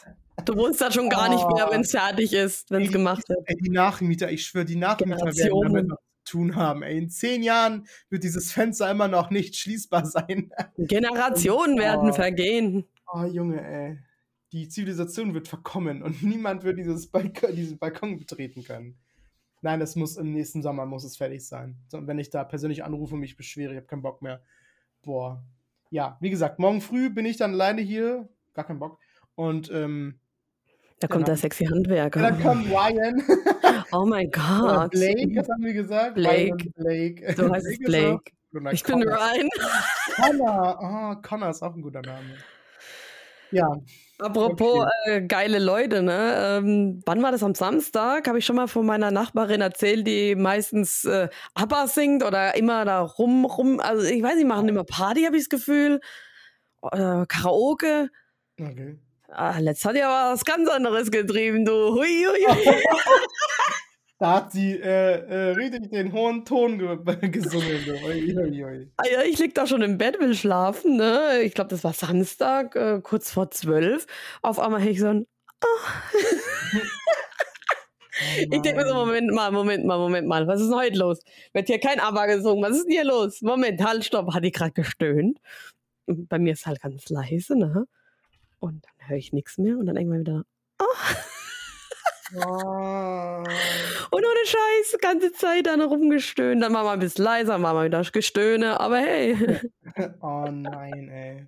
Du 0.46 0.56
wohnst 0.56 0.82
dann 0.82 0.92
schon 0.92 1.10
gar 1.10 1.30
nicht 1.30 1.48
mehr, 1.48 1.68
Oh. 1.68 1.72
wenn 1.72 1.82
es 1.82 1.92
fertig 1.92 2.34
ist, 2.34 2.72
wenn 2.72 2.84
es 2.84 2.92
gemacht 2.92 3.28
wird. 3.30 3.40
Ey, 3.46 3.56
die 3.56 3.70
Nachmieter, 3.70 4.32
ich 4.32 4.46
schwöre, 4.46 4.66
die 4.66 4.76
Nachmieter 4.76 5.18
werden 5.18 5.32
Generationen. 5.32 5.74
damit 5.74 5.88
noch 5.90 5.98
zu 6.26 6.38
tun 6.38 6.56
haben. 6.56 6.82
Ey, 6.82 6.98
in 6.98 7.10
zehn 7.10 7.44
Jahren 7.44 7.88
wird 8.10 8.24
dieses 8.24 8.52
Fenster 8.52 8.90
immer 8.90 9.08
noch 9.08 9.30
nicht 9.30 9.56
schließbar 9.56 10.06
sein. 10.08 10.52
Generationen 10.78 11.78
werden 11.78 12.10
Oh. 12.10 12.14
vergehen. 12.14 12.86
Oh, 13.14 13.26
Junge, 13.26 13.62
ey. 13.64 14.00
Die 14.54 14.68
Zivilisation 14.70 15.34
wird 15.36 15.48
verkommen 15.48 16.02
und 16.02 16.24
niemand 16.24 16.64
wird 16.64 16.80
dieses 16.80 17.08
Balkon, 17.08 17.56
diesen 17.56 17.78
Balkon 17.78 18.18
betreten 18.18 18.64
können. 18.64 18.98
Nein, 19.62 19.82
es 19.82 19.96
muss 19.96 20.18
im 20.18 20.34
nächsten 20.34 20.62
Sommer 20.62 20.86
muss 20.86 21.04
es 21.04 21.16
fertig 21.18 21.46
sein. 21.48 21.78
Und 21.94 22.08
wenn 22.08 22.20
ich 22.20 22.30
da 22.32 22.44
persönlich 22.44 22.84
anrufe 22.84 23.14
und 23.14 23.22
mich 23.22 23.38
beschwere, 23.38 23.72
ich 23.72 23.78
habe 23.78 23.88
keinen 23.88 24.02
Bock 24.02 24.22
mehr. 24.22 24.42
Boah. 25.04 25.44
Ja, 25.92 26.18
wie 26.22 26.30
gesagt, 26.30 26.60
morgen 26.60 26.82
früh 26.82 27.10
bin 27.10 27.26
ich 27.26 27.38
dann 27.38 27.54
alleine 27.54 27.82
hier. 27.82 28.28
Gar 28.54 28.66
keinen 28.66 28.80
Bock. 28.80 29.00
Und 29.36 29.70
ähm, 29.72 30.20
Da 31.00 31.08
kommt 31.08 31.28
der 31.28 31.38
sexy 31.38 31.66
ja, 31.66 31.72
Handwerker. 31.72 32.22
dann 32.22 32.42
kommt 32.42 32.68
Ryan. 32.70 33.22
Oh 33.92 34.06
mein 34.06 34.30
Gott. 34.32 34.92
Blake, 34.92 35.36
was 35.36 35.50
haben 35.50 35.64
wir 35.64 35.74
gesagt? 35.74 36.16
Blake. 36.16 36.70
Blake. 36.76 37.34
Du 37.36 37.52
heißt 37.52 37.80
Blake. 37.86 38.32
Oder 38.54 38.72
Ich 38.72 38.84
bin. 38.84 39.02
Ryan. 39.02 39.50
Connor. 40.16 40.80
Oh, 40.82 41.22
Connor 41.28 41.50
ist 41.50 41.64
auch 41.64 41.76
ein 41.76 41.82
guter 41.82 42.02
Name. 42.02 42.38
Ja, 43.54 43.70
Apropos 44.20 44.86
äh, 45.06 45.22
geile 45.22 45.60
Leute, 45.60 46.02
ne? 46.02 46.36
Ähm, 46.38 47.02
wann 47.06 47.22
war 47.22 47.32
das 47.32 47.44
am 47.44 47.56
Samstag? 47.56 48.28
Habe 48.28 48.40
ich 48.40 48.46
schon 48.46 48.56
mal 48.56 48.68
von 48.68 48.86
meiner 48.86 49.12
Nachbarin 49.12 49.60
erzählt, 49.60 50.08
die 50.08 50.36
meistens 50.36 51.04
äh, 51.04 51.28
ABBA 51.56 51.88
singt 51.88 52.24
oder 52.24 52.56
immer 52.56 52.86
da 52.86 53.02
rum, 53.02 53.44
rum, 53.44 53.80
also 53.82 54.04
ich 54.04 54.24
weiß 54.24 54.36
nicht, 54.36 54.48
machen 54.48 54.70
immer 54.70 54.86
Party, 54.86 55.24
habe 55.24 55.36
ich 55.36 55.44
das 55.44 55.50
Gefühl. 55.50 56.00
Oder 56.82 57.26
Karaoke. 57.28 58.10
okay. 58.60 58.98
Ah, 59.30 59.58
letzt 59.58 59.84
hat 59.84 59.96
ja 59.96 60.32
was 60.32 60.46
ganz 60.46 60.70
anderes 60.70 61.10
getrieben, 61.10 61.66
du. 61.66 61.72
Hui, 61.72 62.26
hui, 62.26 62.46
hui. 62.48 62.82
Da 64.24 64.36
hat 64.36 64.54
sie 64.54 64.80
äh, 64.80 65.18
äh, 65.18 65.50
richtig 65.50 65.92
den 65.92 66.14
hohen 66.14 66.46
Ton 66.46 66.80
ge 66.80 66.96
gesungen. 67.30 67.84
So. 67.86 67.92
Ui, 68.08 68.34
ui, 68.34 68.64
ui. 68.64 68.92
Ah 68.96 69.04
ja, 69.12 69.22
ich 69.24 69.38
lieg 69.38 69.54
da 69.54 69.68
schon 69.68 69.82
im 69.82 69.98
Bett, 69.98 70.18
will 70.18 70.34
schlafen, 70.34 70.96
ne? 70.96 71.42
Ich 71.42 71.54
glaube, 71.54 71.72
das 71.72 71.84
war 71.84 71.92
Samstag, 71.92 72.74
äh, 72.78 73.02
kurz 73.04 73.34
vor 73.34 73.52
zwölf. 73.52 74.08
Auf 74.42 74.60
einmal 74.60 74.80
hätte 74.80 74.92
ich 74.92 75.02
so 75.02 75.08
ein 75.08 75.28
Ich 78.40 78.62
denke 78.62 78.76
mir 78.76 78.88
so, 78.88 78.94
Mann. 78.94 79.08
Moment 79.08 79.32
mal, 79.32 79.52
Moment 79.52 79.86
mal, 79.86 79.98
Moment 79.98 80.28
mal, 80.30 80.48
was 80.48 80.62
ist 80.62 80.70
denn 80.70 80.78
heute 80.78 81.00
los? 81.00 81.20
Wird 81.52 81.68
hier 81.68 81.82
kein 81.82 82.00
ABBA 82.00 82.28
gesungen, 82.28 82.64
was 82.64 82.78
ist 82.78 82.86
denn 82.86 82.94
hier 82.94 83.04
los? 83.04 83.42
Moment, 83.42 83.84
halt, 83.84 84.06
stopp, 84.06 84.34
hat 84.34 84.46
die 84.46 84.54
gerade 84.54 84.72
gestöhnt. 84.72 85.38
Und 86.06 86.30
bei 86.30 86.40
mir 86.40 86.54
ist 86.54 86.66
halt 86.66 86.82
ganz 86.82 87.10
leise, 87.10 87.58
ne? 87.58 87.88
Und 88.60 88.86
dann 88.86 89.10
höre 89.10 89.18
ich 89.18 89.34
nichts 89.34 89.58
mehr 89.58 89.78
und 89.78 89.88
dann 89.88 89.98
irgendwann 89.98 90.22
wieder, 90.22 90.44
Oh. 90.80 90.86
Und 92.36 94.26
ohne 94.26 94.46
Scheiß, 94.46 94.92
die 94.94 94.98
ganze 95.00 95.32
Zeit 95.34 95.68
dann 95.68 95.82
rumgestöhnt, 95.82 96.62
dann 96.64 96.74
war 96.74 96.84
mal 96.84 96.94
ein 96.94 97.00
bisschen 97.00 97.26
leiser, 97.26 97.62
war 97.62 97.74
mal 97.74 97.86
wieder 97.86 98.02
Gestöhne, 98.04 98.80
aber 98.80 98.98
hey. 98.98 99.60
oh 100.22 100.48
nein, 100.50 101.10
ey. 101.10 101.48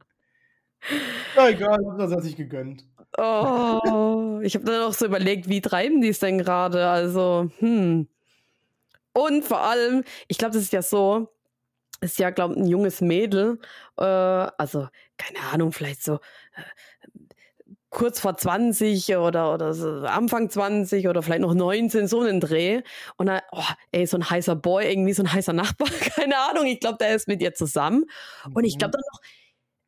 Na 1.35 1.49
egal, 1.49 1.79
das 1.97 2.11
hat 2.11 2.23
sich 2.23 2.35
gegönnt. 2.35 2.85
Oh, 3.17 4.39
ich 4.43 4.55
habe 4.55 4.65
dann 4.65 4.83
auch 4.83 4.93
so 4.93 5.05
überlegt, 5.05 5.49
wie 5.49 5.61
treiben 5.61 6.01
die 6.01 6.09
es 6.09 6.19
denn 6.19 6.37
gerade? 6.37 6.87
Also, 6.87 7.49
hm. 7.59 8.07
Und 9.13 9.45
vor 9.45 9.61
allem, 9.61 10.03
ich 10.27 10.37
glaube, 10.37 10.53
das 10.53 10.63
ist 10.63 10.73
ja 10.73 10.81
so, 10.81 11.29
ist 12.01 12.19
ja, 12.19 12.29
glaube 12.29 12.55
ich, 12.55 12.61
ein 12.61 12.67
junges 12.67 13.01
Mädel, 13.01 13.59
äh, 13.97 14.03
also, 14.03 14.89
keine 15.17 15.39
Ahnung, 15.53 15.71
vielleicht 15.71 16.03
so 16.03 16.15
äh, 16.15 16.61
kurz 17.95 18.19
vor 18.19 18.35
20 18.35 19.15
oder, 19.15 19.53
oder 19.53 19.73
so 19.73 19.89
Anfang 19.89 20.49
20 20.49 21.07
oder 21.07 21.23
vielleicht 21.23 21.41
noch 21.41 21.53
19, 21.53 22.07
so 22.07 22.19
einen 22.19 22.41
Dreh. 22.41 22.81
Und 23.15 23.27
dann, 23.27 23.39
oh, 23.53 23.63
ey, 23.91 24.05
so 24.05 24.17
ein 24.17 24.29
heißer 24.29 24.55
Boy, 24.55 24.91
irgendwie 24.91 25.13
so 25.13 25.23
ein 25.23 25.31
heißer 25.31 25.53
Nachbar, 25.53 25.87
keine 26.15 26.37
Ahnung, 26.37 26.65
ich 26.65 26.79
glaube, 26.81 26.97
der 26.99 27.15
ist 27.15 27.27
mit 27.27 27.41
ihr 27.41 27.53
zusammen. 27.53 28.05
Und 28.53 28.65
ich 28.65 28.77
glaube 28.77 28.91
dann 28.91 29.01
noch, 29.11 29.21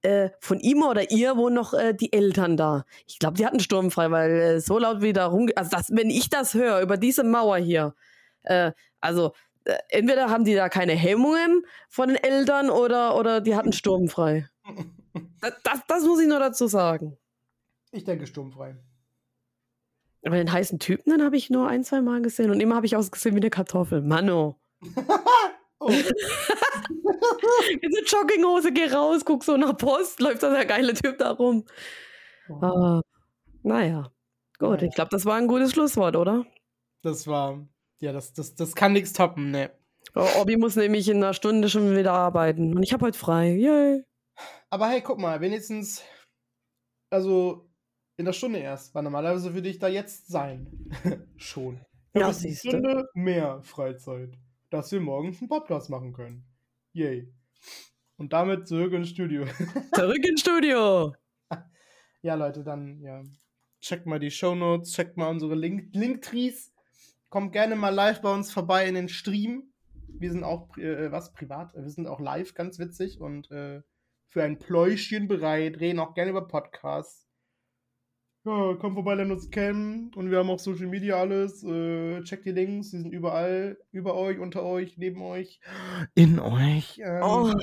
äh, 0.03 0.29
von 0.39 0.59
ihm 0.59 0.83
oder 0.83 1.11
ihr 1.11 1.35
wohnen 1.35 1.55
noch 1.55 1.73
äh, 1.73 1.93
die 1.93 2.13
Eltern 2.13 2.55
da. 2.55 2.85
Ich 3.07 3.19
glaube, 3.19 3.35
die 3.35 3.45
hatten 3.45 3.59
sturmfrei, 3.59 4.09
weil 4.09 4.31
äh, 4.31 4.59
so 4.61 4.79
laut 4.79 5.01
wie 5.01 5.11
da 5.11 5.25
rum. 5.25 5.49
Also, 5.55 5.71
das, 5.71 5.89
wenn 5.89 6.09
ich 6.09 6.29
das 6.29 6.53
höre 6.53 6.79
über 6.81 6.95
diese 6.95 7.25
Mauer 7.25 7.57
hier, 7.57 7.93
äh, 8.43 8.71
also 9.01 9.33
äh, 9.65 9.75
entweder 9.89 10.29
haben 10.29 10.45
die 10.45 10.55
da 10.55 10.69
keine 10.69 10.93
Hemmungen 10.93 11.65
von 11.89 12.07
den 12.07 12.23
Eltern 12.23 12.69
oder, 12.69 13.17
oder 13.17 13.41
die 13.41 13.55
hatten 13.55 13.73
sturmfrei. 13.73 14.47
Das, 15.41 15.53
das, 15.63 15.79
das 15.87 16.03
muss 16.03 16.19
ich 16.19 16.27
nur 16.27 16.37
dazu 16.37 16.67
sagen. 16.67 17.17
Ich 17.97 18.03
denke 18.03 18.27
sturmfrei. 18.27 18.75
Aber 20.23 20.35
den 20.35 20.51
heißen 20.51 20.77
Typen, 20.77 21.11
den 21.11 21.23
habe 21.23 21.35
ich 21.35 21.49
nur 21.49 21.67
ein, 21.67 21.83
zwei 21.83 21.99
Mal 22.01 22.21
gesehen 22.21 22.51
und 22.51 22.59
immer 22.59 22.75
habe 22.75 22.85
ich 22.85 22.95
ausgesehen 22.95 23.33
wie 23.35 23.39
eine 23.39 23.49
Kartoffel. 23.49 24.01
Mano. 24.01 24.59
Oh. 25.79 25.89
In 27.81 27.91
der 27.91 28.03
Jogginghose, 28.05 28.71
geh 28.71 28.85
raus, 28.85 29.25
guck 29.25 29.43
so 29.43 29.57
nach 29.57 29.75
Post, 29.77 30.19
läuft 30.19 30.43
da 30.43 30.51
der 30.51 30.65
geile 30.65 30.93
Typ 30.93 31.17
da 31.17 31.31
rum. 31.31 31.65
Ah, 32.61 33.01
naja, 33.63 34.11
gut, 34.59 34.69
Naja. 34.69 34.83
ich 34.83 34.93
glaube, 34.95 35.09
das 35.09 35.25
war 35.25 35.35
ein 35.35 35.47
gutes 35.47 35.71
Schlusswort, 35.71 36.15
oder? 36.15 36.45
Das 37.01 37.25
war. 37.27 37.67
Ja, 37.99 38.13
das, 38.13 38.33
das, 38.33 38.53
das 38.55 38.75
kann 38.75 38.93
nichts 38.93 39.13
toppen, 39.13 39.49
ne. 39.49 39.71
Oh, 40.15 40.27
Obi 40.39 40.55
muss 40.55 40.75
nämlich 40.75 41.09
in 41.09 41.17
einer 41.17 41.33
Stunde 41.33 41.67
schon 41.69 41.95
wieder 41.97 42.13
arbeiten 42.13 42.75
und 42.77 42.83
ich 42.83 42.93
habe 42.93 43.05
heute 43.05 43.17
frei. 43.17 43.53
Yay. 43.55 44.03
Aber 44.69 44.87
hey, 44.87 45.01
guck 45.01 45.17
mal, 45.17 45.41
wenigstens. 45.41 46.03
Also, 47.09 47.66
in 48.17 48.25
der 48.25 48.33
Stunde 48.33 48.59
erst, 48.59 48.93
weil 48.95 49.03
normalerweise 49.03 49.53
würde 49.53 49.69
ich 49.69 49.79
da 49.79 49.87
jetzt 49.87 50.27
sein. 50.27 50.67
Schon. 51.37 51.79
Ich 52.13 52.19
Ja, 52.21 52.27
eine. 52.27 52.55
Stunde 52.55 53.09
mehr 53.13 53.61
Freizeit, 53.61 54.37
dass 54.71 54.91
wir 54.91 54.99
morgens 54.99 55.39
einen 55.39 55.49
Podcast 55.49 55.89
machen 55.89 56.13
können. 56.13 56.43
Yay. 56.93 57.31
Und 58.17 58.33
damit 58.33 58.67
zurück 58.67 58.93
ins 58.93 59.09
Studio. 59.09 59.45
Zurück 59.93 60.25
ins 60.27 60.41
Studio. 60.41 61.13
ja, 62.23 62.33
Leute, 62.33 62.63
dann, 62.63 62.99
ja. 63.01 63.21
Checkt 63.79 64.07
mal 64.07 64.19
die 64.19 64.31
Shownotes, 64.31 64.93
checkt 64.93 65.17
mal 65.17 65.29
unsere 65.29 65.53
Link 65.53 65.93
Linktrees. 65.93 66.73
Kommt 67.29 67.53
gerne 67.53 67.75
mal 67.75 67.93
live 67.93 68.21
bei 68.21 68.33
uns 68.33 68.51
vorbei 68.51 68.87
in 68.87 68.95
den 68.95 69.09
Stream. 69.09 69.71
Wir 70.07 70.31
sind 70.31 70.43
auch, 70.43 70.75
äh, 70.77 71.11
was, 71.11 71.31
privat? 71.33 71.75
Wir 71.75 71.89
sind 71.91 72.07
auch 72.07 72.19
live, 72.19 72.55
ganz 72.55 72.79
witzig 72.79 73.21
und 73.21 73.51
äh, 73.51 73.83
für 74.25 74.41
ein 74.41 74.57
Pläuschchen 74.57 75.27
bereit. 75.27 75.79
Reden 75.79 75.99
auch 75.99 76.15
gerne 76.15 76.31
über 76.31 76.47
Podcasts. 76.47 77.26
Ja, 78.47 78.75
kommt 78.75 78.95
vorbei, 78.95 79.15
lernt 79.15 79.33
uns 79.33 79.51
kennen. 79.51 80.09
Und 80.15 80.31
wir 80.31 80.37
haben 80.37 80.49
auch 80.49 80.57
Social 80.57 80.87
Media 80.87 81.17
alles. 81.19 81.65
Äh, 81.65 82.23
checkt 82.23 82.45
die 82.45 82.51
Links, 82.51 82.91
die 82.91 83.01
sind 83.01 83.11
überall. 83.11 83.77
Über 83.91 84.15
euch, 84.15 84.39
unter 84.39 84.63
euch, 84.63 84.97
neben 84.97 85.21
euch. 85.21 85.59
In 86.15 86.39
euch. 86.39 86.97
Ähm, 87.03 87.21
Oh, 87.23 87.53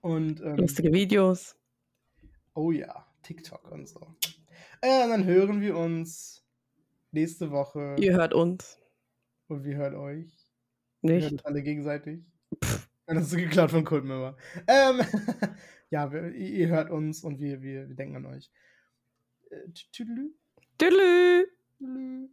Und 0.00 0.40
ähm, 0.40 0.56
lustige 0.56 0.94
Videos. 0.94 1.56
Oh 2.54 2.70
ja, 2.70 3.06
TikTok 3.22 3.70
und 3.70 3.86
so. 3.86 4.00
Äh, 4.80 5.08
dann 5.08 5.26
hören 5.26 5.60
wir 5.60 5.76
uns 5.76 6.42
nächste 7.10 7.50
Woche 7.50 7.96
Ihr 7.98 8.14
hört 8.14 8.32
uns 8.32 8.80
und 9.48 9.62
wir 9.62 9.76
hören 9.76 9.96
euch. 9.96 10.50
Wir 11.02 11.20
hören 11.20 11.32
nicht. 11.32 11.44
alle 11.44 11.62
gegenseitig. 11.62 12.24
Dann 13.04 13.18
hast 13.18 13.30
du 13.34 13.36
geklaut 13.36 13.70
von 13.70 13.84
Kultmember. 13.84 14.38
Ähm, 14.66 15.00
ja, 15.90 16.10
wir, 16.10 16.32
ihr 16.32 16.68
hört 16.68 16.88
uns 16.90 17.22
und 17.22 17.40
wir, 17.40 17.60
wir, 17.60 17.90
wir 17.90 17.94
denken 17.94 18.16
an 18.16 18.24
euch. 18.24 18.50
Äh, 19.52 19.56
tüdelü. 19.92 20.34
Tüdelü. 20.78 21.50
Tüdelü. 21.78 22.28